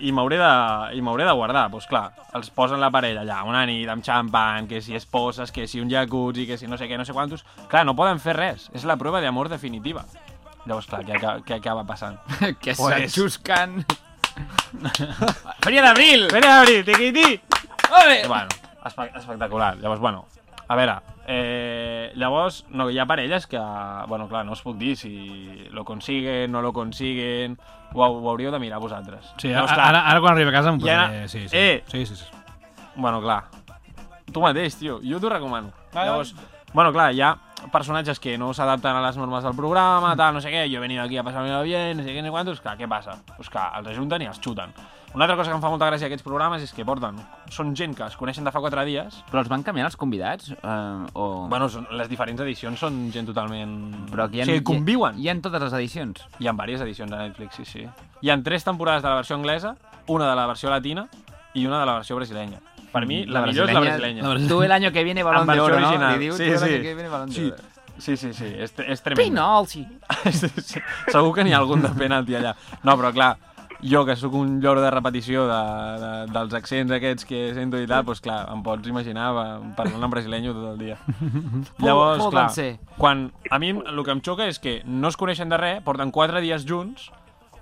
i 0.00 0.12
m'hauré 0.16 0.38
de, 0.40 0.52
i 0.96 1.02
m'hauré 1.04 1.26
de 1.28 1.34
guardar. 1.36 1.66
Pues 1.70 1.86
clar, 1.90 2.06
els 2.34 2.48
posen 2.50 2.80
la 2.80 2.90
parella 2.94 3.20
allà, 3.22 3.42
una 3.44 3.66
nit 3.68 3.88
amb 3.92 4.04
xampan, 4.04 4.66
que 4.70 4.80
si 4.82 4.96
esposes, 4.96 5.52
que 5.52 5.68
si 5.68 5.82
un 5.84 5.92
jacuzzi, 5.92 6.48
que 6.48 6.56
si 6.58 6.66
no 6.66 6.80
sé 6.80 6.88
què, 6.88 6.96
no 6.96 7.04
sé 7.04 7.12
quantos... 7.12 7.44
Clar, 7.68 7.84
no 7.84 7.96
poden 7.98 8.18
fer 8.18 8.36
res, 8.38 8.70
és 8.72 8.88
la 8.88 8.96
prova 8.96 9.20
d'amor 9.20 9.52
definitiva. 9.52 10.06
Llavors, 10.66 10.86
clar, 10.88 11.02
què, 11.04 11.18
què, 11.20 11.32
què 11.48 11.58
acaba 11.60 11.84
passant? 11.84 12.18
que 12.60 12.74
Pues- 12.74 12.78
s'enxusquen. 12.78 13.84
Feria 15.64 15.82
d'abril! 15.82 16.28
Feria 16.30 16.56
d'abril, 16.58 16.84
tiquití! 16.84 17.40
Ole! 17.94 18.22
Bueno, 18.26 18.48
espe 18.84 19.10
espectacular. 19.16 19.76
Llavors, 19.78 20.00
bueno, 20.00 20.24
a 20.66 20.74
veure, 20.76 20.94
eh, 21.26 22.12
llavors 22.16 22.64
no, 22.70 22.88
hi 22.90 22.98
ha 22.98 23.06
parelles 23.06 23.46
que, 23.46 23.60
bueno, 24.08 24.26
clar, 24.28 24.44
no 24.46 24.52
us 24.56 24.62
puc 24.64 24.76
dir 24.80 24.96
si 24.96 25.68
lo 25.70 25.84
consiguen, 25.84 26.50
no 26.52 26.62
lo 26.62 26.72
consiguen, 26.72 27.58
ho, 27.92 28.02
ho 28.04 28.30
hauríeu 28.30 28.50
de 28.50 28.58
mirar 28.58 28.80
vosaltres. 28.80 29.30
Sí, 29.38 29.48
Llavors, 29.52 29.72
ara, 29.72 29.82
clar, 29.82 29.88
ara, 29.94 30.06
ara 30.10 30.20
quan 30.24 30.34
arribi 30.34 30.50
a 30.50 30.56
casa 30.58 30.72
em 30.74 30.80
Ja- 30.80 31.04
posaré... 31.06 31.28
Sí, 31.28 31.44
sí. 31.48 31.56
Eh! 31.56 31.84
sí, 31.86 32.06
sí, 32.06 32.16
sí. 32.16 32.24
Bueno, 32.96 33.20
clar, 33.22 33.44
tu 34.32 34.40
mateix, 34.42 34.76
tio, 34.80 35.00
jo 35.04 35.20
t'ho 35.20 35.30
recomano. 35.30 35.70
Llavors, 35.94 36.34
bueno, 36.72 36.92
clar, 36.92 37.12
ha 37.14 37.36
personatges 37.72 38.20
que 38.20 38.36
no 38.38 38.52
s'adapten 38.54 38.96
a 38.96 39.04
les 39.04 39.16
normes 39.16 39.44
del 39.44 39.54
programa, 39.56 40.14
tal, 40.16 40.34
no 40.34 40.42
sé 40.42 40.52
què, 40.52 40.66
jo 40.70 40.80
he 40.80 40.84
venido 40.84 41.04
aquí 41.04 41.16
a 41.18 41.24
passar-me 41.24 41.62
bien, 41.62 41.96
no 41.98 42.04
sé 42.04 42.12
què, 42.12 42.22
no 42.22 42.28
sé 42.28 42.34
quantos, 42.34 42.60
clar, 42.60 42.76
què 42.78 42.88
passa? 42.90 43.16
Pues 43.36 43.50
que 43.50 43.62
els 43.78 43.88
ajunten 43.94 44.22
i 44.22 44.30
els 44.30 44.40
xuten. 44.42 44.74
Una 45.14 45.28
altra 45.28 45.36
cosa 45.38 45.52
que 45.52 45.54
em 45.54 45.62
fa 45.62 45.70
molta 45.70 45.86
gràcia 45.86 46.08
aquests 46.08 46.24
programes 46.26 46.64
és 46.66 46.72
que 46.74 46.82
porten, 46.84 47.20
són 47.54 47.70
gent 47.78 47.92
que 47.94 48.02
es 48.02 48.16
coneixen 48.18 48.42
de 48.44 48.50
fa 48.50 48.58
4 48.58 48.82
dies, 48.88 49.20
Però 49.30 49.44
els 49.44 49.50
van 49.52 49.62
canviant 49.62 49.86
els 49.86 49.96
convidats? 49.96 50.50
Eh, 50.56 51.06
o... 51.14 51.46
Bueno, 51.52 51.68
són, 51.70 51.86
les 51.94 52.10
diferents 52.10 52.42
edicions 52.42 52.82
són 52.82 52.98
gent 53.14 53.30
totalment... 53.30 53.76
però 54.10 54.26
aquí 54.26 54.40
hi 54.40 54.42
ha, 54.42 54.48
o 54.48 54.50
sigui, 54.50 54.64
conviuen. 54.66 55.14
Hi, 55.14 55.28
hi 55.28 55.30
ha 55.30 55.36
en 55.38 55.44
totes 55.46 55.62
les 55.68 55.78
edicions. 55.78 56.26
Hi 56.42 56.50
ha 56.50 56.56
diverses 56.58 56.82
edicions 56.88 57.14
a 57.14 57.22
Netflix, 57.22 57.62
sí, 57.62 57.68
sí. 57.70 57.86
Hi 58.26 58.34
ha 58.34 58.40
tres 58.42 58.66
temporades 58.66 59.06
de 59.06 59.12
la 59.12 59.22
versió 59.22 59.38
anglesa, 59.38 59.76
una 60.08 60.28
de 60.28 60.34
la 60.34 60.48
versió 60.50 60.74
latina 60.74 61.06
i 61.54 61.68
una 61.68 61.78
de 61.78 61.86
la 61.86 62.00
versió 62.00 62.18
brasilenya. 62.18 62.58
Per 62.94 63.04
mi, 63.10 63.24
la, 63.26 63.42
millor 63.48 63.68
és 63.68 63.74
la 63.74 63.80
brasileña. 63.82 64.22
la 64.22 64.28
brasileña. 64.30 64.48
Tu 64.54 64.62
el 64.62 64.72
año 64.72 64.92
que 64.92 65.02
viene 65.04 65.22
balón 65.26 65.46
de 65.50 65.60
oro, 65.60 65.80
¿no? 65.80 65.88
original. 65.88 66.12
Li 66.18 66.24
dius, 66.28 66.36
Sí, 66.38 66.50
tu 66.52 66.58
sí. 66.60 66.66
que 66.80 66.94
viene 66.94 67.08
balón 67.08 67.28
de 67.28 67.34
Sí. 67.34 67.46
oro. 67.50 67.56
Sí, 67.98 68.16
sí, 68.16 68.32
sí, 68.34 68.44
és, 68.58 68.72
és 68.78 69.02
tremendo. 69.02 69.34
Penalti! 69.34 69.86
sí, 70.32 70.48
sí. 70.62 70.80
Segur 71.12 71.34
que 71.34 71.44
n'hi 71.44 71.52
ha 71.54 71.58
algun 71.58 71.82
de 71.82 71.90
penalti 71.94 72.34
allà. 72.34 72.54
No, 72.82 72.96
però 72.98 73.12
clar, 73.14 73.36
jo 73.84 74.04
que 74.04 74.16
sóc 74.16 74.34
un 74.34 74.60
lloro 74.60 74.82
de 74.82 74.90
repetició 74.90 75.44
de, 75.46 75.60
de, 76.02 76.10
dels 76.32 76.54
accents 76.58 76.90
aquests 76.96 77.24
que 77.28 77.52
sento 77.54 77.78
i 77.78 77.86
tal, 77.86 78.02
doncs 78.04 78.20
clar, 78.24 78.48
em 78.52 78.62
pots 78.66 78.88
imaginar 78.90 79.28
parlant 79.78 80.02
en 80.02 80.10
brasileño 80.10 80.54
tot 80.56 80.72
el 80.72 80.78
dia. 80.78 80.96
Llavors, 81.86 82.26
clar, 82.30 82.48
quan, 82.98 83.28
a 83.50 83.58
mi 83.62 83.70
el 83.70 84.04
que 84.04 84.10
em 84.14 84.22
xoca 84.24 84.46
és 84.50 84.58
que 84.58 84.80
no 84.86 85.08
es 85.10 85.16
coneixen 85.20 85.48
de 85.52 85.58
res, 85.60 85.82
porten 85.86 86.10
quatre 86.10 86.42
dies 86.42 86.66
junts, 86.66 87.10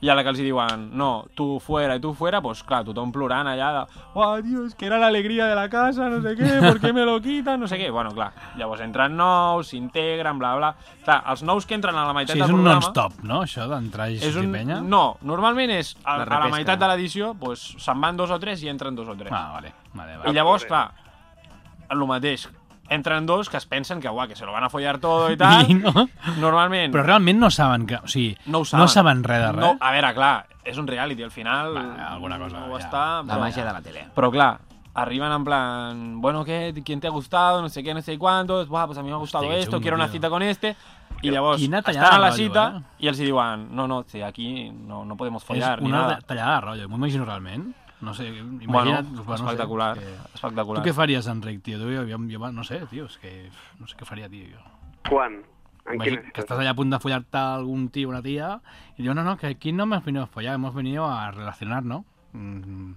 i 0.02 0.10
a 0.10 0.16
la 0.18 0.24
que 0.26 0.32
els 0.32 0.40
diuen, 0.42 0.88
no, 0.98 1.28
tu 1.38 1.60
fuera 1.62 1.94
i 1.94 2.00
tu 2.02 2.10
fuera, 2.18 2.40
doncs 2.42 2.64
clar, 2.66 2.80
tothom 2.82 3.12
plorant 3.14 3.46
allà 3.46 3.68
de, 3.76 3.82
oh, 4.18 4.32
tio, 4.42 4.64
és 4.66 4.74
que 4.74 4.88
era 4.88 4.98
l'alegria 4.98 5.46
de 5.46 5.54
la 5.54 5.68
casa, 5.70 6.08
no 6.10 6.18
sé 6.24 6.32
què, 6.34 6.48
¿por 6.64 6.80
qué 6.82 6.90
me 6.92 7.04
lo 7.06 7.20
quitan? 7.22 7.60
No 7.62 7.68
sé 7.70 7.78
què. 7.78 7.86
Bueno, 7.94 8.10
clar, 8.16 8.32
llavors 8.58 8.82
entren 8.82 9.14
nous, 9.16 9.70
s'integren, 9.70 10.40
bla, 10.42 10.56
bla. 10.58 10.72
Clar, 11.04 11.20
els 11.30 11.44
nous 11.46 11.68
que 11.70 11.78
entren 11.78 11.94
a 11.94 12.08
la 12.08 12.16
meitat 12.18 12.34
Sí, 12.34 12.42
és 12.42 12.48
del 12.48 12.56
un 12.56 12.64
programa... 12.64 12.80
non-stop, 12.82 13.22
no, 13.22 13.42
això 13.46 13.68
d'entrar 13.70 14.08
i 14.10 14.18
És 14.18 14.34
sortir 14.34 14.48
un... 14.50 14.56
penya? 14.58 14.80
No, 14.82 15.04
normalment 15.22 15.70
és 15.78 15.94
a, 16.02 16.18
La 16.24 16.26
a 16.26 16.42
la 16.48 16.50
meitat 16.56 16.82
de 16.82 16.90
l'edició, 16.90 17.30
doncs, 17.38 17.68
se'n 17.78 18.02
van 18.02 18.18
dos 18.18 18.34
o 18.34 18.40
tres 18.42 18.66
i 18.66 18.72
entren 18.74 18.98
dos 18.98 19.06
o 19.06 19.14
tres. 19.14 19.30
Ah, 19.30 19.52
vale, 19.54 19.70
vale, 19.94 20.18
I 20.18 20.22
vale. 20.24 20.34
llavors, 20.34 20.66
clar, 20.66 20.88
el 21.92 22.02
mateix, 22.08 22.48
entren 22.88 23.26
dos 23.26 23.48
que 23.48 23.56
es 23.56 23.66
pensen 23.66 24.00
que, 24.00 24.08
uah, 24.08 24.26
que 24.28 24.36
se 24.36 24.44
lo 24.44 24.52
van 24.52 24.64
a 24.64 24.70
follar 24.70 24.98
todo 24.98 25.30
i 25.32 25.36
tal. 25.36 25.64
I 25.70 25.74
no? 25.74 26.08
Normalment 26.38 26.92
Però 26.92 27.04
realment 27.06 27.38
no 27.40 27.50
saben 27.50 27.86
que... 27.86 27.96
O 28.02 28.08
sigui, 28.08 28.36
no 28.46 28.60
ho 28.60 28.64
saben. 28.64 28.82
no 28.84 28.88
saben 28.88 29.22
res 29.24 29.40
de 29.46 29.52
res. 29.52 29.60
No, 29.60 29.76
a 29.80 29.92
veure, 29.92 30.12
clar, 30.14 30.34
és 30.64 30.76
un 30.78 30.86
reality, 30.86 31.22
al 31.22 31.30
final... 31.30 31.74
Va, 31.76 32.08
alguna 32.12 32.38
cosa, 32.38 32.66
No 32.66 32.76
ja. 32.78 32.84
està, 32.84 33.06
La 33.26 33.38
màgia 33.38 33.64
de 33.64 33.72
la 33.72 33.80
tele. 33.82 34.06
però 34.14 34.30
clar, 34.30 34.58
arriben 34.94 35.32
en 35.32 35.44
plan, 35.44 36.20
bueno, 36.20 36.44
¿qué? 36.44 36.74
¿Quién 36.84 37.00
te 37.00 37.06
ha 37.06 37.10
gustado? 37.10 37.62
No 37.62 37.68
sé 37.70 37.82
qué, 37.82 37.94
no 37.94 38.02
sé 38.02 38.18
cuántos. 38.18 38.68
Buah, 38.68 38.86
pues 38.86 38.98
a 38.98 39.02
mí 39.02 39.08
me 39.08 39.14
ha 39.14 39.18
gustado 39.18 39.50
esto, 39.52 39.80
quiero 39.80 39.96
una 39.96 40.08
cita 40.08 40.28
con 40.28 40.42
este. 40.42 40.76
I 41.22 41.30
llavors 41.30 41.62
estan 41.62 41.96
a 42.04 42.18
la 42.18 42.32
cita 42.32 42.64
rotllo, 42.70 42.78
eh? 42.78 42.82
i 42.98 43.06
els 43.06 43.18
hi 43.20 43.26
diuen, 43.28 43.68
no, 43.76 43.86
no, 43.86 44.00
sí, 44.08 44.20
aquí 44.26 44.72
no, 44.72 45.04
no 45.04 45.14
podemos 45.16 45.44
follar 45.44 45.76
és 45.78 45.84
ni 45.84 45.88
una 45.92 46.00
nada. 46.00 46.18
tallada 46.26 46.54
de 46.56 46.60
rotllo, 46.62 46.88
m'ho 46.88 46.96
imagino 46.98 47.24
realment. 47.24 47.68
No 48.02 48.12
sé, 48.14 48.28
Bueno, 48.32 48.62
imagina't... 48.62 49.08
no 49.14 49.24
sé, 49.24 49.44
espectacular, 49.44 49.96
que- 49.98 50.14
espectacular. 50.34 50.82
Tu 50.82 50.88
què 50.88 50.94
faries, 50.94 51.26
Enric, 51.30 51.62
tio? 51.62 51.78
Tu, 51.78 51.86
jo, 51.94 52.02
jo, 52.08 52.18
jo, 52.18 52.52
no 52.52 52.64
sé, 52.66 52.80
tio, 52.90 53.06
és 53.06 53.16
que 53.22 53.32
no 53.78 53.86
sé 53.86 53.96
què 53.96 54.04
faria, 54.08 54.28
tio, 54.28 54.48
jo. 54.50 54.62
Quan? 55.08 55.40
En 55.86 55.94
Imagina, 55.96 56.22
que 56.32 56.40
estás 56.40 56.58
allá 56.58 56.70
a 56.70 56.74
punto 56.78 56.94
de 56.96 57.00
follarte 57.02 57.36
a 57.38 57.54
algún 57.54 57.88
tío 57.90 58.06
o 58.08 58.10
una 58.10 58.22
tía 58.22 58.60
y 58.96 59.02
digo, 59.02 59.14
no, 59.14 59.24
no, 59.24 59.36
que 59.36 59.48
aquí 59.48 59.72
no 59.72 59.82
hemos 59.84 60.04
venido 60.04 60.24
a 60.24 60.26
follar, 60.28 60.54
hemos 60.54 60.74
venido 60.74 61.06
a 61.06 61.30
relacionar, 61.32 61.82
¿no? 61.84 62.04
Mm, 62.34 62.92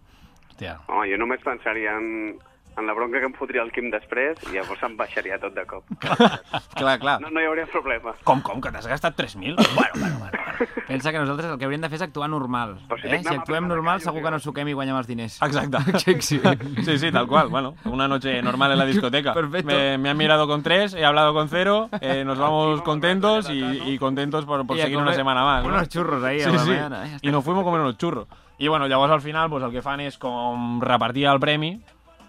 hòstia, 0.51 0.79
Home, 0.87 1.09
jo 1.11 1.17
només 1.17 1.41
pensaria 1.43 1.95
en, 1.97 2.37
en 2.77 2.85
la 2.87 2.93
bronca 2.93 3.19
que 3.19 3.25
em 3.25 3.33
fotria 3.33 3.63
el 3.65 3.71
Quim 3.73 3.89
després 3.91 4.37
i 4.47 4.53
llavors 4.53 4.83
em 4.85 4.93
baixaria 4.97 5.39
tot 5.41 5.53
de 5.57 5.65
cop. 5.65 5.83
Clar, 6.79 6.99
clar. 7.01 7.17
No, 7.25 7.29
no 7.33 7.41
hi 7.41 7.49
hauria 7.49 7.65
problema. 7.73 8.13
Com, 8.23 8.41
com, 8.45 8.61
que 8.61 8.71
t'has 8.71 8.85
gastat 8.87 9.17
3.000? 9.17 9.57
Bueno, 9.75 9.93
bueno, 9.99 10.19
bueno. 10.19 10.44
Pensa 10.87 11.11
que 11.11 11.19
nosaltres 11.19 11.51
el 11.51 11.57
que 11.57 11.65
hauríem 11.65 11.81
de 11.81 11.89
fer 11.89 11.97
és 11.97 12.01
actuar 12.05 12.29
normal. 12.29 12.77
Però 12.87 12.99
si 13.01 13.07
Eh? 13.07 13.21
Si 13.23 13.33
actuem 13.33 13.65
a 13.65 13.67
normal, 13.67 14.01
segur 14.01 14.21
que 14.23 14.31
no 14.31 14.39
suquem 14.39 14.67
i 14.67 14.73
guanyem 14.73 14.97
els 14.97 15.07
diners. 15.07 15.41
Exacte. 15.41 15.77
Sí, 16.05 16.15
sí. 16.21 16.39
Sí, 16.83 16.97
sí, 16.99 17.11
tal 17.11 17.27
cual. 17.27 17.49
Bueno, 17.49 17.75
una 17.85 18.07
noche 18.07 18.41
normal 18.41 18.71
en 18.73 18.77
la 18.79 18.85
discoteca. 18.91 19.33
Perfecto. 19.33 19.67
Me, 19.73 19.97
me 19.97 20.09
han 20.09 20.17
mirado 20.17 20.47
con 20.47 20.61
tres, 20.63 20.93
he 20.93 21.03
hablado 21.05 21.33
con 21.33 21.49
cero, 21.49 21.89
eh, 22.01 22.23
nos 22.25 22.37
vamos 22.37 22.81
contentos 22.83 23.49
y, 23.49 23.63
y 23.63 23.97
contentos 23.97 24.45
por, 24.45 24.65
por 24.67 24.77
Y 24.77 24.81
a 24.81 24.83
seguir 24.83 24.97
una 24.99 25.13
semana 25.13 25.43
más. 25.43 25.63
¿no? 25.63 25.69
Unos 25.69 25.89
churros 25.89 26.23
ahí 26.23 26.41
a 26.41 26.45
Sí, 26.45 26.51
la 26.51 26.59
sí. 26.59 26.69
mañana. 26.69 27.05
eh, 27.07 27.09
ja 27.11 27.17
I 27.21 27.31
nos 27.31 27.43
fuimos 27.43 27.61
a 27.61 27.65
comer 27.65 27.81
unos 27.81 27.97
churros. 27.97 28.27
I 28.57 28.67
bueno, 28.67 28.87
llavors 28.87 29.11
al 29.11 29.21
final 29.21 29.49
pues, 29.49 29.63
el 29.63 29.71
que 29.71 29.81
fan 29.81 29.99
és 29.99 30.17
com 30.17 30.79
repartir 30.81 31.25
el 31.27 31.39
premi 31.43 31.81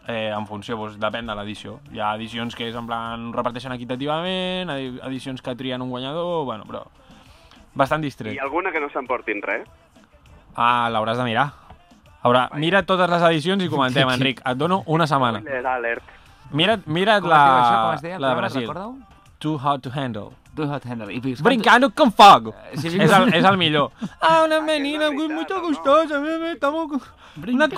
eh, 0.09 0.33
en 0.37 0.47
funció, 0.47 0.77
doncs, 0.77 0.97
depèn 0.99 1.27
de 1.27 1.35
l'edició. 1.39 1.81
Hi 1.95 2.01
ha 2.03 2.14
edicions 2.16 2.55
que 2.55 2.66
és 2.68 2.74
en 2.79 2.87
plan 2.87 3.29
reparteixen 3.35 3.72
equitativament, 3.74 4.70
edi- 4.70 5.01
edicions 5.07 5.43
que 5.43 5.55
trien 5.55 5.83
un 5.83 5.91
guanyador, 5.91 6.45
bueno, 6.45 6.64
però 6.66 6.83
bastant 7.77 8.03
distret. 8.03 8.35
I 8.35 8.39
alguna 8.43 8.72
que 8.72 8.81
no 8.81 8.89
s'emportin 8.91 9.43
res? 9.45 9.68
Ah, 10.57 10.89
l'hauràs 10.91 11.18
de 11.20 11.24
mirar. 11.29 11.51
Haurà, 12.27 12.49
mira 12.59 12.83
totes 12.89 13.09
les 13.11 13.22
edicions 13.29 13.62
i 13.62 13.68
comentem, 13.74 14.09
Enric. 14.11 14.41
Et 14.45 14.57
dono 14.59 14.83
una 14.87 15.07
setmana. 15.07 15.43
Alert. 15.77 16.03
Mira't, 16.53 16.87
mira't 16.87 17.20
Com 17.22 17.31
la, 17.31 17.39
es 17.43 17.47
diu 17.47 17.61
això? 17.61 17.79
Com 17.85 17.95
es 17.95 18.03
deia? 18.03 18.18
la 18.22 18.29
de 18.33 18.35
Brasil. 18.41 18.70
Too 19.39 19.59
hot 19.62 19.83
to 19.83 19.91
handle. 19.95 20.33
Do 20.57 20.64
Hot 20.72 20.87
Handle. 20.89 21.12
I 21.12 21.20
fins 21.20 21.43
Brincando 21.45 21.91
con 21.93 22.11
fuego. 22.11 22.55
si 22.72 22.87
és, 22.87 22.95
vingues- 22.95 23.12
el, 23.12 23.35
és 23.35 23.45
el 23.45 23.59
millor. 23.59 23.91
Ah, 24.22 24.45
una 24.47 24.57
és 24.57 24.62
menina 24.64 25.11
muy, 25.12 25.29
muy 25.29 25.45
no? 25.45 25.61
gustosa. 25.61 26.18
me- 26.18 26.39
me- 26.39 26.53
estamos 26.53 26.89
con- 26.89 27.03
Una 27.53 27.66
I 27.66 27.68
tu 27.68 27.77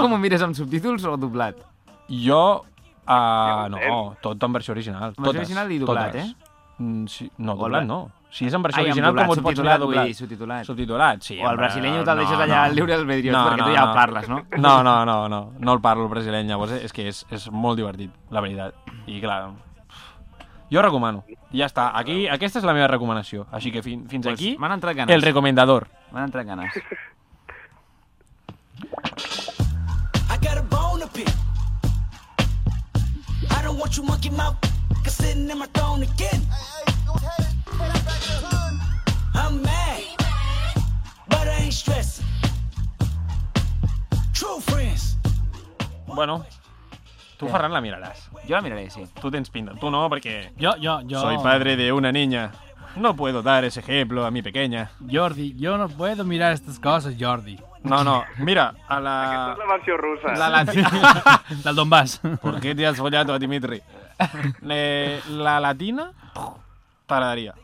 com 0.00 0.12
ho 0.14 0.18
mires, 0.18 0.40
amb 0.40 0.54
subtítols 0.56 1.04
o 1.04 1.18
doblat? 1.18 1.56
Jo, 2.08 2.64
uh, 3.06 3.68
no, 3.68 4.16
tot 4.22 4.42
en 4.42 4.52
versió 4.54 4.72
original. 4.72 5.10
versió 5.10 5.22
totes, 5.22 5.40
original 5.42 5.70
i 5.70 5.78
doblat, 5.78 6.12
totes. 6.12 6.24
eh? 6.30 6.34
Mm, 6.78 7.04
sí, 7.08 7.30
no, 7.36 7.54
doblat 7.56 7.84
no. 7.84 8.10
Si 8.30 8.44
és 8.44 8.52
en 8.54 8.60
versió 8.62 8.82
Ai, 8.82 8.90
original, 8.90 9.10
doblat, 9.14 9.26
com 9.26 9.38
ho 9.38 9.42
pots 9.46 9.60
mirar 9.62 9.78
doblat? 9.80 10.04
dir, 10.06 10.14
subtitulat. 10.14 10.64
Subtitulat, 10.68 11.22
sí. 11.24 11.38
O 11.40 11.48
el 11.50 11.56
brasileño 11.56 12.02
te'l 12.04 12.18
deixes 12.20 12.36
no, 12.36 12.42
allà 12.44 12.56
no. 12.58 12.62
al 12.64 12.74
lliure 12.76 12.94
albedrío, 12.94 13.32
No, 13.32 13.44
perquè 13.46 13.62
tu 13.62 13.68
no, 13.70 13.74
ja 13.74 13.80
no. 13.80 13.88
el 13.88 13.94
parles, 13.96 14.28
no? 14.28 14.40
No, 14.58 14.82
no, 14.84 15.04
no, 15.06 15.16
no, 15.32 15.52
no 15.58 15.72
el 15.72 15.80
parlo 15.80 16.04
el 16.04 16.10
brasileñ, 16.12 16.46
llavors 16.46 16.72
és 16.76 16.92
que 16.92 17.08
és, 17.08 17.22
és 17.32 17.48
molt 17.50 17.78
divertit, 17.80 18.12
la 18.30 18.42
veritat. 18.44 18.74
I 19.06 19.20
clar, 19.22 19.38
jo 20.70 20.82
recomano. 20.84 21.24
Ja 21.56 21.64
està, 21.70 21.88
aquí, 21.96 22.28
aquesta 22.28 22.58
és 22.60 22.64
la 22.68 22.74
meva 22.76 22.86
recomanació. 22.92 23.46
Així 23.50 23.72
que 23.72 23.80
fin, 23.82 24.04
fins 24.08 24.26
Pues 24.28 24.34
aquí, 24.36 24.56
m'han 24.60 24.72
entrat 24.76 24.94
ganes. 24.96 25.14
el 25.16 25.22
recomendador. 25.22 25.88
M'han 26.12 26.24
entrat 26.28 26.46
ganes. 26.46 26.76
I 30.28 30.36
got 30.44 30.58
a 30.58 30.62
bone 30.68 31.00
to 31.00 31.08
pick. 31.08 31.28
I 33.50 33.62
don't 33.62 33.78
want 33.78 33.96
you 33.96 34.02
monkey 34.04 34.28
mouth 34.30 34.56
sitting 35.06 35.48
in 35.48 35.58
my 35.58 35.66
throne 35.72 36.02
again. 36.02 36.44
I'm 39.34 39.62
mad, 39.62 40.02
but 41.28 41.46
I 41.46 41.62
ain't 41.64 41.72
stressing. 41.72 42.26
True 44.34 44.60
friends. 44.60 45.16
Bueno, 46.06 46.44
tu, 47.38 47.46
Ferran, 47.48 47.72
la 47.72 47.80
miraràs. 47.80 48.28
Jo 48.48 48.56
la 48.56 48.62
miraré, 48.62 48.90
sí. 48.90 49.04
Tu 49.20 49.30
tens 49.30 49.50
pinta. 49.50 49.74
Tu 49.78 49.90
no, 49.90 50.08
perquè 50.10 50.50
Jo, 50.58 50.74
jo, 50.82 51.00
jo... 51.08 51.20
soy 51.20 51.38
padre 51.38 51.76
de 51.76 51.92
una 51.92 52.10
niña. 52.12 52.50
No 52.96 53.14
puedo 53.14 53.42
dar 53.42 53.64
ese 53.64 53.80
ejemplo 53.80 54.24
a 54.26 54.30
mi 54.30 54.42
pequeña. 54.42 54.90
Jordi, 55.10 55.54
yo 55.56 55.76
no 55.78 55.88
puedo 55.88 56.24
mirar 56.24 56.52
estas 56.52 56.80
cosas, 56.80 57.14
Jordi. 57.18 57.58
No, 57.84 58.02
no, 58.02 58.24
mira, 58.38 58.74
a 58.88 58.96
Aquesta 58.96 59.00
la... 59.00 59.52
és 59.52 59.58
la 59.58 59.66
versió 59.70 59.96
russa. 59.96 60.32
La 60.34 60.48
latina... 60.48 60.90
Del 61.64 61.76
Donbass. 61.76 62.18
¿Por 62.42 62.60
qué 62.60 62.74
te 62.74 62.84
has 62.86 62.96
follado 62.96 63.32
a 63.34 63.38
Dimitri? 63.38 63.80
Eh, 64.68 65.20
la 65.30 65.60
latina 65.60 66.10
t'agradaria. 67.06 67.54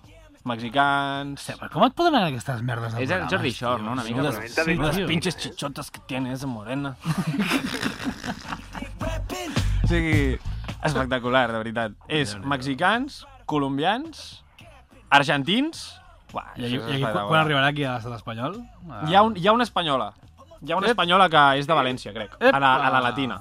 Mexicans... 0.44 1.46
Però 1.56 1.70
com 1.72 1.84
et 1.86 1.94
poden 1.96 2.14
anar 2.18 2.28
aquestes 2.28 2.60
merdes 2.68 2.92
de 2.92 3.02
És 3.04 3.10
el 3.16 3.22
Jordi 3.32 3.50
Shore, 3.54 3.80
tio? 3.80 3.86
no? 3.86 3.92
Una 3.96 4.04
mica, 4.04 4.24
però... 4.28 4.90
Sí, 4.92 4.98
tio. 4.98 5.06
pinches 5.08 5.38
chichotas 5.40 5.90
que 5.90 6.00
tienes 6.06 6.38
esa 6.40 6.46
morena. 6.46 6.94
O 9.84 9.86
sigui, 9.86 10.38
espectacular, 10.82 11.50
de 11.52 11.58
veritat. 11.60 11.92
És 12.08 12.34
mexicans, 12.40 13.24
colombians, 13.46 14.42
argentins... 15.12 15.84
Uah, 16.34 16.48
I, 16.58 16.64
és 16.66 16.72
i 16.72 16.78
quan 16.80 16.94
espectacular. 16.96 17.40
arribarà 17.44 17.66
aquí 17.70 17.84
a 17.86 17.92
l'estat 17.94 18.16
espanyol? 18.16 18.56
Ah. 18.90 19.04
Hi 19.06 19.14
ha, 19.14 19.20
un, 19.22 19.36
hi 19.38 19.44
ha 19.46 19.52
una 19.54 19.62
espanyola. 19.68 20.08
Hi 20.64 20.72
ha 20.72 20.78
una 20.80 20.88
espanyola 20.90 21.28
que 21.30 21.42
és 21.60 21.68
de 21.68 21.76
València, 21.76 22.14
crec. 22.16 22.34
A 22.40 22.58
la, 22.58 22.72
a 22.88 22.90
la 22.96 23.02
latina. 23.04 23.36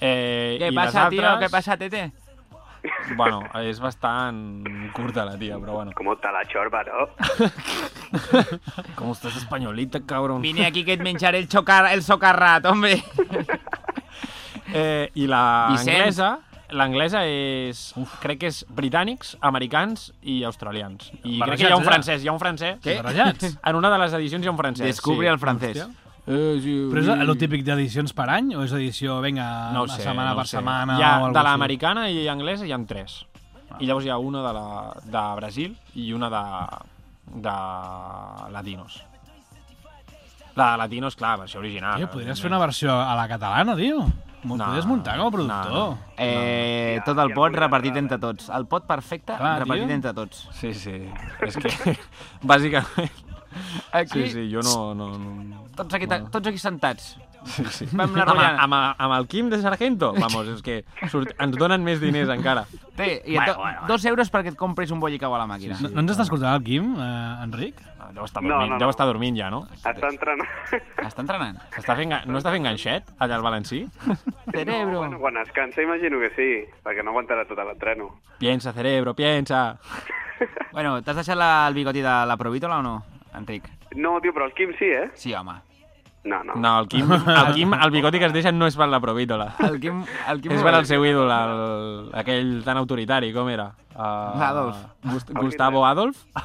Eh, 0.00 0.56
Què 0.60 0.68
passa, 0.76 1.08
les 1.08 1.16
tio? 1.16 1.24
altres, 1.24 1.40
Què 1.42 1.50
passa, 1.56 1.76
tete? 1.80 2.04
Bueno, 3.16 3.42
és 3.64 3.80
bastant 3.82 4.64
curta 4.94 5.24
la 5.26 5.36
tia, 5.38 5.58
però 5.58 5.78
bueno. 5.80 5.94
Com 5.98 6.10
te 6.20 6.32
la 6.32 6.44
xorba, 6.50 6.82
no? 6.86 7.08
Com 8.98 9.12
estàs 9.12 9.36
espanyolita, 9.40 10.02
cabrón. 10.06 10.42
Vine 10.42 10.66
aquí 10.66 10.84
que 10.84 10.94
et 10.98 11.02
menjaré 11.04 11.38
el, 11.42 11.48
xocar, 11.50 11.86
el 11.92 12.04
socarrat, 12.06 12.66
hombre. 12.70 13.00
Eh, 14.72 15.10
I 15.18 15.24
la 15.26 15.70
Vicent. 15.72 15.88
anglesa, 15.96 16.26
l'anglesa 16.70 17.24
és... 17.26 17.80
Crec 18.22 18.38
que 18.44 18.50
és 18.52 18.60
britànics, 18.70 19.32
americans 19.42 20.12
i 20.22 20.44
australians. 20.46 21.08
I 21.24 21.40
crec 21.40 21.58
que 21.58 21.66
hi 21.66 21.72
ha 21.72 21.74
un 21.74 21.82
Barrejats, 21.82 21.88
francès, 21.88 22.22
hi 22.22 22.30
ha 22.30 22.34
un 22.36 22.38
francès. 22.38 22.76
Què? 22.84 23.00
Barrejats? 23.00 23.56
En 23.66 23.80
una 23.80 23.90
de 23.90 23.98
les 24.04 24.14
edicions 24.20 24.46
hi 24.46 24.50
ha 24.50 24.54
un 24.54 24.60
francès. 24.60 24.86
Descobri 24.86 25.26
sí. 25.26 25.32
el 25.32 25.40
francès. 25.42 25.82
Eh, 26.26 26.58
sí, 26.62 26.74
Però 26.92 27.00
és 27.00 27.08
el 27.08 27.32
típic 27.40 27.64
d'edicions 27.64 28.12
per 28.14 28.28
any 28.30 28.52
o 28.54 28.62
és 28.62 28.72
edició, 28.76 29.20
vinga, 29.24 29.46
no 29.72 29.86
sé, 29.88 30.02
setmana 30.04 30.30
no 30.34 30.36
per 30.42 30.46
sé. 30.46 30.56
setmana 30.58 30.98
Hi 30.98 31.02
ha, 31.02 31.12
o 31.24 31.32
de 31.32 31.42
l'americana 31.42 32.08
i 32.12 32.26
anglesa 32.28 32.66
hi 32.68 32.72
ha 32.72 32.78
tres. 32.86 33.24
I 33.80 33.86
llavors 33.86 34.04
hi 34.06 34.10
ha 34.12 34.18
una 34.18 34.42
de, 34.44 34.52
la, 34.52 34.64
de 35.04 35.22
Brasil 35.40 35.76
i 35.94 36.12
una 36.12 36.28
de, 36.30 36.42
de 37.40 37.54
latinos. 38.52 39.00
La 40.56 40.72
de 40.72 40.78
latinos, 40.78 41.16
clar, 41.16 41.38
versió 41.38 41.60
original. 41.60 41.96
Tio, 41.96 42.10
podries 42.10 42.40
fer 42.42 42.50
una 42.50 42.58
versió 42.58 42.92
a 43.00 43.14
la 43.16 43.28
catalana, 43.30 43.76
tio. 43.78 44.02
M'ho 44.42 44.56
No, 44.56 44.64
podries 44.70 44.86
muntar 44.88 45.16
com 45.18 45.28
a 45.28 45.30
productor. 45.30 45.70
no, 45.70 45.80
no. 45.90 45.98
Eh, 46.16 46.94
Ja, 46.98 47.04
tot 47.04 47.18
el 47.22 47.32
pot 47.36 47.54
repartit 47.54 47.96
entre 48.00 48.18
tots. 48.18 48.48
El 48.48 48.66
pot 48.66 48.86
perfecte 48.88 49.36
Clar, 49.36 49.58
repartit 49.62 49.86
tio. 49.86 49.94
entre 49.94 50.12
tots. 50.16 50.48
Sí, 50.58 50.72
sí. 50.74 50.96
És 51.46 51.56
que, 51.56 51.70
bàsicament... 52.42 53.10
Aquí, 53.92 54.26
Sí, 54.26 54.30
sí, 54.32 54.46
jo 54.52 54.62
no... 54.62 54.94
no, 54.94 55.10
no... 55.18 55.64
Tots, 55.76 55.94
aquí, 55.94 56.06
tots 56.06 56.46
aquí 56.46 56.58
sentats. 56.58 57.14
Sí, 57.40 57.64
sí. 57.72 57.86
Vam 57.96 58.12
anar 58.20 58.34
amb, 58.34 58.40
amb, 58.66 58.74
amb 59.00 59.14
el 59.16 59.26
Quim 59.26 59.46
de 59.48 59.56
Sargento, 59.62 60.10
vamos, 60.12 60.48
és 60.52 60.58
que 60.60 60.82
surt, 61.08 61.30
ens 61.40 61.54
donen 61.56 61.80
més 61.86 61.96
diners 62.02 62.28
encara. 62.34 62.66
Té, 62.98 63.22
i 63.24 63.38
Bueno, 63.38 63.54
bueno, 63.54 63.62
bueno, 63.62 63.86
dos 63.88 64.04
euros 64.10 64.28
perquè 64.28 64.52
et 64.52 64.58
compris 64.60 64.90
un 64.92 65.00
bollicau 65.00 65.32
a 65.32 65.38
la 65.40 65.46
màquina. 65.48 65.78
No, 65.80 65.88
no 65.94 66.02
ens 66.04 66.12
està 66.12 66.26
escoltant 66.26 66.52
el 66.58 66.66
Quim, 66.66 66.90
eh, 67.00 67.44
Enric? 67.46 67.80
No, 67.96 68.10
Deu 68.18 68.26
estar 68.26 68.42
No, 68.42 68.48
dormint, 68.50 68.68
no, 68.68 68.74
no. 68.74 68.80
deu 68.82 68.90
estar 68.92 69.06
dormint 69.08 69.36
ja, 69.38 69.48
no? 69.54 69.62
Està 69.78 69.94
entrenant. 70.10 70.44
Està 71.06 71.22
entrenant. 71.24 71.60
Està 71.80 71.96
fent, 71.96 72.12
no 72.28 72.40
està 72.42 72.52
fent 72.52 72.66
ganxet 72.68 73.08
allà 73.22 73.38
al 73.38 73.44
Valencí? 73.46 73.84
Cerebro. 74.52 74.98
Bueno, 74.98 75.20
quan 75.22 75.38
es 75.40 75.52
cansa 75.56 75.80
imagino 75.80 76.18
que 76.20 76.30
sí, 76.36 76.48
perquè 76.84 77.04
no 77.06 77.14
aguantarà 77.14 77.46
tot 77.48 77.56
l'entreno. 77.64 78.10
Piensa, 78.42 78.74
cerebro, 78.76 79.14
piensa. 79.14 79.78
Bueno, 80.72 80.98
t'has 81.02 81.16
deixat 81.22 81.38
la, 81.38 81.66
el 81.68 81.74
bigoti 81.76 82.02
de 82.04 82.12
la 82.26 82.36
provítola 82.40 82.78
o 82.80 82.82
no, 82.82 82.94
Enric? 83.34 83.68
No, 83.96 84.20
tio, 84.20 84.32
però 84.34 84.46
el 84.46 84.54
Quim 84.54 84.72
sí, 84.78 84.84
eh? 84.86 85.10
Sí, 85.14 85.34
home. 85.34 85.58
No, 86.24 86.42
no. 86.44 86.54
No, 86.54 86.72
el 86.80 86.88
Quim, 86.88 87.10
el, 87.12 87.54
Quim, 87.54 87.72
el 87.74 87.90
bigoti 87.90 88.18
que 88.20 88.26
es 88.28 88.32
deixa 88.34 88.52
no 88.52 88.66
és 88.68 88.76
per 88.76 88.88
la 88.92 89.00
provítola. 89.00 89.54
El 89.64 89.78
Quim... 89.80 90.02
El 90.28 90.40
Quim 90.44 90.52
És 90.52 90.62
per 90.62 90.74
al 90.76 90.84
seu 90.86 91.04
ídol, 91.08 91.30
el, 91.32 92.10
aquell 92.20 92.50
tan 92.66 92.76
autoritari, 92.76 93.32
com 93.32 93.48
era? 93.48 93.70
Uh, 93.94 94.36
Adolf. 94.44 94.82
Gust 95.08 95.30
Gustavo 95.32 95.86
Adolf? 95.86 96.20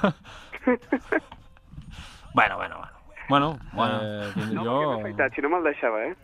bueno, 2.33 2.55
bueno, 2.57 2.77
bueno. 2.77 2.91
Bueno, 3.27 3.57
Bueno. 3.73 3.99
Eh, 4.01 4.31
No, 4.53 4.63
jo... 4.63 4.71
perquè 4.71 4.87
m'he 4.87 5.01
afaitat, 5.01 5.35
si 5.35 5.41
no 5.41 5.49
me'l 5.49 5.63
deixava, 5.65 6.03
eh? 6.05 6.15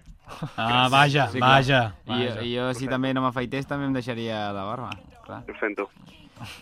Ah, 0.56 0.88
vaja, 0.92 1.28
Sí, 1.34 1.40
vaja. 1.42 1.80
I, 2.06 2.20
jo- 2.28 2.42
I 2.46 2.52
jo, 2.56 2.68
si 2.78 2.88
també 2.88 3.12
no 3.14 3.22
m'afaités, 3.26 3.66
també 3.68 3.86
em 3.90 3.94
deixaria 3.98 4.52
la 4.56 4.64
barba. 4.64 4.92
Clar. 5.26 5.42
Ho 5.50 5.56
sento. 5.60 5.90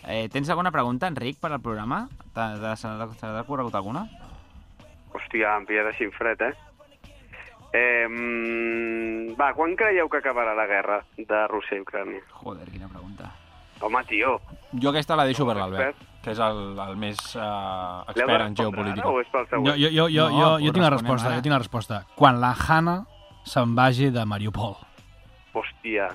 Eh, 0.06 0.28
tens 0.32 0.50
alguna 0.50 0.72
pregunta, 0.72 1.08
Enric, 1.08 1.38
per 1.40 1.52
al 1.52 1.60
programa? 1.60 2.08
T'ha 2.34 3.44
corregut 3.46 3.74
alguna? 3.74 4.06
Hòstia, 5.14 5.56
em 5.58 5.66
pilles 5.66 5.90
així 5.90 6.06
en 6.06 6.12
fred, 6.14 6.42
eh? 6.46 6.54
eh 7.74 8.06
mm, 8.08 9.34
va, 9.38 9.52
quan 9.54 9.74
creieu 9.78 10.08
que 10.10 10.20
acabarà 10.22 10.54
la 10.54 10.66
guerra 10.70 11.00
de 11.16 11.46
Rússia 11.50 11.78
i 11.78 11.84
Ucrània? 11.84 12.22
Joder, 12.42 12.68
quina 12.70 12.88
pregunta. 12.88 13.32
Home, 13.80 14.04
tio, 14.04 14.38
Jo 14.70 14.90
aquesta 14.92 15.16
la 15.16 15.24
deixo 15.26 15.46
per 15.48 15.56
l'Albert, 15.56 16.02
que 16.22 16.34
és 16.34 16.40
el, 16.44 16.58
el 16.78 16.98
més 17.00 17.18
uh, 17.34 18.04
expert 18.12 18.44
en 18.44 18.56
geopolítica. 18.58 19.06
ara 19.06 19.14
o 19.16 19.22
és 19.22 19.30
pel 19.32 19.46
Jo, 19.46 19.50
següent? 19.50 19.80
jo, 19.80 19.88
jo, 19.88 20.06
jo, 20.12 20.26
No, 20.28 20.36
jo, 20.36 20.50
jo 20.66 20.72
tinc 20.76 20.84
la 20.84 20.92
resposta, 20.94 21.26
ara. 21.30 21.38
jo 21.38 21.42
tinc 21.46 21.56
la 21.56 21.62
resposta. 21.62 22.02
Quan 22.14 22.40
la 22.42 22.52
Hanna 22.54 23.00
se'n 23.48 23.74
vagi 23.74 24.10
de 24.14 24.24
Mariupol. 24.28 24.76
Hòstia, 25.56 26.10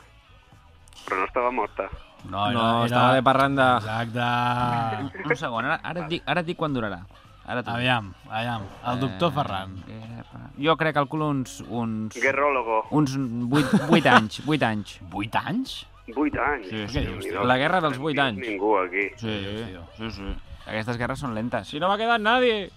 però 1.03 1.19
no 1.19 1.25
estava 1.27 1.51
morta. 1.51 1.89
No, 2.29 2.51
No, 2.51 2.85
estava 2.85 3.13
de 3.15 3.23
parlant 3.23 3.55
de... 3.57 3.67
Exacte. 3.81 5.23
Un 5.25 5.37
segon, 5.37 5.65
ara, 5.65 5.79
ara, 5.83 6.05
et 6.05 6.15
dic, 6.15 6.23
ara 6.25 6.41
et 6.41 6.49
dic 6.49 6.57
quan 6.59 6.73
durarà. 6.73 7.03
Ara. 7.45 7.61
Aviam, 7.69 8.07
aviam. 8.25 8.63
El 8.89 8.99
doctor 9.03 9.31
Ferran. 9.35 9.75
Guerra. 9.85 10.47
Jo 10.57 10.73
crec, 10.79 10.95
calculo 10.97 11.29
uns... 11.29 11.59
uns... 11.69 12.15
Guerrólogo, 12.17 12.85
Uns 12.89 13.13
8, 13.17 13.83
8 13.91 14.09
anys, 14.09 14.39
8 14.47 14.65
anys. 14.65 14.95
8 15.11 15.43
anys? 15.45 15.75
8 16.15 16.39
anys. 16.41 16.69
Sí, 16.69 16.87
sí. 16.87 17.03
Déu-n'hi-do. 17.05 17.43
La 17.45 17.57
guerra 17.61 17.81
dels 17.85 17.99
8 18.01 18.15
No 18.17 18.23
anys. 18.23 18.41
Ningú 18.47 18.73
aquí. 18.81 19.05
Sí, 19.21 19.35
sí, 19.97 20.11
sí. 20.17 20.33
Aquestes 20.65 20.97
guerres 20.97 21.21
són 21.21 21.37
lentes. 21.37 21.69
Si 21.69 21.79
no 21.81 21.89
va 21.91 21.99
quedar 22.01 22.17
nadie. 22.21 22.71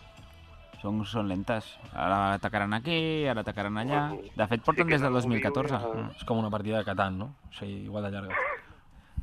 Són, 0.82 1.01
són 1.09 1.26
lentes. 1.32 1.66
Ara 1.90 2.34
atacaran 2.36 2.76
aquí, 2.76 3.26
ara 3.26 3.42
atacaran 3.42 3.80
allà. 3.80 4.03
De 4.36 4.46
fet, 4.46 4.62
porten 4.62 4.84
Sí 4.84 4.88
que 4.92 4.94
des 4.94 5.03
del 5.03 5.11
algú 5.11 5.24
2014. 5.32 5.74
viu 5.74 5.88
ja. 5.88 6.05
Mm. 6.05 6.12
És 6.20 6.28
com 6.28 6.38
una 6.38 6.53
partida 6.53 6.78
de 6.78 6.86
Catan, 6.86 7.18
no? 7.18 7.32
O 7.49 7.57
sigui, 7.57 7.80
igual 7.88 8.07
de 8.07 8.12
llarga. 8.14 8.36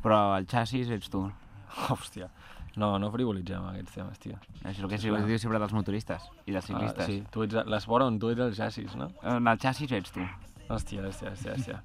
Però 0.06 0.20
el 0.38 0.46
xassis 0.46 0.92
ets 0.94 1.10
tu. 1.10 1.24
Hòstia. 1.90 2.30
No, 2.78 2.98
no 3.00 3.08
frivolitzem 3.10 3.58
amb 3.62 3.72
aquests 3.72 3.94
temes, 3.96 4.20
tio. 4.20 4.36
És 4.68 4.80
el 4.84 4.90
que 4.92 4.98
es 5.00 5.04
diu 5.06 5.38
sempre 5.40 5.60
dels 5.64 5.72
motoristes 5.74 6.26
i 6.46 6.52
dels 6.52 6.66
ciclistes. 6.68 7.06
Ah, 7.06 7.08
sí, 7.08 7.22
tu 7.32 7.46
ets 7.46 7.56
l'esport 7.72 8.04
on 8.04 8.18
tu 8.20 8.30
ets 8.34 8.42
el 8.44 8.52
xassis, 8.58 8.98
no? 9.00 9.08
En 9.24 9.48
el 9.48 9.58
xassis 9.64 9.94
ets 9.96 10.12
tu. 10.12 10.24
Hòstia, 10.68 11.06
hòstia, 11.08 11.32
hòstia, 11.32 11.54
hòstia. 11.56 11.78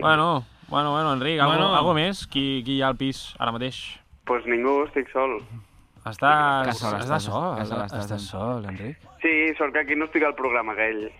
Bueno, 0.00 0.42
bueno, 0.68 0.90
bueno, 0.90 1.12
Enric, 1.14 1.38
algo, 1.38 1.52
Bueno. 1.54 1.68
algo 1.76 1.94
més? 1.94 2.26
Qui, 2.26 2.64
qui 2.66 2.78
hi 2.78 2.82
ha 2.82 2.88
al 2.90 2.96
pis 2.98 3.34
ara 3.38 3.52
mateix? 3.54 3.78
Pues 4.26 4.42
ningú, 4.50 4.84
estic 4.88 5.06
sol. 5.12 5.38
Estàs, 6.04 6.66
Que 6.66 6.72
sol 6.74 6.98
estàs, 6.98 7.22
sol 7.30 7.58
estàs, 7.62 7.84
estàs. 7.86 8.02
estàs 8.04 8.26
sol, 8.32 8.64
Enric. 8.68 8.98
Sí, 9.22 9.30
sort 9.56 9.72
que 9.72 9.84
aquí 9.84 9.94
no 9.96 10.06
estic 10.10 10.24
al 10.26 10.34
programa 10.34 10.72
aquell, 10.74 11.12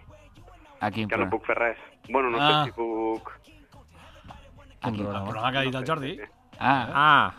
Aquí, 0.81 1.07
que 1.07 1.17
no 1.17 1.31
puc 1.31 1.47
fer 1.47 1.57
res. 1.57 1.79
Bueno, 2.11 2.31
no 2.31 2.39
Ah. 2.41 2.65
sé 2.65 2.73
si 2.73 2.77
puc... 2.77 3.31
Quin 4.85 4.95
El 5.01 5.07
programa? 5.07 5.51
que 5.53 5.59
ha 5.59 5.63
dit 5.63 5.75
el 5.75 5.87
Jordi. 5.87 6.19
Ah, 6.59 6.89
Ah, 6.95 7.33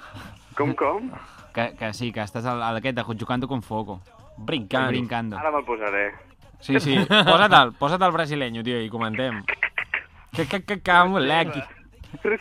Com, 0.56 0.74
com? 0.76 1.10
que, 1.54 1.74
que 1.78 1.94
sí, 1.94 2.12
que 2.12 2.22
estàs 2.22 2.46
al, 2.46 2.62
al 2.62 2.78
aquest 2.78 2.96
de 2.98 3.04
Jugando 3.04 3.48
con 3.48 3.62
Foco. 3.62 4.02
brincant. 4.38 4.90
Brincando. 4.90 5.38
Ara 5.38 5.52
me'l 5.52 5.64
posaré. 5.64 6.12
Sí, 6.60 6.80
sí, 6.80 6.98
posa't 7.08 7.54
el, 7.54 7.72
posa't 7.74 8.02
el 8.04 8.12
brasileño, 8.12 8.64
tio, 8.64 8.82
i 8.82 8.90
comentem. 8.90 9.44
Que, 10.34 10.46
que, 10.48 10.64
que, 10.66 10.82
que, 10.82 11.04
moleque. 11.08 11.64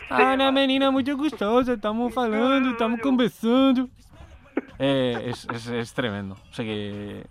Ana, 0.09 0.51
menina 0.51 0.89
muito 0.91 1.15
gostosa, 1.17 1.73
estamos 1.73 2.13
falando, 2.13 2.71
estamos 2.71 2.99
conversando. 3.01 3.89
Eh, 4.79 5.31
és, 5.31 5.47
és, 5.51 5.67
és 5.67 5.93
tremendo. 5.93 6.35
O 6.35 6.53
sigui... 6.55 7.21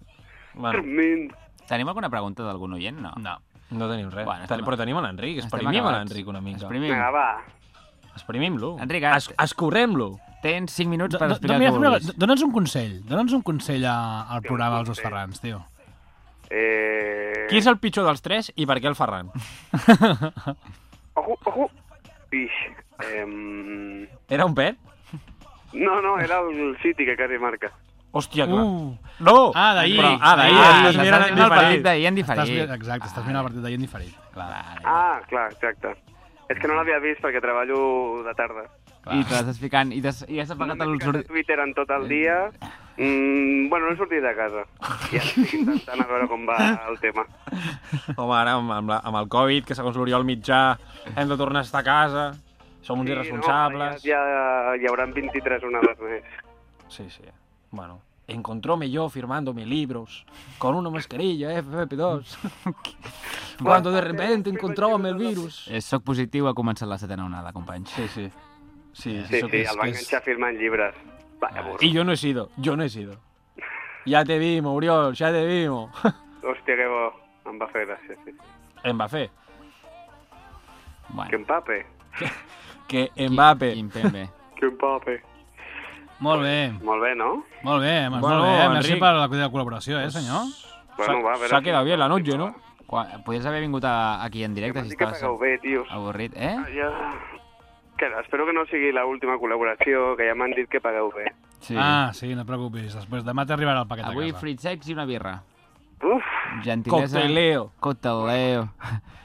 Bueno, 0.55 0.81
Tremendo. 0.81 1.35
Tenim 1.69 1.89
alguna 1.89 2.09
pregunta 2.11 2.45
d'algun 2.45 2.75
oient? 2.77 2.99
No. 3.01 3.13
No. 3.17 3.39
no 3.71 3.89
tenim 3.91 4.11
res. 4.13 4.25
Bueno, 4.27 4.45
estem- 4.45 4.65
Però 4.65 4.77
tenim 4.77 4.97
l'Enric, 5.01 5.39
exprimim 5.43 5.85
l'Enric 5.85 6.29
una 6.29 6.41
mica. 6.41 6.59
Exprimim. 6.65 6.91
Vinga, 6.93 7.11
va. 7.11 7.29
Exprimim-lo. 8.15 8.77
Enric, 8.81 9.05
es, 9.11 9.29
escorrem-lo. 9.43 10.13
Tens 10.45 10.73
5 10.77 10.91
minuts 10.91 11.17
per 11.17 11.29
do- 11.29 11.35
explicar 11.39 11.59
què 11.61 11.71
vulguis. 11.73 12.11
Dóna'ns 12.21 12.43
un 12.45 12.53
consell. 12.53 12.99
Dóna'ns 13.09 13.33
un 13.33 13.43
consell 13.43 13.85
a, 13.89 13.97
al 14.29 14.43
Sí, 14.43 14.49
programa 14.49 14.77
dels 14.83 14.89
dos. 14.93 15.01
Ferrans, 15.01 15.41
tio. 15.41 15.63
Eh... 16.51 17.47
Qui 17.49 17.59
és 17.59 17.67
el 17.67 17.79
pitjor 17.81 18.05
dels 18.07 18.21
tres 18.23 18.51
i 18.55 18.67
per 18.69 18.77
què 18.81 18.87
el 18.91 18.95
Ferran? 18.97 19.31
Ojo, 21.15 21.39
ojo. 21.45 21.71
Ix. 22.33 22.51
Eh... 23.01 24.09
Era 24.29 24.45
un 24.47 24.55
pet? 24.55 24.77
No, 25.73 26.01
no, 26.03 26.19
era 26.21 26.39
el 26.41 26.77
City 26.83 27.05
que 27.05 27.17
quasi 27.17 27.39
marca. 27.39 27.73
Hòstia, 28.15 28.47
clar. 28.47 28.63
Uh. 28.63 28.97
No! 29.27 29.51
Ah, 29.59 29.73
d'ahir. 29.75 29.99
Ah, 30.05 30.37
d'ahir. 30.39 30.55
Ah, 30.55 30.67
estàs 30.71 30.91
estàs 30.95 31.03
mirant 31.03 31.41
el 31.43 31.51
partit 31.51 31.83
d'ahir 31.83 32.07
en 32.07 32.19
Estàs, 32.21 32.37
diferit. 32.37 32.61
mirant- 32.61 32.77
exacte, 32.79 33.09
estàs 33.11 33.25
mirant 33.27 33.41
el 33.41 33.47
partit 33.49 33.63
d'ahir 33.65 33.79
en 33.81 33.87
diferit. 33.89 34.21
Clar, 34.35 34.49
Ah, 34.85 35.21
clar, 35.29 35.49
exacte. 35.51 35.95
És 36.53 36.59
que 36.61 36.69
no 36.69 36.75
l'havia 36.77 36.99
vist 37.01 37.23
perquè 37.25 37.41
treballo 37.41 38.23
de 38.27 38.35
tarda. 38.37 38.67
I 39.13 39.21
t'estàs 39.29 39.59
ficant... 39.61 39.93
I, 39.93 40.01
t'has- 40.05 40.25
i 40.29 40.41
has 40.41 40.51
apagat 40.53 40.81
No 40.81 40.87
el... 40.87 41.25
Twitter 41.29 41.59
en 41.61 41.75
tot 41.77 41.91
el 41.93 42.07
dia. 42.09 42.39
Mm, 42.97 43.69
bueno, 43.73 43.89
no 43.89 43.93
he 43.93 43.99
sortit 43.99 44.23
de 44.23 44.33
casa. 44.37 44.63
I 45.13 45.19
ara 45.19 45.25
estic 45.27 45.55
intentant 45.59 46.05
a 46.05 46.07
veure 46.09 46.29
com 46.31 46.47
va 46.49 46.57
el 46.89 46.97
tema. 47.03 47.25
Home, 48.17 48.35
ara 48.39 48.55
amb, 48.61 48.71
amb, 48.77 48.93
la, 48.95 49.01
amb 49.05 49.19
el 49.21 49.29
Covid, 49.33 49.67
que 49.69 49.77
segons 49.77 49.97
l'Oriol 49.99 50.25
Mitjà 50.29 50.63
hem 51.17 51.29
de 51.33 51.37
tornar 51.41 51.65
a 51.65 51.69
estar 51.69 51.83
a 51.83 51.87
casa, 51.89 52.25
som 52.87 53.01
uns 53.03 53.11
irresponsables... 53.11 54.01
Sí, 54.05 54.13
no, 54.13 54.15
ja, 54.15 54.23
ja 54.71 54.77
hi 54.81 54.89
haurà 54.89 55.09
23 55.11 55.65
onades 55.69 56.01
més. 56.05 56.29
Sí, 56.93 57.09
sí. 57.11 57.25
Bueno, 57.75 57.99
encontróme 58.27 58.91
yo 58.91 59.09
firmándome 59.09 59.67
libros 59.67 60.25
con 60.59 60.75
una 60.75 60.91
mascarilla 60.91 61.53
FFP2. 61.63 62.37
Cuando 63.63 63.91
de 63.93 64.01
repente 64.01 64.51
encontróme 64.51 65.11
el 65.11 65.17
virus. 65.17 65.69
Eh, 65.69 65.81
Soc 65.81 66.03
positiu, 66.03 66.49
ha 66.49 66.55
començat 66.55 66.89
la 66.89 66.99
setena 66.99 67.25
onada, 67.25 67.53
companys. 67.53 67.91
Sí, 67.91 68.09
sí. 68.09 68.31
Sí, 68.93 69.23
Sí, 69.29 69.41
sí, 69.41 69.47
que 69.49 69.63
es- 69.63 69.71
el 69.71 69.79
va 69.79 69.83
que 69.85 69.91
es- 69.91 69.97
enganxar 69.99 70.23
firmant 70.23 70.59
llibres. 70.59 70.95
Vaya 71.41 71.63
burro. 71.63 71.79
Y 71.81 71.93
yo 71.93 72.05
no 72.05 72.13
he 72.13 72.17
sido, 72.17 72.51
yo 72.57 72.77
no 72.77 72.83
he 72.85 72.89
sido. 72.89 73.17
Ya 74.07 74.25
te 74.25 74.39
vimos, 74.39 74.75
Uriol, 74.77 75.15
ya 75.15 75.31
te 75.33 75.45
vimos. 75.47 75.91
Hòstia, 76.43 76.77
que 76.77 76.87
bo. 76.87 77.13
Em 77.47 77.59
va 77.61 77.67
fer 77.69 77.87
gràcia, 77.87 78.17
sí. 78.25 78.33
Mbappé. 78.93 79.29
Que 79.29 81.13
Bueno, 81.15 81.37
empape. 81.37 81.87
Que 82.89 83.11
Mbappé. 83.29 83.75
Impembe. 83.77 84.29
Que 84.57 84.67
empape. 84.67 85.23
Molt 86.25 86.43
bé, 86.43 86.73
Molt 86.83 87.03
bé, 87.05 87.15
no? 87.15 87.31
molt 87.63 87.83
bé, 87.85 87.95
bueno, 88.09 88.21
molt 88.25 88.43
bé. 88.45 88.69
Merci 88.73 88.93
Enric. 88.95 89.03
per 89.03 89.13
la, 89.13 89.27
la 89.29 89.51
col·laboració, 89.53 90.01
eh, 90.01 90.11
senyor? 90.11 90.47
Bueno, 90.97 91.23
va, 91.23 91.35
a 91.35 91.37
veure... 91.37 91.51
S'ha 91.53 91.61
quedat 91.63 91.85
bien 91.85 92.01
la 92.01 92.09
noche, 92.09 92.39
no? 92.41 92.55
Quan, 92.87 93.11
podries 93.27 93.47
haver 93.47 93.61
vingut 93.65 93.85
a, 93.85 94.23
aquí 94.25 94.45
en 94.45 94.55
directe 94.55 94.85
si 94.85 94.95
estaves 94.95 95.21
pagueu 95.21 95.39
bé, 95.39 95.59
tios. 95.59 95.89
avorrit. 95.91 96.33
Eh? 96.37 96.57
Ja... 96.77 96.91
Que 97.97 98.09
espero 98.21 98.45
que 98.47 98.53
no 98.53 98.65
sigui 98.67 98.91
l'última 98.91 99.37
col·laboració, 99.39 100.17
que 100.19 100.27
ja 100.27 100.35
m'han 100.35 100.51
dit 100.57 100.67
que 100.69 100.81
pagueu 100.83 101.13
bé. 101.15 101.29
Sí. 101.61 101.77
Ah, 101.79 102.11
sí, 102.13 102.33
no 102.35 102.43
et 102.43 102.49
preocupis. 102.49 102.91
Després 102.93 103.23
demà 103.25 103.45
t'arribarà 103.47 103.85
el 103.85 103.91
paquet 103.91 104.09
Avui 104.09 104.29
a 104.29 104.33
casa. 104.33 104.41
fruits 104.41 104.67
secs 104.67 104.89
i 104.91 104.97
una 104.97 105.07
birra. 105.07 105.37
Uf, 106.03 106.25
Gentilesa. 106.65 107.21
Cocteleo. 107.21 107.69
Cocteleo. 107.81 108.67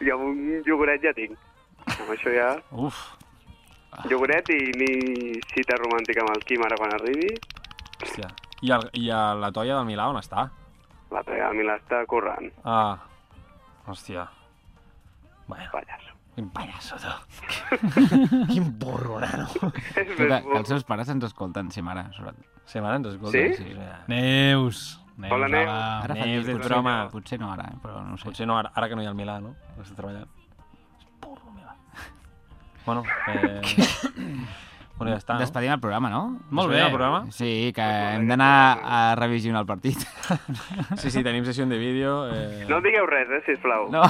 jo 0.05 0.17
un 0.21 0.37
iogurt 0.61 1.01
ja 1.03 1.15
tinc. 1.17 1.33
Amb 1.89 2.13
això 2.13 2.35
ja... 2.35 2.51
Uf. 2.71 3.01
Iogurt 4.07 4.49
i 4.55 4.59
ni 4.79 4.89
cita 5.51 5.75
romàntica 5.81 6.23
amb 6.23 6.31
el 6.35 6.43
Quim 6.47 6.63
ara 6.63 6.77
quan 6.79 6.93
arribi. 6.95 7.33
Hòstia. 7.99 8.29
I, 8.61 8.71
el, 8.75 8.85
I 8.95 9.09
el, 9.11 9.41
la 9.43 9.51
toia 9.55 9.75
del 9.79 9.87
Milà 9.87 10.07
on 10.11 10.19
està? 10.19 10.47
La 11.09 11.23
Toya 11.25 11.47
al 11.49 11.55
Milà 11.57 11.75
està 11.79 12.03
corrent. 12.05 12.51
Ah. 12.63 12.99
Hòstia. 13.89 14.27
Bueno, 15.49 15.65
Pallasso. 15.73 16.13
quin 16.35 16.49
pallasso, 16.53 16.95
tu. 17.01 17.09
quin 18.51 18.67
borro, 18.79 19.17
nano. 19.19 19.47
És 19.97 20.11
Que, 20.15 20.27
que 20.29 20.57
els 20.59 20.69
seus 20.69 20.85
pares 20.85 21.09
ens 21.09 21.25
escolten, 21.25 21.71
sí, 21.73 21.81
mare. 21.81 22.05
Sobretot. 22.15 22.45
Sí, 22.69 22.79
mare, 22.79 22.99
ens 23.01 23.07
escolta. 23.15 23.33
Sí? 23.33 23.53
sí. 23.57 23.73
Neus. 24.07 24.83
Neus, 25.17 25.33
Hola, 25.33 25.49
Neus. 25.51 25.69
Ara 26.05 26.15
fa 26.15 26.25
Neus, 26.29 26.45
potser, 26.45 26.69
broma. 26.69 26.93
potser 27.11 27.39
no 27.41 27.49
ara, 27.51 27.65
eh, 27.73 27.79
però 27.81 28.03
no 28.05 28.13
ho 28.13 28.17
sé. 28.21 28.29
Potser 28.29 28.47
no, 28.47 28.55
ara, 28.61 28.71
ara 28.75 28.87
que 28.87 28.95
no 28.95 29.01
hi 29.03 29.09
ha 29.09 29.15
el 29.15 29.17
Milà, 29.17 29.39
no? 29.43 29.55
Està 29.81 29.97
treballant. 29.97 30.29
Bueno, 32.89 33.03
eh... 33.27 33.61
bueno, 34.97 35.11
ja 35.13 35.19
està, 35.19 35.35
no? 35.35 35.43
Despedim 35.43 35.75
el 35.75 35.79
programa, 35.79 36.09
no? 36.09 36.21
Molt 36.49 36.71
Despedim 36.71 36.79
bé. 36.79 36.87
el 36.87 36.95
programa? 36.95 37.19
Sí, 37.35 37.49
que 37.75 37.85
hem 38.15 38.25
d'anar 38.31 38.79
a 38.81 39.01
revisionar 39.19 39.61
el 39.61 39.67
partit. 39.69 40.01
Sí, 40.97 41.11
sí, 41.13 41.21
tenim 41.21 41.45
sessió 41.45 41.67
de 41.69 41.77
vídeo. 41.77 42.15
Eh... 42.33 42.65
No 42.69 42.81
digueu 42.81 43.05
res, 43.05 43.29
eh, 43.29 43.43
sisplau. 43.45 43.91
No. 43.93 44.01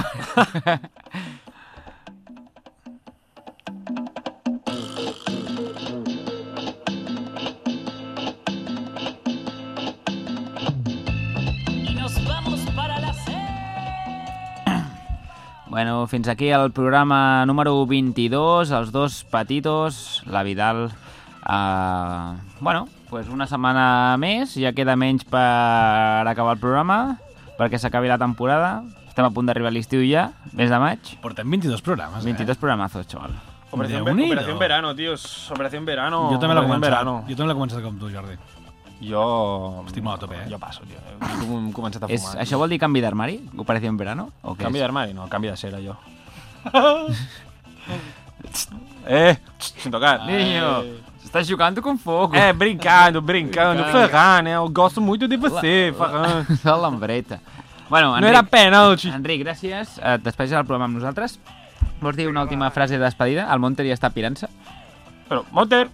Bueno, 15.80 16.06
fins 16.06 16.28
aquí 16.28 16.50
el 16.50 16.72
programa 16.72 17.46
número 17.46 17.86
22, 17.86 18.68
els 18.70 18.90
dos 18.92 19.24
petitos, 19.24 20.22
la 20.26 20.42
Vidal. 20.42 20.90
Uh, 21.40 22.36
bueno, 22.60 22.86
pues 23.08 23.30
una 23.32 23.46
setmana 23.48 24.18
més, 24.20 24.52
ja 24.60 24.74
queda 24.76 24.92
menys 25.00 25.24
per 25.24 25.40
acabar 26.28 26.58
el 26.58 26.60
programa, 26.60 26.98
perquè 27.56 27.80
s'acabi 27.80 28.12
la 28.12 28.20
temporada. 28.20 28.82
Estem 29.08 29.24
a 29.24 29.32
punt 29.32 29.48
d'arribar 29.48 29.72
a 29.72 29.76
l'estiu 29.78 30.04
ja, 30.04 30.26
mes 30.52 30.68
de 30.68 30.84
maig. 30.84 31.14
Portem 31.24 31.48
22 31.48 31.80
programes, 31.80 32.28
22 32.28 32.60
programazos, 32.60 33.08
xaval. 33.08 33.40
Operación. 33.70 34.04
Operación 34.04 34.58
Verano, 34.58 34.94
tíos. 34.94 35.50
Operación 35.50 35.88
Verano. 35.88 36.26
eh? 36.26 36.34
Jo 36.34 36.44
també 36.44 36.60
l'he 36.60 36.68
començat. 36.68 36.90
Verano. 36.90 37.20
Jo 37.24 37.40
també 37.40 37.54
l'he 37.54 37.62
començat 37.62 37.80
com 37.80 37.96
tu, 37.96 38.12
Jordi. 38.12 38.36
Jo... 39.00 39.84
Estic 39.86 40.04
molt 40.04 40.18
a 40.18 40.26
tope, 40.26 40.36
eh? 40.36 40.46
Jo 40.50 40.58
passo, 40.60 40.82
tio. 40.84 40.98
Hem 41.40 41.70
començat 41.72 42.04
a 42.04 42.08
És, 42.12 42.20
fumar. 42.24 42.42
això 42.44 42.58
vol 42.60 42.68
dir 42.68 42.78
canvi 42.82 43.00
d'armari? 43.00 43.38
Operació 43.56 43.88
en 43.88 43.96
verano? 44.00 44.28
O 44.42 44.52
què 44.54 44.66
Canvi 44.66 44.78
és? 44.78 44.84
d'armari? 44.84 45.14
No, 45.16 45.28
canvi 45.32 45.48
de 45.48 45.56
cera, 45.56 45.80
jo. 45.80 45.96
eh, 49.06 49.36
sin 49.58 49.90
tocar. 49.92 50.26
Niño, 50.26 50.82
estás 51.24 51.48
jugando 51.48 51.80
com 51.82 51.96
fogo. 51.98 52.34
Eh, 52.36 52.52
brincando, 52.52 53.22
brincando. 53.22 53.84
Ferran, 53.84 54.46
eu 54.46 54.68
gosto 54.68 55.00
muito 55.00 55.26
de 55.28 55.36
você, 55.36 55.92
Ferran. 55.96 56.46
La 56.64 56.76
lambreta. 56.76 57.40
Bueno, 57.88 58.10
No 58.10 58.16
Enric, 58.18 58.30
era 58.30 58.42
penalti. 58.44 59.08
Enric, 59.08 59.40
gràcies. 59.42 59.96
Et 59.98 60.22
despedis 60.22 60.52
el 60.54 60.64
programa 60.64 60.86
amb 60.86 61.00
nosaltres. 61.00 61.40
Vols 62.00 62.16
dir 62.16 62.28
una 62.28 62.42
última 62.44 62.70
frase 62.70 62.98
de 62.98 63.04
despedida? 63.04 63.48
El 63.52 63.58
Monter 63.58 63.86
ja 63.88 63.96
està 63.96 64.10
pirant-se. 64.14 64.46
Però, 65.28 65.42
Monter, 65.50 65.88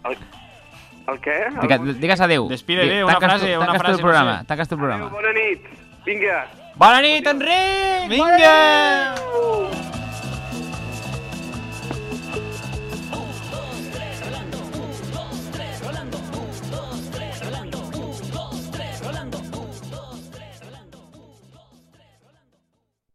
El 1.07 1.21
què? 1.23 1.37
El... 1.47 1.61
Digues, 1.63 2.01
digues 2.01 2.21
adéu. 2.21 2.49
Despídele, 2.51 2.97
Di- 2.97 3.03
una 3.05 3.13
tanques 3.15 3.31
frase, 3.31 3.53
tu, 3.53 3.57
una 3.61 3.67
tanques 3.67 3.81
tu 3.81 3.85
frase, 3.87 3.93
el 3.93 3.97
no 3.99 4.03
programa, 4.09 4.39
sé. 4.41 4.47
tanques 4.47 4.69
tu 4.69 4.75
el 4.75 4.81
Adéu, 4.81 4.89
programa. 4.89 5.11
bona 5.15 5.33
nit. 5.33 5.61
Vinga. 6.07 6.47
Bona 6.77 7.01
nit, 7.01 7.27
Enric! 7.27 8.09
Vinga! 8.11 9.15